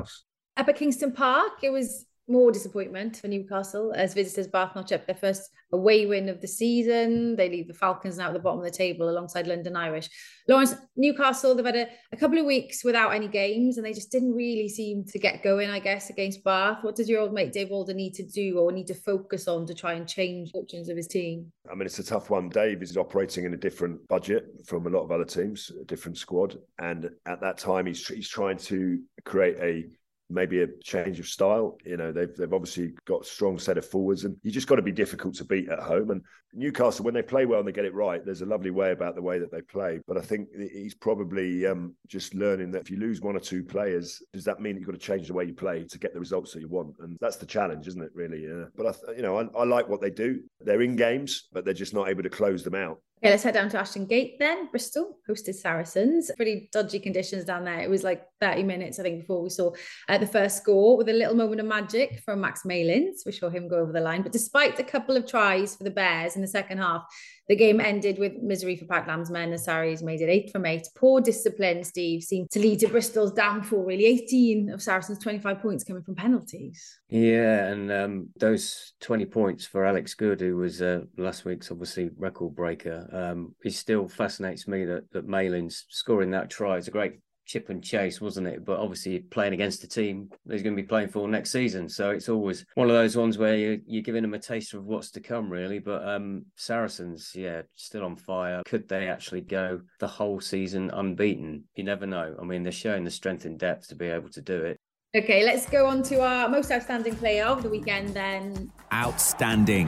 at 0.58 0.76
Kingston 0.76 1.12
Park. 1.12 1.64
It 1.64 1.70
was 1.70 2.06
more 2.28 2.52
disappointment 2.52 3.18
for 3.18 3.28
Newcastle 3.28 3.94
as 3.96 4.14
visitors 4.14 4.48
Bath 4.48 4.76
notch 4.76 4.92
up 4.92 5.06
their 5.06 5.16
first 5.16 5.52
away 5.72 6.06
win 6.06 6.30
of 6.30 6.42
the 6.42 6.48
season. 6.48 7.36
They 7.36 7.50
leave 7.50 7.68
the 7.68 7.74
Falcons 7.74 8.18
now 8.18 8.28
at 8.28 8.34
the 8.34 8.40
bottom 8.40 8.60
of 8.60 8.66
the 8.66 8.72
table 8.72 9.10
alongside 9.10 9.48
London 9.48 9.76
Irish. 9.76 10.10
Lawrence, 10.48 10.76
Newcastle, 10.96 11.54
they've 11.54 11.66
had 11.66 11.76
a, 11.76 11.88
a 12.12 12.18
couple 12.18 12.40
of 12.40 12.46
weeks 12.46 12.84
without 12.84 13.12
any 13.12 13.28
games 13.28 13.78
and 13.78 13.86
they 13.86 13.94
just 13.94 14.12
didn't 14.12 14.34
really 14.34 14.68
seem 14.68 15.04
to 15.06 15.20
get 15.20 15.44
going, 15.44 15.70
I 15.70 15.80
guess, 15.80 16.10
against 16.10 16.44
Bath. 16.44 16.80
What 16.84 16.96
does 16.96 17.10
your 17.10 17.22
old 17.22 17.34
mate 17.34 17.54
Dave 17.54 17.70
Walder 17.70 17.94
need 17.94 18.14
to 18.16 18.24
do 18.24 18.58
or 18.60 18.72
need 18.72 18.88
to 18.88 18.96
focus 18.96 19.48
on 19.48 19.66
to 19.68 19.74
try 19.74 19.94
and 19.94 20.08
change 20.08 20.52
fortunes 20.52 20.90
of 20.90 20.98
his 20.98 21.08
team? 21.08 21.52
I 21.72 21.76
mean, 21.76 21.86
it's 21.86 22.00
a 22.00 22.04
tough 22.04 22.30
one. 22.30 22.50
Dave 22.50 22.82
is 22.82 22.98
operating 22.98 23.46
in 23.46 23.54
a 23.54 23.58
different 23.58 24.08
budget 24.08 24.46
from 24.66 24.88
a 24.88 24.90
lot 24.90 25.04
of 25.04 25.12
other 25.12 25.26
teams, 25.26 25.72
a 25.80 25.86
different 25.86 26.18
squad. 26.18 26.58
And 26.80 27.10
at 27.26 27.42
that 27.42 27.58
time, 27.58 27.86
he's, 27.86 28.08
he's 28.08 28.30
trying 28.30 28.58
to 28.58 29.00
create 29.26 29.58
a 29.60 29.86
maybe 30.30 30.62
a 30.62 30.68
change 30.84 31.20
of 31.20 31.28
style. 31.28 31.78
You 31.86 31.98
know, 31.98 32.12
they've 32.12 32.34
they've 32.36 32.54
obviously 32.54 32.94
got 33.06 33.22
a 33.22 33.26
strong 33.26 33.60
set 33.60 33.78
of 33.78 33.86
forwards, 33.86 34.26
and 34.26 34.36
you 34.44 34.52
just 34.52 34.68
got 34.68 34.76
to 34.76 34.82
be 34.82 34.92
difficult 34.92 35.36
to 35.36 35.46
beat 35.46 35.70
at 35.70 35.80
home. 35.80 36.12
And 36.12 36.22
Newcastle, 36.54 37.06
when 37.06 37.14
they 37.14 37.22
play 37.22 37.46
well 37.46 37.60
and 37.60 37.68
they 37.68 37.72
get 37.72 37.86
it 37.86 37.94
right, 37.94 38.24
there's 38.24 38.42
a 38.42 38.46
lovely 38.46 38.72
way 38.72 38.92
about 38.92 39.16
the 39.16 39.22
way 39.22 39.40
that 39.40 39.52
they 39.52 39.62
play. 39.62 40.00
But 40.08 40.18
I 40.18 40.22
think 40.22 40.50
he's 40.56 40.96
probably 40.96 41.66
um, 41.66 41.96
just 42.08 42.34
learning 42.34 42.72
that 42.72 42.82
if 42.82 42.90
you 42.90 42.98
lose 42.98 43.22
one 43.22 43.36
or 43.36 43.42
two 43.42 43.64
players, 43.64 44.22
does 44.34 44.46
that 44.46 44.62
mean 44.62 44.78
you've 44.78 44.86
got 44.86 44.94
to 44.94 44.98
change 44.98 45.28
the 45.28 45.34
way 45.34 45.46
you 45.46 45.54
play 45.54 45.84
to 45.84 46.00
get 46.00 46.14
the 46.14 46.20
results 46.20 46.54
that 46.54 46.62
you 46.62 46.70
want? 46.70 46.96
And 47.00 47.18
that's 47.20 47.38
the 47.38 47.46
challenge, 47.46 47.88
isn't 47.88 48.02
it? 48.02 48.12
Really. 48.14 48.46
Uh, 48.50 48.68
but 48.76 48.88
I, 48.88 49.12
you 49.14 49.22
know, 49.22 49.38
I, 49.38 49.48
I 49.58 49.64
like 49.66 49.88
what 49.88 50.02
they 50.02 50.10
do. 50.10 50.42
They're 50.62 50.82
in 50.82 50.96
games, 50.96 51.48
but 51.52 51.66
they're 51.66 51.74
just 51.74 51.94
not 51.94 52.10
able 52.10 52.24
to 52.24 52.30
close 52.30 52.64
them 52.64 52.76
out. 52.76 53.00
Okay, 53.20 53.32
let's 53.32 53.44
head 53.44 53.54
down 53.54 53.70
to 53.70 53.80
Ashton 53.80 54.06
Gate 54.06 54.36
then. 54.40 54.68
Bristol 54.70 55.18
hosted 55.28 55.56
Saracens. 55.56 56.30
Pretty 56.36 56.70
dodgy 56.72 57.00
conditions 57.00 57.46
down 57.46 57.64
there. 57.64 57.80
It 57.80 57.90
was 57.90 58.04
like 58.04 58.24
30 58.42 58.64
minutes, 58.64 59.00
I 59.00 59.04
think, 59.04 59.22
before 59.22 59.42
we 59.42 59.50
saw 59.50 59.72
uh, 60.10 60.18
the 60.18 60.28
first 60.28 60.58
score 60.58 60.98
with 60.98 61.10
a 61.10 61.14
little 61.14 61.36
moment 61.36 61.62
of 61.62 61.68
magic 61.68 62.22
from 62.24 62.42
Max 62.42 62.66
Malins. 62.66 63.24
We 63.26 63.32
saw 63.32 63.50
him 63.50 63.68
go 63.68 63.78
over 63.78 63.92
the 63.92 64.00
line. 64.00 64.22
But 64.22 64.32
despite 64.32 64.80
a 64.80 64.84
couple 64.84 65.16
of 65.16 65.26
tries 65.26 65.76
for 65.76 65.84
the 65.84 65.92
Bears 65.92 66.36
in 66.36 66.42
the 66.42 66.48
second 66.48 66.80
half, 66.80 67.06
the 67.48 67.56
game 67.56 67.80
ended 67.80 68.18
with 68.18 68.42
misery 68.42 68.76
for 68.76 68.86
Pat 68.86 69.08
Lam's 69.08 69.30
men 69.30 69.54
as 69.54 69.66
Sarries 69.66 70.02
made 70.02 70.22
it 70.22 70.30
eight 70.30 70.52
from 70.52 70.66
eight. 70.66 70.88
Poor 70.96 71.22
discipline, 71.22 71.84
Steve, 71.84 72.24
seemed 72.24 72.50
to 72.52 72.60
lead 72.60 72.80
to 72.80 72.88
Bristol's 72.88 73.34
downfall, 73.34 73.84
really. 73.84 74.06
18 74.06 74.72
of 74.72 74.82
Saracens' 74.82 75.20
25 75.20 75.62
points 75.62 75.84
coming 75.84 76.02
from 76.02 76.16
penalties. 76.16 77.00
Yeah, 77.08 77.68
and 77.68 77.92
um, 77.92 78.30
those 78.40 78.94
20 79.02 79.26
points 79.26 79.66
for 79.66 79.86
Alex 79.86 80.16
Goode, 80.16 80.42
who 80.42 80.58
was 80.58 80.82
uh, 80.82 81.02
last 81.18 81.46
week's 81.46 81.70
obviously 81.70 82.10
record 82.18 82.56
breaker, 82.56 83.08
um, 83.12 83.54
it 83.64 83.74
still 83.74 84.08
fascinates 84.08 84.68
me 84.68 84.86
that, 84.86 85.12
that 85.12 85.28
Malins 85.28 85.86
scoring 85.90 86.32
that 86.32 86.50
try 86.50 86.78
is 86.78 86.88
a 86.88 86.92
great 86.92 87.20
chip 87.46 87.70
and 87.70 87.84
chase, 87.84 88.20
wasn't 88.20 88.48
it? 88.48 88.66
But 88.66 88.80
obviously 88.80 89.20
playing 89.20 89.54
against 89.54 89.82
the 89.82 89.88
team 89.88 90.30
he's 90.50 90.64
going 90.64 90.76
to 90.76 90.82
be 90.82 90.88
playing 90.88 91.10
for 91.10 91.28
next 91.28 91.52
season. 91.52 91.90
So 91.90 92.12
it's 92.12 92.30
always 92.30 92.66
one 92.76 92.90
of 92.90 92.96
those 92.96 93.16
ones 93.16 93.38
where 93.38 93.56
you, 93.56 93.82
you're 93.86 94.04
giving 94.04 94.22
them 94.22 94.34
a 94.34 94.40
taste 94.40 94.74
of 94.74 94.86
what's 94.86 95.12
to 95.12 95.20
come, 95.20 95.50
really. 95.50 95.80
But 95.80 96.08
um, 96.08 96.46
Saracens, 96.56 97.32
yeah, 97.36 97.64
still 97.76 98.04
on 98.04 98.16
fire. 98.16 98.62
Could 98.66 98.88
they 98.88 99.08
actually 99.08 99.42
go 99.42 99.82
the 100.00 100.08
whole 100.08 100.40
season 100.40 100.90
unbeaten? 100.92 101.64
You 101.76 101.84
never 101.84 102.06
know. 102.06 102.36
I 102.40 102.44
mean, 102.44 102.64
they're 102.64 102.72
showing 102.72 103.04
the 103.04 103.12
strength 103.12 103.46
and 103.46 103.60
depth 103.60 103.88
to 103.90 103.96
be 103.96 104.08
able 104.08 104.30
to 104.30 104.42
do 104.42 104.64
it. 104.64 104.78
Okay, 105.16 105.46
let's 105.46 105.66
go 105.70 105.86
on 105.86 106.04
to 106.04 106.22
our 106.22 106.50
most 106.50 106.72
outstanding 106.72 107.16
player 107.16 107.46
of 107.46 107.64
the 107.64 107.70
weekend 107.70 108.10
then. 108.10 108.72
Outstanding. 108.94 109.88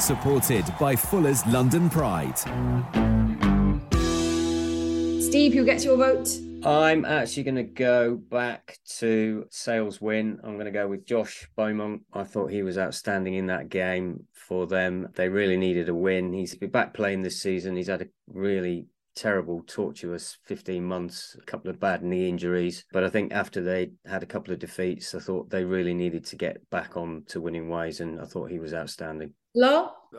Supported 0.00 0.64
by 0.80 0.96
Fuller's 0.96 1.46
London 1.46 1.88
Pride. 1.88 3.17
Steve, 5.28 5.52
who 5.52 5.62
gets 5.62 5.84
your 5.84 5.98
vote? 5.98 6.26
I'm 6.64 7.04
actually 7.04 7.42
going 7.42 7.56
to 7.56 7.62
go 7.62 8.16
back 8.16 8.78
to 8.96 9.44
Sales 9.50 10.00
win. 10.00 10.40
I'm 10.42 10.54
going 10.54 10.64
to 10.64 10.70
go 10.70 10.88
with 10.88 11.04
Josh 11.04 11.46
Beaumont. 11.54 12.00
I 12.14 12.24
thought 12.24 12.50
he 12.50 12.62
was 12.62 12.78
outstanding 12.78 13.34
in 13.34 13.48
that 13.48 13.68
game 13.68 14.24
for 14.32 14.66
them. 14.66 15.08
They 15.16 15.28
really 15.28 15.58
needed 15.58 15.90
a 15.90 15.94
win. 15.94 16.32
He's 16.32 16.54
back 16.54 16.94
playing 16.94 17.20
this 17.20 17.42
season. 17.42 17.76
He's 17.76 17.88
had 17.88 18.00
a 18.00 18.08
really 18.26 18.86
terrible, 19.14 19.64
tortuous 19.66 20.38
15 20.44 20.82
months, 20.82 21.36
a 21.38 21.44
couple 21.44 21.68
of 21.68 21.78
bad 21.78 22.02
knee 22.02 22.26
injuries. 22.26 22.86
But 22.90 23.04
I 23.04 23.10
think 23.10 23.30
after 23.30 23.60
they 23.60 23.90
had 24.06 24.22
a 24.22 24.26
couple 24.26 24.54
of 24.54 24.60
defeats, 24.60 25.14
I 25.14 25.18
thought 25.18 25.50
they 25.50 25.64
really 25.64 25.92
needed 25.92 26.24
to 26.24 26.36
get 26.36 26.70
back 26.70 26.96
on 26.96 27.24
to 27.28 27.42
winning 27.42 27.68
ways. 27.68 28.00
And 28.00 28.18
I 28.18 28.24
thought 28.24 28.50
he 28.50 28.60
was 28.60 28.72
outstanding. 28.72 29.34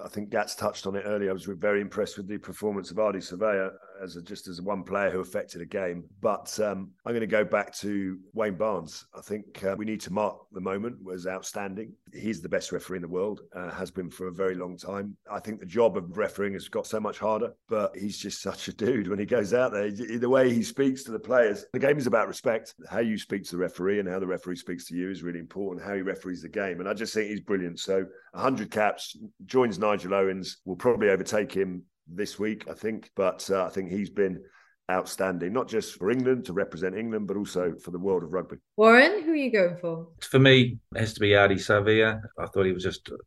I 0.04 0.08
think 0.08 0.30
Gats 0.30 0.56
touched 0.56 0.86
on 0.86 0.96
it 0.96 1.04
earlier. 1.06 1.30
I 1.30 1.34
was 1.34 1.46
very 1.46 1.82
impressed 1.82 2.18
with 2.18 2.28
the 2.28 2.38
performance 2.38 2.92
of 2.92 2.98
Ardie 2.98 3.18
Savea 3.18 3.72
as 4.02 4.15
a, 4.15 4.22
just 4.22 4.48
as 4.48 4.62
one 4.62 4.84
player 4.84 5.10
who 5.10 5.20
affected 5.20 5.62
a 5.62 5.65
game. 5.65 6.04
But 6.22 6.58
um, 6.60 6.92
I'm 7.06 7.12
going 7.12 7.22
to 7.22 7.28
go 7.28 7.44
back 7.44 7.74
to 7.78 8.20
Wayne 8.34 8.56
Barnes. 8.56 9.06
I 9.15 9.22
think 9.22 9.63
uh, 9.63 9.76
we 9.78 9.86
need 9.86 10.02
to 10.02 10.13
mark 10.13 10.38
the 10.52 10.62
moment 10.62 11.04
was 11.04 11.28
outstanding. 11.28 11.94
He's 12.13 12.42
the 12.42 12.50
best 12.50 12.72
referee 12.72 12.98
in 12.98 13.02
the 13.02 13.08
world, 13.08 13.42
uh, 13.56 13.72
has 13.72 13.92
been 13.92 14.10
for 14.10 14.28
a 14.28 14.34
very 14.34 14.56
long 14.56 14.78
time. 14.78 15.15
I 15.32 15.39
think 15.39 15.60
the 15.60 15.65
job 15.65 15.98
of 15.98 16.18
refereeing 16.18 16.54
has 16.54 16.68
got 16.68 16.88
so 16.88 17.00
much 17.00 17.18
harder, 17.18 17.54
but 17.68 17.96
he's 17.96 18.18
just 18.18 18.42
such 18.42 18.68
a 18.68 18.74
dude 18.74 19.08
when 19.08 19.20
he 19.20 19.26
goes 19.26 19.54
out 19.54 19.72
there. 19.72 19.92
The 19.92 20.30
way 20.30 20.54
he 20.54 20.63
speaks 20.63 21.04
to 21.04 21.12
the 21.12 21.20
players, 21.20 21.65
the 21.74 21.80
game 21.80 21.98
is 21.98 22.08
about 22.08 22.28
respect. 22.28 22.76
How 22.89 23.00
you 23.00 23.18
speak 23.18 23.44
to 23.46 23.52
the 23.52 23.58
referee 23.58 24.00
and 24.00 24.08
how 24.08 24.20
the 24.20 24.28
referee 24.28 24.58
speaks 24.58 24.86
to 24.88 24.96
you 24.96 25.10
is 25.10 25.24
really 25.24 25.39
important. 25.39 25.86
How 25.86 25.96
he 25.96 26.02
referees 26.02 26.42
the 26.42 26.50
game, 26.50 26.80
and 26.80 26.88
I 26.88 26.94
just 26.94 27.13
think 27.13 27.30
he's 27.30 27.42
brilliant. 27.42 27.80
So 27.80 28.06
100 28.34 28.72
caps 28.72 29.15
joins 29.45 29.79
Nigel 29.79 30.13
Owens. 30.13 30.58
Will 30.65 30.75
probably 30.75 31.10
overtake 31.10 31.51
him 31.53 31.84
this 32.08 32.39
week, 32.39 32.65
I 32.69 32.73
think. 32.73 33.10
But 33.15 33.49
uh, 33.49 33.65
I 33.65 33.69
think 33.69 33.91
he's 33.91 34.10
been 34.10 34.43
outstanding, 34.89 35.53
not 35.53 35.67
just 35.67 35.95
for 35.95 36.10
England 36.10 36.45
to 36.45 36.53
represent 36.53 36.95
England, 36.95 37.27
but 37.27 37.38
also 37.38 37.75
for 37.84 37.91
the 37.91 37.99
world 37.99 38.23
of 38.23 38.34
rugby. 38.34 38.58
Warren, 38.75 39.23
who 39.23 39.32
are 39.32 39.36
you 39.36 39.51
going 39.51 39.77
for? 39.77 40.08
For 40.21 40.39
me, 40.39 40.79
it 40.95 40.99
has 40.99 41.13
to 41.13 41.19
be 41.19 41.29
Ardie 41.29 41.55
Savea. 41.55 42.19
I 42.39 42.45
thought 42.47 42.65
he 42.65 42.71
was 42.71 42.84
just 42.84 43.08
a 43.10 43.17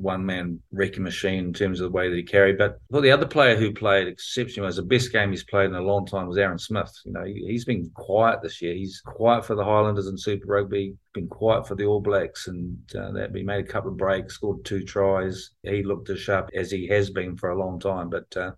one 0.00 0.24
man 0.24 0.60
wrecking 0.72 1.02
machine 1.02 1.46
in 1.46 1.52
terms 1.52 1.80
of 1.80 1.90
the 1.90 1.96
way 1.96 2.08
that 2.08 2.16
he 2.16 2.22
carried. 2.22 2.58
But 2.58 2.78
thought 2.90 3.02
the 3.02 3.10
other 3.10 3.26
player 3.26 3.56
who 3.56 3.72
played 3.72 4.08
exceptionally 4.08 4.66
was 4.66 4.76
the 4.76 4.82
best 4.82 5.12
game 5.12 5.30
he's 5.30 5.44
played 5.44 5.66
in 5.66 5.74
a 5.74 5.80
long 5.80 6.06
time 6.06 6.26
was 6.26 6.38
Aaron 6.38 6.58
Smith. 6.58 6.92
You 7.04 7.12
know, 7.12 7.24
he, 7.24 7.52
has 7.52 7.64
been 7.64 7.90
quiet 7.94 8.40
this 8.42 8.62
year. 8.62 8.74
He's 8.74 9.00
quiet 9.04 9.44
for 9.44 9.54
the 9.54 9.64
Highlanders 9.64 10.06
and 10.06 10.18
Super 10.18 10.46
Rugby, 10.46 10.96
been 11.14 11.28
quiet 11.28 11.66
for 11.66 11.74
the 11.74 11.84
All 11.84 12.00
Blacks, 12.00 12.48
and 12.48 12.78
uh, 12.96 13.12
that 13.12 13.34
he 13.34 13.42
made 13.42 13.64
a 13.64 13.68
couple 13.68 13.90
of 13.90 13.96
breaks, 13.96 14.34
scored 14.34 14.64
two 14.64 14.84
tries. 14.84 15.50
He 15.62 15.82
looked 15.82 16.10
as 16.10 16.20
sharp 16.20 16.50
as 16.54 16.70
he 16.70 16.86
has 16.88 17.10
been 17.10 17.36
for 17.36 17.50
a 17.50 17.58
long 17.58 17.78
time. 17.80 18.10
But 18.10 18.36
uh, 18.36 18.52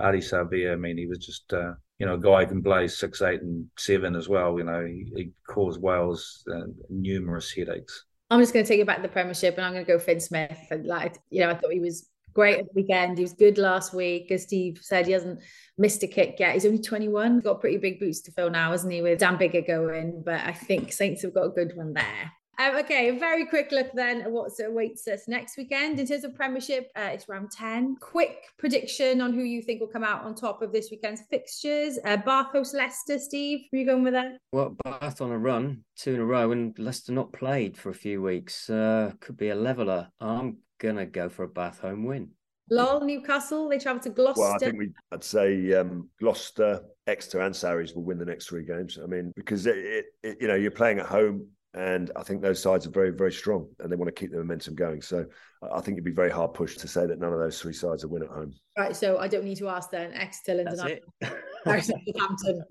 Ardie 0.00 0.18
Savea, 0.18 0.72
I 0.72 0.76
mean, 0.76 0.96
he 0.96 1.06
was 1.06 1.18
just. 1.18 1.52
Uh, 1.52 1.74
you 1.98 2.04
know, 2.06 2.14
a 2.14 2.18
guy 2.18 2.44
who 2.44 2.48
can 2.48 2.62
play 2.62 2.88
six, 2.88 3.22
eight, 3.22 3.40
and 3.40 3.66
seven 3.78 4.16
as 4.16 4.28
well. 4.28 4.58
You 4.58 4.64
know, 4.64 4.84
he, 4.84 5.10
he 5.16 5.30
caused 5.48 5.80
Wales 5.80 6.44
uh, 6.52 6.66
numerous 6.90 7.50
headaches. 7.50 8.04
I'm 8.30 8.40
just 8.40 8.52
going 8.52 8.64
to 8.64 8.68
take 8.68 8.80
it 8.80 8.86
back 8.86 8.96
to 8.96 9.02
the 9.02 9.08
Premiership, 9.08 9.56
and 9.56 9.64
I'm 9.64 9.72
going 9.72 9.84
to 9.84 9.92
go 9.92 9.98
Fin 9.98 10.20
Smith. 10.20 10.58
And 10.70 10.86
like, 10.86 11.16
you 11.30 11.40
know, 11.40 11.50
I 11.50 11.54
thought 11.54 11.72
he 11.72 11.80
was 11.80 12.08
great 12.34 12.58
at 12.58 12.66
the 12.66 12.82
weekend. 12.82 13.18
He 13.18 13.24
was 13.24 13.32
good 13.32 13.56
last 13.56 13.94
week, 13.94 14.30
as 14.30 14.42
Steve 14.42 14.78
said. 14.82 15.06
He 15.06 15.12
hasn't 15.12 15.40
missed 15.78 16.02
a 16.02 16.06
kick 16.06 16.36
yet. 16.38 16.54
He's 16.54 16.66
only 16.66 16.80
21. 16.80 17.34
He's 17.34 17.42
got 17.42 17.60
pretty 17.60 17.78
big 17.78 18.00
boots 18.00 18.20
to 18.22 18.32
fill 18.32 18.50
now, 18.50 18.72
hasn't 18.72 18.92
he? 18.92 19.00
With 19.00 19.20
Dan 19.20 19.38
Biggar 19.38 19.66
going, 19.66 20.22
but 20.24 20.40
I 20.40 20.52
think 20.52 20.92
Saints 20.92 21.22
have 21.22 21.34
got 21.34 21.46
a 21.46 21.50
good 21.50 21.76
one 21.76 21.94
there. 21.94 22.32
Um, 22.58 22.76
okay, 22.76 23.10
a 23.10 23.18
very 23.18 23.44
quick 23.44 23.70
look 23.70 23.92
then 23.92 24.22
at 24.22 24.30
what 24.30 24.50
awaits 24.64 25.06
us 25.08 25.28
next 25.28 25.58
weekend. 25.58 26.00
In 26.00 26.06
terms 26.06 26.24
of 26.24 26.34
Premiership, 26.34 26.90
uh, 26.96 27.10
it's 27.12 27.28
round 27.28 27.50
10. 27.50 27.96
Quick 28.00 28.44
prediction 28.58 29.20
on 29.20 29.34
who 29.34 29.42
you 29.42 29.60
think 29.60 29.80
will 29.80 29.88
come 29.88 30.04
out 30.04 30.24
on 30.24 30.34
top 30.34 30.62
of 30.62 30.72
this 30.72 30.90
weekend's 30.90 31.20
fixtures. 31.28 31.98
Uh, 32.04 32.16
Bath 32.16 32.52
host 32.52 32.74
Leicester, 32.74 33.18
Steve. 33.18 33.66
Who 33.70 33.76
are 33.76 33.80
you 33.80 33.86
going 33.86 34.02
with 34.04 34.14
that? 34.14 34.38
Well, 34.52 34.74
Bath 34.84 35.20
on 35.20 35.32
a 35.32 35.38
run, 35.38 35.84
two 35.96 36.14
in 36.14 36.20
a 36.20 36.24
row, 36.24 36.50
and 36.52 36.78
Leicester 36.78 37.12
not 37.12 37.32
played 37.32 37.76
for 37.76 37.90
a 37.90 37.94
few 37.94 38.22
weeks. 38.22 38.70
Uh, 38.70 39.12
could 39.20 39.36
be 39.36 39.50
a 39.50 39.54
leveller. 39.54 40.08
I'm 40.20 40.58
going 40.78 40.96
to 40.96 41.06
go 41.06 41.28
for 41.28 41.42
a 41.42 41.48
Bath 41.48 41.80
home 41.80 42.04
win. 42.04 42.30
Lol, 42.70 43.00
Newcastle, 43.00 43.68
they 43.68 43.78
travel 43.78 44.02
to 44.02 44.10
Gloucester. 44.10 44.40
Well, 44.40 44.54
I 44.54 44.58
think 44.58 44.78
we, 44.78 44.90
I'd 45.12 45.22
say 45.22 45.72
um, 45.74 46.08
Gloucester, 46.18 46.80
Exeter, 47.06 47.40
and 47.40 47.54
Sarries 47.54 47.94
will 47.94 48.02
win 48.02 48.18
the 48.18 48.24
next 48.24 48.48
three 48.48 48.64
games. 48.64 48.98
I 49.00 49.06
mean, 49.06 49.32
because 49.36 49.66
it, 49.66 49.76
it, 49.76 50.04
it, 50.22 50.38
you 50.40 50.48
know 50.48 50.56
you're 50.56 50.72
playing 50.72 50.98
at 50.98 51.06
home, 51.06 51.46
and 51.76 52.10
I 52.16 52.22
think 52.22 52.40
those 52.40 52.62
sides 52.62 52.86
are 52.86 52.90
very, 52.90 53.10
very 53.10 53.30
strong 53.30 53.68
and 53.80 53.92
they 53.92 53.96
want 53.96 54.08
to 54.08 54.18
keep 54.18 54.30
the 54.30 54.38
momentum 54.38 54.74
going. 54.74 55.02
So 55.02 55.26
I 55.62 55.82
think 55.82 55.96
it'd 55.96 56.04
be 56.04 56.10
very 56.10 56.30
hard 56.30 56.54
pushed 56.54 56.80
to 56.80 56.88
say 56.88 57.06
that 57.06 57.18
none 57.20 57.34
of 57.34 57.38
those 57.38 57.60
three 57.60 57.74
sides 57.74 58.02
will 58.02 58.12
win 58.12 58.22
at 58.22 58.30
home. 58.30 58.54
Right. 58.78 58.96
So 58.96 59.18
I 59.18 59.28
don't 59.28 59.44
need 59.44 59.58
to 59.58 59.68
ask 59.68 59.90
then. 59.90 60.14
Exeter, 60.14 60.64
London, 60.64 61.00
Southampton. 61.66 62.64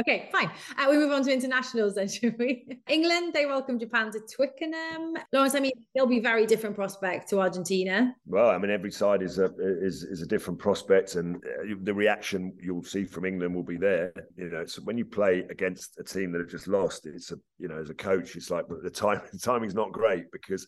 Okay, 0.00 0.28
fine. 0.32 0.50
Uh, 0.78 0.86
we 0.90 0.96
move 0.96 1.12
on 1.12 1.24
to 1.24 1.32
internationals 1.32 1.94
then, 1.94 2.08
should 2.08 2.38
we? 2.38 2.78
England, 2.88 3.32
they 3.34 3.46
welcome 3.46 3.78
Japan 3.78 4.10
to 4.12 4.20
Twickenham. 4.20 5.16
Lawrence, 5.32 5.54
I 5.54 5.60
mean, 5.60 5.72
they'll 5.94 6.06
be 6.06 6.20
very 6.20 6.46
different 6.46 6.76
prospect 6.76 7.28
to 7.30 7.40
Argentina. 7.40 8.14
Well, 8.26 8.50
I 8.50 8.58
mean, 8.58 8.70
every 8.70 8.92
side 8.92 9.22
is 9.22 9.38
a 9.38 9.50
is 9.58 10.04
is 10.04 10.22
a 10.22 10.26
different 10.26 10.58
prospect, 10.58 11.16
and 11.16 11.36
uh, 11.36 11.74
the 11.82 11.94
reaction 11.94 12.56
you'll 12.60 12.84
see 12.84 13.04
from 13.04 13.24
England 13.24 13.54
will 13.54 13.62
be 13.62 13.76
there. 13.76 14.12
You 14.36 14.50
know, 14.50 14.64
so 14.66 14.82
when 14.82 14.96
you 14.96 15.04
play 15.04 15.40
against 15.50 15.98
a 15.98 16.04
team 16.04 16.32
that 16.32 16.38
have 16.38 16.50
just 16.50 16.68
lost, 16.68 17.06
it's 17.06 17.32
a 17.32 17.36
you 17.58 17.68
know, 17.68 17.78
as 17.78 17.90
a 17.90 17.94
coach, 17.94 18.36
it's 18.36 18.50
like 18.50 18.66
the 18.68 18.90
time 18.90 19.20
the 19.32 19.38
timing's 19.38 19.74
not 19.74 19.92
great 19.92 20.30
because 20.32 20.66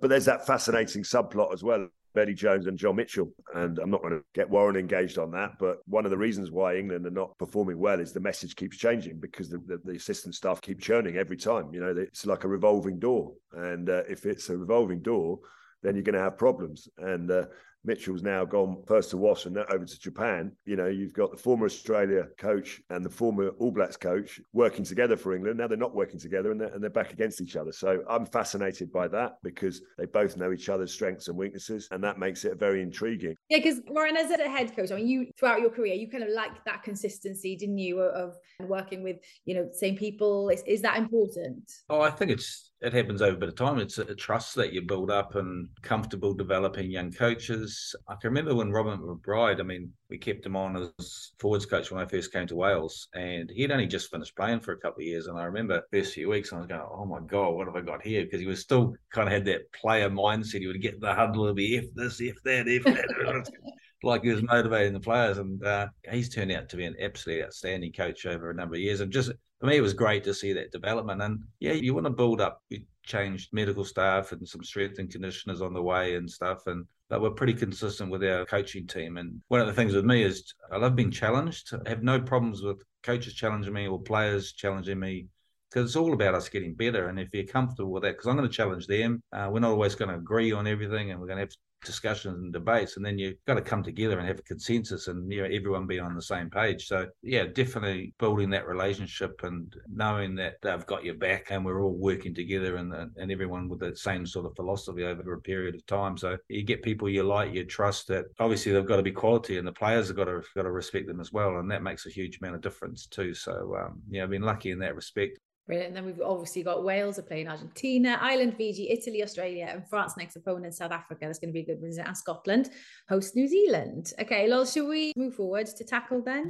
But 0.00 0.10
there's 0.10 0.24
that 0.24 0.46
fascinating 0.46 1.02
subplot 1.02 1.52
as 1.52 1.62
well. 1.62 1.88
Eddie 2.16 2.34
Jones 2.34 2.66
and 2.66 2.78
John 2.78 2.96
Mitchell. 2.96 3.32
And 3.54 3.78
I'm 3.78 3.90
not 3.90 4.02
going 4.02 4.14
to 4.14 4.24
get 4.34 4.48
Warren 4.48 4.76
engaged 4.76 5.18
on 5.18 5.30
that. 5.32 5.58
But 5.58 5.78
one 5.86 6.04
of 6.04 6.10
the 6.10 6.18
reasons 6.18 6.50
why 6.50 6.76
England 6.76 7.06
are 7.06 7.10
not 7.10 7.36
performing 7.38 7.78
well 7.78 8.00
is 8.00 8.12
the 8.12 8.20
message 8.20 8.56
keeps 8.56 8.76
changing 8.76 9.18
because 9.18 9.48
the, 9.48 9.58
the, 9.58 9.80
the 9.84 9.96
assistant 9.96 10.34
staff 10.34 10.60
keep 10.60 10.80
churning 10.80 11.16
every 11.16 11.36
time. 11.36 11.72
You 11.72 11.80
know, 11.80 11.94
it's 11.96 12.26
like 12.26 12.44
a 12.44 12.48
revolving 12.48 12.98
door. 12.98 13.32
And 13.52 13.88
uh, 13.90 14.02
if 14.08 14.26
it's 14.26 14.48
a 14.48 14.56
revolving 14.56 15.00
door, 15.00 15.40
then 15.82 15.94
you're 15.94 16.04
going 16.04 16.14
to 16.14 16.22
have 16.22 16.38
problems. 16.38 16.88
And 16.98 17.30
uh, 17.30 17.46
Mitchell's 17.84 18.22
now 18.22 18.44
gone 18.44 18.82
first 18.86 19.10
to 19.10 19.16
Wasps 19.16 19.46
and 19.46 19.58
over 19.58 19.84
to 19.84 19.98
Japan. 19.98 20.52
You 20.64 20.76
know, 20.76 20.86
you've 20.86 21.12
got 21.12 21.30
the 21.30 21.36
former 21.36 21.66
Australia 21.66 22.28
coach 22.38 22.80
and 22.90 23.04
the 23.04 23.10
former 23.10 23.48
All 23.58 23.70
Blacks 23.70 23.96
coach 23.96 24.40
working 24.52 24.84
together 24.84 25.16
for 25.16 25.34
England. 25.34 25.58
Now 25.58 25.66
they're 25.66 25.76
not 25.76 25.94
working 25.94 26.18
together 26.18 26.50
and 26.50 26.60
they're, 26.60 26.68
and 26.68 26.82
they're 26.82 26.90
back 26.90 27.12
against 27.12 27.40
each 27.40 27.56
other. 27.56 27.72
So 27.72 28.02
I'm 28.08 28.26
fascinated 28.26 28.90
by 28.90 29.08
that 29.08 29.36
because 29.42 29.82
they 29.98 30.06
both 30.06 30.36
know 30.36 30.52
each 30.52 30.68
other's 30.68 30.92
strengths 30.92 31.28
and 31.28 31.36
weaknesses, 31.36 31.88
and 31.90 32.02
that 32.02 32.18
makes 32.18 32.44
it 32.44 32.58
very 32.58 32.82
intriguing. 32.82 33.36
Yeah, 33.48 33.58
because 33.58 33.80
Warren, 33.86 34.16
as 34.16 34.30
a 34.30 34.48
head 34.48 34.74
coach, 34.74 34.90
I 34.90 34.96
mean, 34.96 35.06
you 35.06 35.26
throughout 35.38 35.60
your 35.60 35.70
career, 35.70 35.94
you 35.94 36.10
kind 36.10 36.24
of 36.24 36.30
like 36.30 36.64
that 36.64 36.82
consistency, 36.82 37.56
didn't 37.56 37.78
you, 37.78 38.00
of 38.00 38.36
working 38.60 39.02
with 39.02 39.16
you 39.44 39.54
know 39.54 39.68
same 39.72 39.96
people? 39.96 40.48
Is, 40.48 40.62
is 40.66 40.82
that 40.82 40.96
important? 40.98 41.70
Oh, 41.90 42.00
I 42.00 42.10
think 42.10 42.30
it's 42.30 42.70
it 42.80 42.92
happens 42.92 43.22
over 43.22 43.36
a 43.36 43.38
bit 43.38 43.48
of 43.48 43.54
time. 43.54 43.78
It's 43.78 43.98
a 43.98 44.14
trust 44.14 44.54
that 44.56 44.72
you 44.72 44.82
build 44.82 45.10
up 45.10 45.36
and 45.36 45.68
comfortable 45.82 46.34
developing 46.34 46.90
young 46.90 47.12
coaches. 47.12 47.94
I 48.08 48.14
can 48.14 48.30
remember 48.30 48.54
when 48.54 48.72
Robin 48.72 48.98
McBryde, 48.98 49.60
I 49.60 49.62
mean, 49.62 49.90
we 50.10 50.18
kept 50.18 50.44
him 50.44 50.54
on 50.54 50.76
as 50.76 51.32
forwards 51.38 51.64
coach 51.64 51.90
when 51.90 52.02
I 52.02 52.06
first 52.06 52.32
came 52.32 52.46
to 52.46 52.56
Wales, 52.56 53.08
and 53.14 53.50
he'd 53.50 53.70
only 53.70 53.86
just 53.86 54.10
finished 54.10 54.36
playing 54.36 54.60
for 54.60 54.72
a 54.72 54.78
couple 54.78 55.00
of 55.00 55.06
years. 55.06 55.28
And 55.28 55.38
I 55.38 55.44
remember 55.44 55.82
first 55.92 56.14
few 56.14 56.28
weeks, 56.28 56.52
I 56.52 56.58
was 56.58 56.66
going, 56.66 56.82
"Oh 56.82 57.06
my 57.06 57.20
god, 57.20 57.54
what 57.54 57.66
have 57.66 57.76
I 57.76 57.80
got 57.80 58.04
here?" 58.04 58.24
Because 58.24 58.40
he 58.40 58.46
was 58.46 58.60
still 58.60 58.94
kind 59.10 59.28
of 59.28 59.32
had 59.32 59.46
that 59.46 59.72
player 59.72 60.10
mindset. 60.10 60.60
He 60.60 60.66
would 60.66 60.82
get 60.82 61.00
the 61.00 61.14
huddle, 61.14 61.46
and 61.46 61.56
be 61.56 61.76
if 61.76 61.94
this, 61.94 62.20
if 62.20 62.36
that, 62.44 62.68
if 62.68 62.84
that. 62.84 63.50
like 64.02 64.22
he 64.22 64.30
was 64.30 64.42
motivating 64.42 64.92
the 64.92 65.00
players, 65.00 65.38
and 65.38 65.64
uh, 65.64 65.88
he's 66.10 66.28
turned 66.28 66.52
out 66.52 66.68
to 66.68 66.76
be 66.76 66.84
an 66.84 66.96
absolutely 67.00 67.44
outstanding 67.44 67.92
coach 67.92 68.26
over 68.26 68.50
a 68.50 68.54
number 68.54 68.74
of 68.74 68.80
years. 68.80 69.00
And 69.00 69.10
just 69.12 69.32
for 69.64 69.70
me, 69.70 69.78
it 69.78 69.80
was 69.82 69.94
great 69.94 70.22
to 70.24 70.34
see 70.34 70.52
that 70.52 70.72
development. 70.72 71.22
And 71.22 71.42
yeah, 71.58 71.72
you 71.72 71.94
want 71.94 72.04
to 72.04 72.10
build 72.10 72.42
up. 72.42 72.60
We 72.70 72.84
changed 73.02 73.48
medical 73.54 73.82
staff 73.82 74.32
and 74.32 74.46
some 74.46 74.62
strength 74.62 74.98
and 74.98 75.10
conditioners 75.10 75.62
on 75.62 75.72
the 75.72 75.82
way 75.82 76.16
and 76.16 76.30
stuff. 76.30 76.66
And 76.66 76.84
but 77.08 77.22
we're 77.22 77.30
pretty 77.30 77.54
consistent 77.54 78.10
with 78.10 78.22
our 78.24 78.44
coaching 78.44 78.86
team. 78.86 79.16
And 79.16 79.40
one 79.48 79.62
of 79.62 79.66
the 79.66 79.72
things 79.72 79.94
with 79.94 80.04
me 80.04 80.22
is 80.22 80.52
I 80.70 80.76
love 80.76 80.94
being 80.94 81.10
challenged. 81.10 81.72
I 81.86 81.88
have 81.88 82.02
no 82.02 82.20
problems 82.20 82.60
with 82.60 82.82
coaches 83.02 83.32
challenging 83.32 83.72
me 83.72 83.88
or 83.88 84.02
players 84.02 84.52
challenging 84.52 85.00
me 85.00 85.28
because 85.70 85.88
it's 85.88 85.96
all 85.96 86.12
about 86.12 86.34
us 86.34 86.50
getting 86.50 86.74
better. 86.74 87.08
And 87.08 87.18
if 87.18 87.30
you're 87.32 87.44
comfortable 87.44 87.90
with 87.90 88.02
that, 88.02 88.12
because 88.12 88.26
I'm 88.26 88.36
going 88.36 88.48
to 88.48 88.54
challenge 88.54 88.86
them, 88.86 89.22
uh, 89.32 89.48
we're 89.50 89.60
not 89.60 89.70
always 89.70 89.94
going 89.94 90.10
to 90.10 90.16
agree 90.16 90.52
on 90.52 90.66
everything, 90.66 91.10
and 91.10 91.18
we're 91.18 91.26
going 91.26 91.38
to 91.38 91.44
have 91.44 91.56
discussions 91.84 92.42
and 92.42 92.52
debates, 92.52 92.96
and 92.96 93.04
then 93.04 93.18
you've 93.18 93.36
got 93.46 93.54
to 93.54 93.62
come 93.62 93.82
together 93.82 94.18
and 94.18 94.26
have 94.26 94.38
a 94.38 94.42
consensus, 94.42 95.08
and 95.08 95.30
you 95.32 95.42
know 95.42 95.48
everyone 95.50 95.86
be 95.86 95.98
on 95.98 96.14
the 96.14 96.22
same 96.22 96.50
page. 96.50 96.86
So 96.86 97.06
yeah, 97.22 97.44
definitely 97.44 98.14
building 98.18 98.50
that 98.50 98.66
relationship 98.66 99.40
and 99.42 99.74
knowing 99.92 100.34
that 100.36 100.54
they've 100.62 100.86
got 100.86 101.04
your 101.04 101.14
back, 101.14 101.48
and 101.50 101.64
we're 101.64 101.82
all 101.82 101.94
working 101.94 102.34
together, 102.34 102.76
and 102.76 102.92
and 103.16 103.32
everyone 103.32 103.68
with 103.68 103.80
the 103.80 103.96
same 103.96 104.26
sort 104.26 104.46
of 104.46 104.56
philosophy 104.56 105.04
over 105.04 105.34
a 105.34 105.40
period 105.40 105.74
of 105.74 105.86
time. 105.86 106.16
So 106.16 106.36
you 106.48 106.62
get 106.62 106.82
people 106.82 107.08
you 107.08 107.22
like, 107.22 107.52
you 107.52 107.64
trust. 107.64 108.08
That 108.08 108.26
obviously 108.38 108.72
they've 108.72 108.86
got 108.86 108.96
to 108.96 109.02
be 109.02 109.12
quality, 109.12 109.58
and 109.58 109.66
the 109.66 109.72
players 109.72 110.08
have 110.08 110.16
got 110.16 110.24
to 110.24 110.42
got 110.54 110.62
to 110.62 110.70
respect 110.70 111.06
them 111.06 111.20
as 111.20 111.32
well, 111.32 111.58
and 111.58 111.70
that 111.70 111.82
makes 111.82 112.06
a 112.06 112.10
huge 112.10 112.38
amount 112.40 112.56
of 112.56 112.62
difference 112.62 113.06
too. 113.06 113.34
So 113.34 113.76
um, 113.78 114.00
yeah, 114.10 114.24
I've 114.24 114.30
been 114.30 114.42
lucky 114.42 114.70
in 114.70 114.78
that 114.80 114.96
respect. 114.96 115.38
Brilliant. 115.66 115.88
And 115.88 115.96
then 115.96 116.04
we've 116.04 116.20
obviously 116.20 116.62
got 116.62 116.84
Wales 116.84 117.18
are 117.18 117.22
playing 117.22 117.48
Argentina, 117.48 118.18
Ireland, 118.20 118.54
Fiji, 118.56 118.90
Italy, 118.90 119.22
Australia, 119.22 119.66
and 119.70 119.88
France 119.88 120.14
next 120.18 120.36
opponent, 120.36 120.74
South 120.74 120.92
Africa. 120.92 121.20
That's 121.22 121.38
going 121.38 121.50
to 121.50 121.54
be 121.54 121.60
a 121.60 121.64
good 121.64 121.80
one. 121.80 121.90
And 121.98 122.16
Scotland 122.16 122.70
host 123.08 123.34
New 123.34 123.48
Zealand. 123.48 124.12
Okay, 124.20 124.46
Lol, 124.46 124.66
should 124.66 124.86
we 124.86 125.12
move 125.16 125.34
forward 125.34 125.66
to 125.66 125.84
tackle 125.84 126.22
then? 126.22 126.48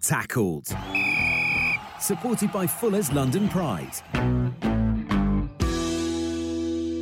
Tackled. 0.00 0.68
Supported 2.00 2.52
by 2.52 2.64
Fuller's 2.66 3.12
London 3.12 3.48
Pride. 3.48 3.94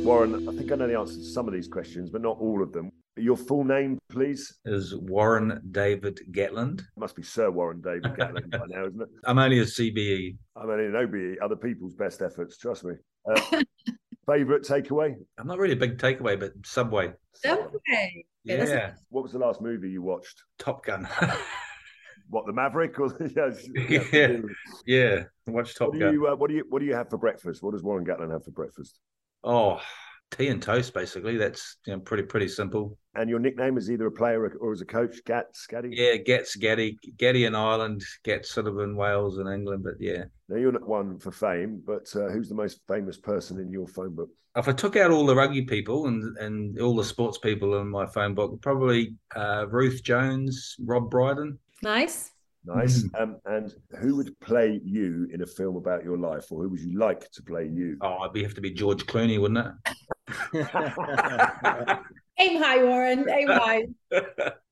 Warren, 0.03 0.47
I 0.47 0.53
think 0.53 0.71
I 0.71 0.75
know 0.75 0.87
the 0.87 0.97
answer 0.97 1.15
to 1.15 1.23
some 1.23 1.47
of 1.47 1.53
these 1.53 1.67
questions, 1.67 2.09
but 2.09 2.21
not 2.21 2.37
all 2.39 2.63
of 2.63 2.71
them. 2.71 2.91
Your 3.17 3.37
full 3.37 3.63
name, 3.63 3.97
please? 4.09 4.59
Is 4.65 4.95
Warren 4.95 5.61
David 5.71 6.19
Gatland. 6.31 6.81
It 6.81 6.85
must 6.97 7.15
be 7.15 7.23
Sir 7.23 7.49
Warren 7.49 7.81
David 7.81 8.13
Gatland 8.15 8.51
by 8.51 8.65
now, 8.67 8.85
isn't 8.85 9.01
it? 9.01 9.09
I'm 9.25 9.39
only 9.39 9.59
a 9.59 9.65
CBE. 9.65 10.37
I'm 10.55 10.69
only 10.69 10.85
an 10.85 10.95
OBE, 10.95 11.43
other 11.43 11.55
people's 11.55 11.95
best 11.95 12.21
efforts, 12.21 12.57
trust 12.57 12.83
me. 12.83 12.93
Uh, 13.29 13.63
Favorite 14.27 14.63
takeaway? 14.63 15.15
I'm 15.37 15.47
not 15.47 15.57
really 15.57 15.73
a 15.73 15.77
big 15.77 15.97
takeaway, 15.97 16.37
but 16.37 16.51
Subway. 16.65 17.13
Subway. 17.33 18.25
Yeah. 18.43 18.65
yeah. 18.65 18.91
What 19.09 19.23
was 19.23 19.31
the 19.31 19.39
last 19.39 19.61
movie 19.61 19.89
you 19.89 20.01
watched? 20.01 20.43
Top 20.59 20.85
Gun. 20.85 21.07
what 22.29 22.45
the 22.45 22.51
Maverick? 22.51 22.99
Or 22.99 23.15
yeah, 23.35 23.51
yeah, 24.11 24.37
yeah. 24.85 25.23
Watch 25.47 25.75
Top 25.75 25.89
what 25.89 25.99
Gun. 25.99 26.13
You, 26.13 26.27
uh, 26.27 26.35
what 26.35 26.49
do 26.49 26.57
you 26.57 26.65
What 26.69 26.79
do 26.79 26.85
you 26.85 26.93
have 26.93 27.09
for 27.09 27.17
breakfast? 27.17 27.63
What 27.63 27.71
does 27.71 27.83
Warren 27.83 28.05
Gatland 28.05 28.31
have 28.31 28.43
for 28.43 28.51
breakfast? 28.51 28.99
Oh, 29.45 29.79
tea 30.31 30.47
and 30.47 30.61
toast, 30.61 30.93
basically. 30.93 31.37
That's 31.37 31.77
you 31.85 31.93
know, 31.93 31.99
pretty 31.99 32.23
pretty 32.23 32.47
simple. 32.47 32.97
And 33.15 33.29
your 33.29 33.39
nickname 33.39 33.77
is 33.77 33.89
either 33.89 34.07
a 34.07 34.11
player 34.11 34.47
or 34.59 34.71
as 34.71 34.81
a 34.81 34.85
coach, 34.85 35.17
Gats, 35.25 35.65
Gaddy? 35.67 35.89
Yeah, 35.91 36.17
Gats, 36.17 36.55
Gaddy. 36.55 36.99
Gaddy 37.17 37.45
in 37.45 37.55
Ireland, 37.55 38.03
Gats 38.23 38.51
sort 38.51 38.67
of 38.67 38.77
in 38.79 38.95
Wales 38.95 39.39
and 39.39 39.51
England, 39.51 39.83
but 39.83 39.95
yeah. 39.99 40.25
Now, 40.49 40.57
you're 40.57 40.71
not 40.71 40.87
one 40.87 41.17
for 41.19 41.31
fame, 41.31 41.81
but 41.85 42.07
uh, 42.15 42.29
who's 42.29 42.49
the 42.49 42.55
most 42.55 42.81
famous 42.87 43.17
person 43.17 43.59
in 43.59 43.71
your 43.71 43.87
phone 43.87 44.15
book? 44.15 44.29
If 44.55 44.67
I 44.67 44.71
took 44.71 44.95
out 44.95 45.11
all 45.11 45.25
the 45.25 45.35
rugby 45.35 45.63
people 45.63 46.07
and, 46.07 46.37
and 46.37 46.79
all 46.79 46.95
the 46.95 47.03
sports 47.03 47.37
people 47.37 47.79
in 47.79 47.87
my 47.87 48.05
phone 48.07 48.33
book, 48.33 48.61
probably 48.61 49.15
uh, 49.35 49.65
Ruth 49.69 50.03
Jones, 50.03 50.75
Rob 50.79 51.09
Brydon. 51.09 51.59
Nice. 51.83 52.31
Nice. 52.67 53.03
Mm. 53.03 53.21
Um, 53.21 53.37
and 53.45 53.73
who 53.99 54.17
would 54.17 54.37
play 54.41 54.81
you 54.83 55.27
in 55.31 55.41
a 55.41 55.45
film 55.45 55.77
about 55.77 56.03
your 56.03 56.17
life, 56.17 56.51
or 56.51 56.61
who 56.63 56.69
would 56.69 56.81
you 56.81 56.99
like 56.99 57.31
to 57.31 57.41
play 57.41 57.65
you? 57.65 57.97
Oh, 58.01 58.25
it'd 58.25 58.43
have 58.43 58.53
to 58.55 58.61
be 58.61 58.71
George 58.71 59.05
Clooney, 59.05 59.39
wouldn't 59.39 59.65
it? 59.65 59.73
Aim 62.39 62.61
high, 62.61 62.83
Warren. 62.83 63.27
Aim 63.29 63.47
high. 63.47 63.87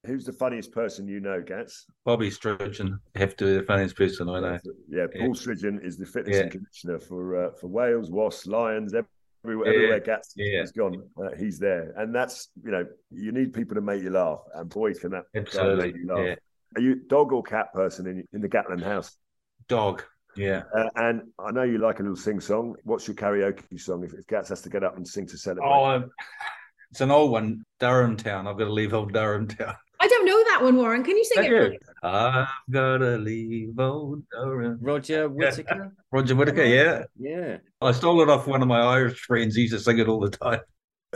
Who's 0.05 0.25
the 0.25 0.33
funniest 0.33 0.71
person 0.71 1.07
you 1.07 1.19
know, 1.19 1.41
Gats? 1.41 1.85
Bobby 2.03 2.29
Stridgeon. 2.29 2.99
Have 3.15 3.35
to 3.37 3.45
be 3.45 3.53
the 3.53 3.63
funniest 3.63 3.95
person 3.95 4.29
I 4.29 4.39
know. 4.41 4.59
Yeah, 4.89 5.07
Paul 5.07 5.27
yeah. 5.27 5.33
Stridgeon 5.33 5.83
is 5.83 5.97
the 5.97 6.05
fitness 6.05 6.35
yeah. 6.35 6.43
and 6.43 6.51
conditioner 6.51 6.99
for 6.99 7.45
uh, 7.45 7.51
for 7.53 7.67
Wales, 7.67 8.11
Wasps, 8.11 8.45
Lions, 8.45 8.93
everywhere, 8.93 9.67
yeah. 9.67 9.73
everywhere 9.73 9.99
Gats 10.01 10.33
yeah. 10.35 10.59
has 10.59 10.71
gone. 10.73 11.01
Uh, 11.17 11.29
he's 11.37 11.57
there, 11.57 11.93
and 11.97 12.13
that's 12.13 12.49
you 12.63 12.71
know 12.71 12.85
you 13.09 13.31
need 13.31 13.53
people 13.53 13.73
to 13.73 13.81
make 13.81 14.03
you 14.03 14.11
laugh, 14.11 14.41
and 14.53 14.69
boy 14.69 14.93
can 14.93 15.11
that 15.11 15.23
Absolutely. 15.33 15.85
make 15.85 15.95
you 15.95 16.07
laugh. 16.07 16.37
Yeah. 16.75 16.81
Are 16.81 16.85
you 16.85 16.95
dog 17.07 17.31
or 17.31 17.43
cat 17.43 17.73
person 17.73 18.07
in 18.07 18.27
in 18.33 18.41
the 18.41 18.49
Gatland 18.49 18.83
house? 18.83 19.15
Dog. 19.67 20.03
Yeah. 20.35 20.63
Uh, 20.75 20.89
and 20.95 21.21
I 21.39 21.51
know 21.51 21.63
you 21.63 21.77
like 21.77 21.99
a 21.99 22.03
little 22.03 22.17
sing 22.17 22.39
song. 22.39 22.75
What's 22.83 23.07
your 23.07 23.15
karaoke 23.15 23.79
song 23.79 24.03
if, 24.03 24.13
if 24.13 24.27
Gats 24.27 24.49
has 24.49 24.61
to 24.63 24.69
get 24.69 24.83
up 24.83 24.97
and 24.97 25.07
sing 25.07 25.27
to 25.27 25.37
celebrate? 25.37 25.67
Oh, 25.67 26.09
it's 26.91 27.01
an 27.01 27.11
old 27.11 27.31
one, 27.31 27.63
Durham 27.79 28.17
Town. 28.17 28.47
I've 28.47 28.57
got 28.57 28.65
to 28.65 28.73
leave 28.73 28.93
old 28.93 29.13
Durham 29.13 29.47
Town. 29.47 29.75
I 29.99 30.07
don't 30.07 30.25
know 30.25 30.43
that 30.43 30.59
one, 30.61 30.75
Warren. 30.75 31.03
Can 31.03 31.17
you 31.17 31.23
sing 31.23 31.45
it? 31.45 31.81
I've 32.03 32.47
got 32.69 32.97
to 32.97 33.17
leave 33.17 33.79
old 33.79 34.23
Durham. 34.29 34.77
Roger 34.81 35.29
Whittaker. 35.29 35.93
Roger 36.11 36.35
Whittaker, 36.35 36.65
yeah. 36.65 37.03
Yeah. 37.17 37.57
I 37.81 37.91
stole 37.93 38.21
it 38.21 38.29
off 38.29 38.45
one 38.45 38.61
of 38.61 38.67
my 38.67 38.81
Irish 38.81 39.19
friends. 39.21 39.55
He 39.55 39.63
used 39.63 39.73
to 39.73 39.79
sing 39.79 39.99
it 39.99 40.07
all 40.07 40.19
the 40.19 40.29
time. 40.29 40.59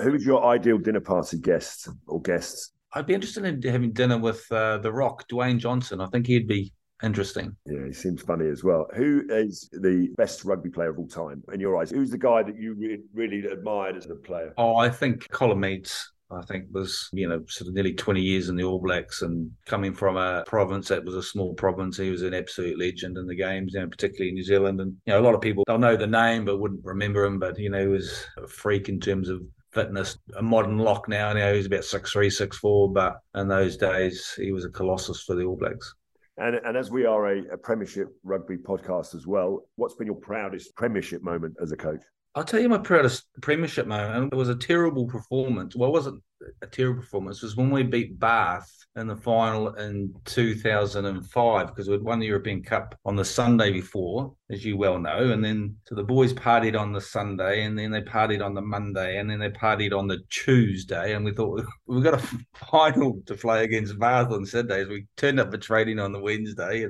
Who's 0.01 0.25
your 0.25 0.45
ideal 0.45 0.77
dinner 0.77 1.01
party 1.01 1.37
guest 1.37 1.89
or 2.07 2.21
guests? 2.21 2.71
I'd 2.93 3.05
be 3.05 3.13
interested 3.13 3.45
in 3.45 3.61
having 3.61 3.91
dinner 3.91 4.17
with 4.17 4.45
uh, 4.51 4.79
The 4.79 4.91
Rock, 4.91 5.27
Dwayne 5.29 5.59
Johnson. 5.59 6.01
I 6.01 6.07
think 6.07 6.27
he'd 6.27 6.47
be 6.47 6.73
interesting. 7.03 7.55
Yeah, 7.65 7.85
he 7.85 7.93
seems 7.93 8.21
funny 8.21 8.47
as 8.47 8.63
well. 8.63 8.87
Who 8.95 9.23
is 9.29 9.69
the 9.71 10.09
best 10.17 10.43
rugby 10.43 10.69
player 10.69 10.89
of 10.89 10.97
all 10.97 11.07
time 11.07 11.43
in 11.53 11.59
your 11.59 11.79
eyes? 11.79 11.91
Who's 11.91 12.09
the 12.09 12.17
guy 12.17 12.43
that 12.43 12.57
you 12.57 12.75
re- 12.75 13.03
really 13.13 13.45
admired 13.45 13.95
as 13.95 14.09
a 14.09 14.15
player? 14.15 14.53
Oh, 14.57 14.75
I 14.75 14.89
think 14.89 15.29
Colin 15.31 15.59
Meads. 15.59 16.11
I 16.31 16.43
think 16.43 16.65
was, 16.71 17.09
you 17.11 17.27
know, 17.27 17.43
sort 17.47 17.69
of 17.69 17.73
nearly 17.73 17.93
20 17.93 18.21
years 18.21 18.49
in 18.49 18.55
the 18.55 18.63
All 18.63 18.79
Blacks 18.79 19.23
and 19.23 19.49
coming 19.65 19.95
from 19.95 20.15
a 20.15 20.43
province 20.45 20.87
that 20.89 21.03
was 21.03 21.15
a 21.15 21.23
small 21.23 21.55
province, 21.55 21.97
he 21.97 22.11
was 22.11 22.21
an 22.21 22.35
absolute 22.35 22.77
legend 22.77 23.17
in 23.17 23.25
the 23.25 23.33
games, 23.33 23.73
you 23.73 23.79
know, 23.79 23.87
particularly 23.87 24.29
in 24.29 24.35
New 24.35 24.43
Zealand. 24.43 24.79
And, 24.79 24.95
you 25.07 25.13
know, 25.13 25.19
a 25.19 25.25
lot 25.25 25.33
of 25.33 25.41
people, 25.41 25.63
they'll 25.65 25.79
know 25.79 25.95
the 25.95 26.05
name 26.05 26.45
but 26.45 26.59
wouldn't 26.59 26.85
remember 26.85 27.25
him. 27.25 27.39
But, 27.39 27.57
you 27.57 27.71
know, 27.71 27.81
he 27.81 27.87
was 27.87 28.27
a 28.37 28.47
freak 28.47 28.89
in 28.89 28.99
terms 28.99 29.27
of 29.27 29.41
fitness. 29.71 30.17
A 30.37 30.41
modern 30.41 30.77
lock 30.77 31.07
now, 31.07 31.33
know, 31.33 31.53
he's 31.53 31.65
about 31.65 31.83
six 31.83 32.11
three, 32.11 32.29
six 32.29 32.57
four, 32.57 32.91
but 32.91 33.19
in 33.35 33.47
those 33.47 33.77
days, 33.77 34.33
he 34.35 34.51
was 34.51 34.65
a 34.65 34.69
colossus 34.69 35.23
for 35.23 35.35
the 35.35 35.43
All 35.43 35.57
Blacks. 35.57 35.93
And, 36.37 36.55
and 36.55 36.77
as 36.77 36.89
we 36.89 37.05
are 37.05 37.33
a, 37.33 37.53
a 37.53 37.57
Premiership 37.57 38.07
rugby 38.23 38.57
podcast 38.57 39.13
as 39.13 39.27
well, 39.27 39.67
what's 39.75 39.95
been 39.95 40.07
your 40.07 40.15
proudest 40.15 40.75
Premiership 40.75 41.21
moment 41.21 41.55
as 41.61 41.71
a 41.71 41.77
coach? 41.77 42.01
I'll 42.35 42.45
tell 42.45 42.61
you 42.61 42.69
my 42.69 42.77
proudest 42.77 43.25
Premiership 43.41 43.87
moment. 43.87 44.31
It 44.31 44.35
was 44.37 44.49
a 44.49 44.55
terrible 44.55 45.05
performance. 45.05 45.75
Well, 45.75 45.89
it 45.89 45.93
wasn't 45.93 46.23
a 46.61 46.67
terrible 46.67 47.01
performance 47.01 47.41
was 47.41 47.55
when 47.55 47.69
we 47.69 47.83
beat 47.83 48.19
Bath 48.19 48.79
in 48.95 49.07
the 49.07 49.15
final 49.15 49.73
in 49.75 50.13
2005 50.25 51.67
because 51.67 51.89
we'd 51.89 52.01
won 52.01 52.19
the 52.19 52.27
European 52.27 52.63
Cup 52.63 52.97
on 53.05 53.15
the 53.15 53.25
Sunday 53.25 53.71
before, 53.71 54.33
as 54.49 54.65
you 54.65 54.77
well 54.77 54.99
know. 54.99 55.31
And 55.31 55.43
then 55.43 55.75
so 55.87 55.95
the 55.95 56.03
boys 56.03 56.33
partied 56.33 56.79
on 56.79 56.91
the 56.91 57.01
Sunday 57.01 57.63
and 57.63 57.77
then 57.77 57.91
they 57.91 58.01
partied 58.01 58.43
on 58.43 58.53
the 58.53 58.61
Monday 58.61 59.17
and 59.17 59.29
then 59.29 59.39
they 59.39 59.49
partied 59.49 59.97
on 59.97 60.07
the 60.07 60.19
Tuesday. 60.29 61.13
And 61.13 61.23
we 61.23 61.33
thought 61.33 61.63
we've 61.85 62.03
got 62.03 62.21
a 62.21 62.27
final 62.71 63.21
to 63.25 63.35
play 63.35 63.63
against 63.63 63.99
Bath 63.99 64.31
on 64.31 64.45
Sunday. 64.45 64.83
So 64.83 64.89
we 64.89 65.05
turned 65.17 65.39
up 65.39 65.51
for 65.51 65.57
training 65.57 65.99
on 65.99 66.11
the 66.11 66.19
Wednesday. 66.19 66.83
A 66.83 66.89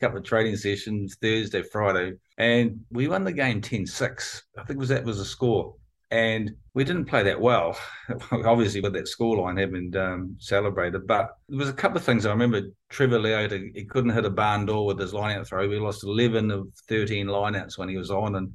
couple 0.00 0.18
of 0.18 0.24
training 0.24 0.56
sessions 0.56 1.16
Thursday, 1.20 1.62
Friday, 1.62 2.14
and 2.38 2.80
we 2.90 3.08
won 3.08 3.24
the 3.24 3.32
game 3.32 3.60
10 3.60 3.86
6. 3.86 4.42
I 4.56 4.64
think 4.64 4.78
was 4.78 4.88
that 4.88 5.04
was 5.04 5.18
the 5.18 5.24
score 5.24 5.74
and 6.10 6.54
we 6.74 6.84
didn't 6.84 7.04
play 7.04 7.22
that 7.22 7.40
well, 7.40 7.78
obviously 8.32 8.80
with 8.80 8.92
that 8.94 9.06
scoreline 9.06 9.58
having 9.58 9.94
um, 9.96 10.36
celebrated. 10.38 11.06
But 11.06 11.30
there 11.48 11.58
was 11.58 11.68
a 11.68 11.74
couple 11.74 11.98
of 11.98 12.04
things 12.04 12.26
I 12.26 12.30
remember. 12.30 12.62
Trevor 12.88 13.18
Leota, 13.18 13.70
he 13.74 13.84
couldn't 13.84 14.10
hit 14.10 14.24
a 14.24 14.30
barn 14.30 14.66
door 14.66 14.86
with 14.86 14.98
his 14.98 15.12
lineout 15.12 15.46
throw. 15.46 15.68
We 15.68 15.78
lost 15.78 16.04
11 16.04 16.50
of 16.50 16.68
13 16.88 17.26
lineouts 17.26 17.78
when 17.78 17.88
he 17.88 17.96
was 17.96 18.10
on, 18.10 18.36
and 18.36 18.52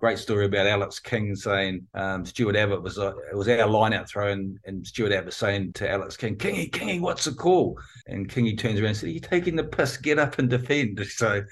great 0.00 0.18
story 0.18 0.46
about 0.46 0.66
Alex 0.66 0.98
King 0.98 1.34
saying 1.34 1.86
um, 1.94 2.24
Stuart 2.24 2.56
Abbott 2.56 2.82
was 2.82 2.98
uh, 2.98 3.12
it 3.30 3.36
was 3.36 3.48
our 3.48 3.68
lineout 3.68 4.08
throw, 4.08 4.32
and, 4.32 4.58
and 4.64 4.86
Stuart 4.86 5.12
Abbott 5.12 5.34
saying 5.34 5.72
to 5.74 5.90
Alex 5.90 6.16
King, 6.16 6.36
Kingy, 6.36 6.70
Kingy, 6.70 7.00
what's 7.00 7.24
the 7.24 7.32
call? 7.32 7.78
And 8.06 8.28
Kingy 8.28 8.56
turns 8.56 8.78
around 8.78 8.88
and 8.88 8.96
said, 8.96 9.08
Are 9.08 9.12
you 9.12 9.20
taking 9.20 9.56
the 9.56 9.64
piss? 9.64 9.96
Get 9.96 10.18
up 10.18 10.38
and 10.38 10.48
defend. 10.48 11.00
So, 11.10 11.42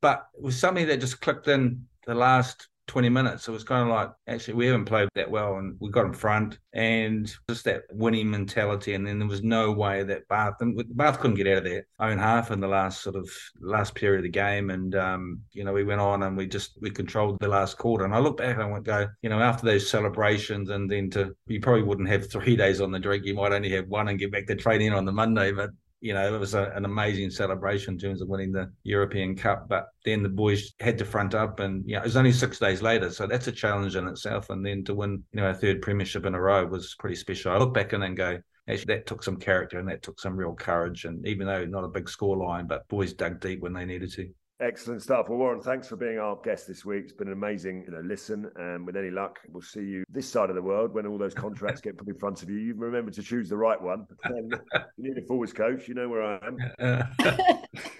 but 0.00 0.26
it 0.34 0.42
was 0.42 0.58
something 0.58 0.86
that 0.88 1.00
just 1.00 1.20
clicked 1.20 1.46
in 1.46 1.86
the 2.06 2.14
last 2.14 2.68
20 2.92 3.08
minutes. 3.08 3.48
It 3.48 3.52
was 3.52 3.64
kind 3.64 3.88
of 3.88 3.88
like, 3.88 4.10
actually, 4.28 4.52
we 4.52 4.66
haven't 4.66 4.84
played 4.84 5.08
that 5.14 5.30
well 5.30 5.56
and 5.56 5.76
we 5.80 5.88
got 5.88 6.04
in 6.04 6.12
front 6.12 6.58
and 6.74 7.26
just 7.48 7.64
that 7.64 7.84
winning 7.90 8.30
mentality. 8.30 8.92
And 8.92 9.06
then 9.06 9.18
there 9.18 9.26
was 9.26 9.42
no 9.42 9.72
way 9.72 10.02
that 10.02 10.28
Bath, 10.28 10.56
and 10.60 10.78
Bath 10.94 11.18
couldn't 11.18 11.38
get 11.38 11.46
out 11.46 11.58
of 11.58 11.64
their 11.64 11.86
own 12.00 12.18
half 12.18 12.50
in 12.50 12.60
the 12.60 12.68
last 12.68 13.02
sort 13.02 13.16
of 13.16 13.30
last 13.62 13.94
period 13.94 14.18
of 14.18 14.24
the 14.24 14.28
game. 14.28 14.68
And, 14.68 14.94
um, 14.94 15.40
you 15.52 15.64
know, 15.64 15.72
we 15.72 15.84
went 15.84 16.02
on 16.02 16.22
and 16.22 16.36
we 16.36 16.46
just, 16.46 16.76
we 16.82 16.90
controlled 16.90 17.38
the 17.40 17.48
last 17.48 17.78
quarter. 17.78 18.04
And 18.04 18.14
I 18.14 18.18
look 18.18 18.36
back 18.36 18.56
and 18.56 18.62
I 18.62 18.66
went, 18.66 18.84
go, 18.84 19.08
you 19.22 19.30
know, 19.30 19.40
after 19.40 19.64
those 19.64 19.88
celebrations 19.88 20.68
and 20.68 20.90
then 20.90 21.08
to, 21.12 21.34
you 21.46 21.60
probably 21.60 21.84
wouldn't 21.84 22.10
have 22.10 22.30
three 22.30 22.56
days 22.56 22.82
on 22.82 22.92
the 22.92 22.98
drink. 22.98 23.24
You 23.24 23.32
might 23.32 23.52
only 23.52 23.70
have 23.70 23.88
one 23.88 24.08
and 24.08 24.18
get 24.18 24.32
back 24.32 24.46
to 24.48 24.54
training 24.54 24.92
on 24.92 25.06
the 25.06 25.12
Monday. 25.12 25.50
But 25.52 25.70
you 26.02 26.12
know, 26.12 26.34
it 26.34 26.38
was 26.38 26.54
a, 26.54 26.72
an 26.74 26.84
amazing 26.84 27.30
celebration 27.30 27.94
in 27.94 27.98
terms 27.98 28.20
of 28.20 28.28
winning 28.28 28.50
the 28.50 28.70
European 28.82 29.36
Cup. 29.36 29.68
But 29.68 29.86
then 30.04 30.22
the 30.24 30.28
boys 30.28 30.72
had 30.80 30.98
to 30.98 31.04
front 31.04 31.34
up, 31.34 31.60
and 31.60 31.84
yeah, 31.86 32.00
it 32.00 32.04
was 32.04 32.16
only 32.16 32.32
six 32.32 32.58
days 32.58 32.82
later, 32.82 33.08
so 33.10 33.26
that's 33.26 33.46
a 33.46 33.52
challenge 33.52 33.94
in 33.94 34.08
itself. 34.08 34.50
And 34.50 34.66
then 34.66 34.82
to 34.84 34.94
win, 34.94 35.22
you 35.32 35.40
know, 35.40 35.50
a 35.50 35.54
third 35.54 35.80
premiership 35.80 36.26
in 36.26 36.34
a 36.34 36.40
row 36.40 36.66
was 36.66 36.96
pretty 36.98 37.16
special. 37.16 37.52
I 37.52 37.58
look 37.58 37.72
back 37.72 37.92
and 37.92 38.02
then 38.02 38.16
go, 38.16 38.38
actually, 38.68 38.96
that 38.96 39.06
took 39.06 39.22
some 39.22 39.36
character 39.36 39.78
and 39.78 39.88
that 39.88 40.02
took 40.02 40.20
some 40.20 40.36
real 40.36 40.54
courage. 40.54 41.04
And 41.04 41.24
even 41.26 41.46
though 41.46 41.64
not 41.66 41.84
a 41.84 41.88
big 41.88 42.08
score 42.08 42.36
line, 42.36 42.66
but 42.66 42.88
boys 42.88 43.12
dug 43.12 43.40
deep 43.40 43.60
when 43.60 43.72
they 43.72 43.84
needed 43.84 44.12
to. 44.14 44.28
Excellent 44.62 45.02
stuff. 45.02 45.28
Well, 45.28 45.38
Warren, 45.38 45.60
thanks 45.60 45.88
for 45.88 45.96
being 45.96 46.20
our 46.20 46.36
guest 46.36 46.68
this 46.68 46.84
week. 46.84 47.02
It's 47.02 47.12
been 47.12 47.26
an 47.26 47.32
amazing, 47.32 47.82
you 47.84 47.90
know, 47.90 48.00
listen. 48.00 48.48
And 48.54 48.86
with 48.86 48.96
any 48.96 49.10
luck, 49.10 49.40
we'll 49.48 49.60
see 49.60 49.80
you 49.80 50.04
this 50.08 50.30
side 50.30 50.50
of 50.50 50.54
the 50.54 50.62
world 50.62 50.94
when 50.94 51.04
all 51.04 51.18
those 51.18 51.34
contracts 51.34 51.80
get 51.80 51.98
put 51.98 52.06
in 52.06 52.14
front 52.14 52.44
of 52.44 52.48
you. 52.48 52.58
You 52.58 52.74
remember 52.76 53.10
to 53.10 53.22
choose 53.24 53.48
the 53.48 53.56
right 53.56 53.80
one. 53.80 54.06
You 54.96 55.08
need 55.08 55.18
a 55.18 55.26
forwards 55.26 55.52
coach. 55.52 55.88
You 55.88 55.94
know 55.94 56.08
where 56.08 56.22
I 56.22 56.38
am. 56.46 56.58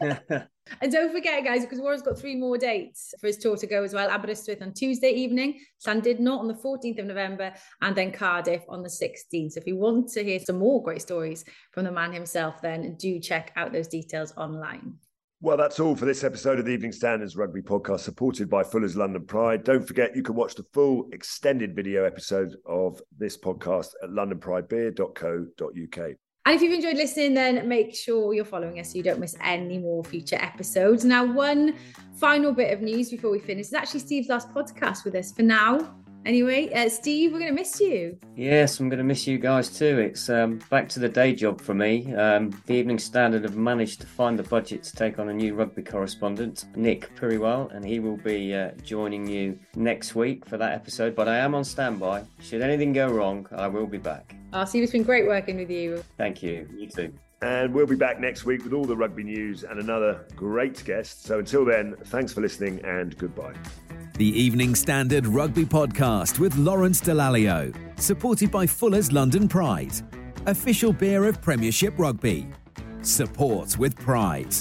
and 0.81 0.93
don't 0.93 1.13
forget, 1.13 1.43
guys, 1.43 1.63
because 1.63 1.81
Warren's 1.81 2.03
got 2.03 2.17
three 2.17 2.37
more 2.37 2.57
dates 2.57 3.13
for 3.21 3.27
his 3.27 3.39
tour 3.39 3.57
to 3.57 3.67
go 3.67 3.83
as 3.83 3.93
well. 3.93 4.09
Aberystwyth 4.09 4.63
on 4.63 4.73
Tuesday 4.73 5.11
evening, 5.11 5.59
Llandudno 5.85 6.39
on 6.39 6.47
the 6.47 6.55
14th 6.55 7.01
of 7.01 7.07
November, 7.07 7.53
and 7.81 7.97
then 7.97 8.13
Cardiff 8.13 8.63
on 8.69 8.83
the 8.83 8.89
16th. 8.89 9.53
So 9.53 9.61
if 9.61 9.67
you 9.67 9.77
want 9.77 10.13
to 10.13 10.23
hear 10.23 10.39
some 10.39 10.59
more 10.59 10.81
great 10.81 11.03
stories 11.03 11.45
from 11.73 11.85
the 11.85 11.93
man 11.93 12.13
himself, 12.13 12.63
then 12.63 12.95
do 12.99 13.19
check 13.19 13.53
out 13.57 13.73
those 13.73 13.89
details 13.89 14.33
online. 14.37 14.95
Well, 15.45 15.57
that's 15.57 15.81
all 15.81 15.97
for 15.97 16.05
this 16.05 16.23
episode 16.23 16.61
of 16.61 16.67
the 16.67 16.71
Evening 16.71 16.93
Standards 16.93 17.37
Rugby 17.37 17.63
Podcast, 17.63 17.99
supported 17.99 18.49
by 18.49 18.63
Fuller's 18.63 18.95
London 18.95 19.27
Pride. 19.27 19.65
Don't 19.65 19.85
forget, 19.85 20.15
you 20.15 20.23
can 20.23 20.37
watch 20.37 20.55
the 20.55 20.63
full 20.73 21.09
extended 21.13 21.75
video 21.75 22.05
episode 22.05 22.55
of 22.65 23.03
this 23.19 23.37
podcast 23.37 23.89
at 24.05 24.11
londonpridebeer.co.uk. 24.11 26.17
And 26.45 26.55
if 26.55 26.63
you've 26.63 26.73
enjoyed 26.73 26.97
listening, 26.97 27.35
then 27.35 27.67
make 27.67 27.93
sure 27.93 28.35
you're 28.35 28.45
following 28.45 28.79
us 28.79 28.93
so 28.93 28.99
you 28.99 29.03
don't 29.03 29.19
miss 29.19 29.35
any 29.43 29.79
more 29.79 30.05
future 30.05 30.37
episodes. 30.37 31.05
Now, 31.05 31.25
one 31.25 31.75
final 32.19 32.53
bit 32.53 32.73
of 32.73 32.81
news 32.81 33.11
before 33.11 33.33
we 33.33 33.41
finish 33.41 33.67
is 33.67 33.75
actually 33.75 33.99
Steve's 33.99 34.29
last 34.29 34.49
podcast 34.51 35.05
with 35.05 35.17
us 35.17 35.33
for 35.33 35.43
now. 35.43 35.93
Anyway, 36.25 36.73
uh, 36.73 36.89
Steve, 36.89 37.33
we're 37.33 37.41
going 37.41 37.51
to 37.51 37.61
miss 37.61 37.81
you. 37.81 38.17
Yes, 38.37 38.79
I'm 38.79 38.89
going 38.89 38.99
to 38.99 39.05
miss 39.05 39.27
you 39.27 39.39
guys 39.39 39.69
too. 39.77 39.99
It's 39.99 40.29
um, 40.29 40.61
back 40.71 40.89
to 40.91 41.01
the 41.01 41.09
day 41.09 41.35
job 41.35 41.61
for 41.61 41.75
me. 41.75 42.15
Um, 42.15 42.51
the 42.67 42.75
Evening 42.75 42.99
Standard 42.99 43.43
have 43.43 43.57
managed 43.57 44.01
to 44.03 44.07
find 44.07 44.39
the 44.39 44.45
budget 44.45 44.85
to 44.85 44.95
take 44.95 45.19
on 45.19 45.29
a 45.31 45.33
new 45.33 45.55
rugby 45.55 45.83
correspondent, 45.83 46.67
Nick 46.77 47.15
Purewal, 47.17 47.75
and 47.75 47.85
he 47.85 47.99
will 47.99 48.19
be 48.19 48.55
uh, 48.55 48.71
joining 48.83 49.27
you 49.27 49.59
next 49.75 50.15
week 50.15 50.47
for 50.47 50.57
that 50.59 50.73
episode. 50.73 51.17
But 51.17 51.29
I 51.29 51.39
am 51.39 51.55
on 51.55 51.65
standby. 51.65 52.25
Should 52.41 52.63
anything 52.63 52.93
go 52.93 53.09
wrong, 53.09 53.47
I 53.57 53.67
will 53.67 53.87
be 53.87 53.99
back. 53.99 54.37
Oh, 54.53 54.65
Steve, 54.65 54.85
it's 54.85 54.93
been 54.93 55.03
great 55.03 55.27
working 55.27 55.57
with 55.57 55.71
you. 55.71 56.05
Thank 56.19 56.43
you. 56.43 56.69
You 56.77 56.89
too. 56.89 57.13
And 57.41 57.75
we'll 57.75 57.87
be 57.87 57.97
back 57.97 58.21
next 58.21 58.45
week 58.45 58.63
with 58.63 58.73
all 58.73 58.85
the 58.85 58.97
rugby 58.97 59.25
news 59.25 59.65
and 59.65 59.81
another 59.81 60.25
great 60.37 60.85
guest. 60.85 61.25
So 61.25 61.41
until 61.41 61.65
then, 61.65 61.97
thanks 62.05 62.33
for 62.33 62.41
listening 62.41 62.81
and 62.85 63.19
goodbye. 63.19 63.55
The 64.23 64.41
Evening 64.41 64.77
Standard 64.77 65.27
Rugby 65.27 65.65
Podcast 65.65 66.39
with 66.39 66.57
Lawrence 66.57 67.01
Dallaglio, 67.01 67.75
supported 67.99 68.53
by 68.53 68.69
Fuller's 68.69 69.11
London 69.11 69.49
Pride, 69.49 69.95
official 70.47 70.93
beer 70.93 71.27
of 71.27 71.43
Premiership 71.43 71.99
Rugby. 71.99 72.47
Support 73.01 73.79
with 73.79 73.97
pride. 73.97 74.55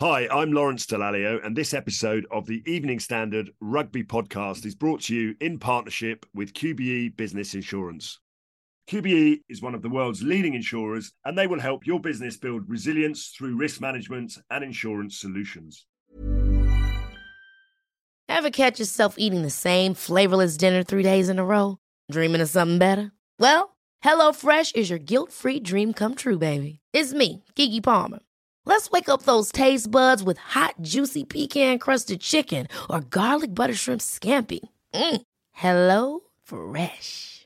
Hi, 0.00 0.28
I'm 0.30 0.52
Lawrence 0.52 0.86
Dallaglio, 0.86 1.44
and 1.44 1.56
this 1.56 1.74
episode 1.74 2.28
of 2.30 2.46
the 2.46 2.62
Evening 2.64 3.00
Standard 3.00 3.50
Rugby 3.60 4.04
Podcast 4.04 4.66
is 4.66 4.76
brought 4.76 5.00
to 5.00 5.16
you 5.16 5.34
in 5.40 5.58
partnership 5.58 6.26
with 6.32 6.52
QBE 6.52 7.16
Business 7.16 7.54
Insurance. 7.54 8.20
QBE 8.88 9.40
is 9.48 9.60
one 9.60 9.74
of 9.74 9.82
the 9.82 9.88
world's 9.88 10.22
leading 10.22 10.54
insurers, 10.54 11.12
and 11.24 11.36
they 11.36 11.48
will 11.48 11.58
help 11.58 11.86
your 11.86 11.98
business 11.98 12.36
build 12.36 12.68
resilience 12.68 13.28
through 13.36 13.56
risk 13.56 13.80
management 13.80 14.38
and 14.48 14.62
insurance 14.62 15.18
solutions. 15.18 15.86
Ever 18.28 18.50
catch 18.50 18.78
yourself 18.78 19.16
eating 19.18 19.42
the 19.42 19.50
same 19.50 19.94
flavorless 19.94 20.56
dinner 20.56 20.84
three 20.84 21.02
days 21.02 21.28
in 21.28 21.38
a 21.38 21.44
row? 21.44 21.78
Dreaming 22.12 22.40
of 22.40 22.48
something 22.48 22.78
better? 22.78 23.10
Well, 23.40 23.76
HelloFresh 24.04 24.76
is 24.76 24.88
your 24.88 25.00
guilt 25.00 25.32
free 25.32 25.58
dream 25.58 25.92
come 25.92 26.14
true, 26.14 26.38
baby. 26.38 26.78
It's 26.92 27.12
me, 27.12 27.42
Keke 27.56 27.82
Palmer. 27.82 28.20
Let's 28.66 28.90
wake 28.90 29.08
up 29.08 29.22
those 29.22 29.50
taste 29.50 29.90
buds 29.90 30.22
with 30.22 30.38
hot, 30.38 30.74
juicy 30.80 31.24
pecan 31.24 31.78
crusted 31.78 32.20
chicken 32.20 32.68
or 32.90 33.00
garlic 33.00 33.54
butter 33.54 33.74
shrimp 33.74 34.00
scampi. 34.00 34.60
Mm. 34.92 35.22
Hello 35.52 36.20
Fresh. 36.42 37.45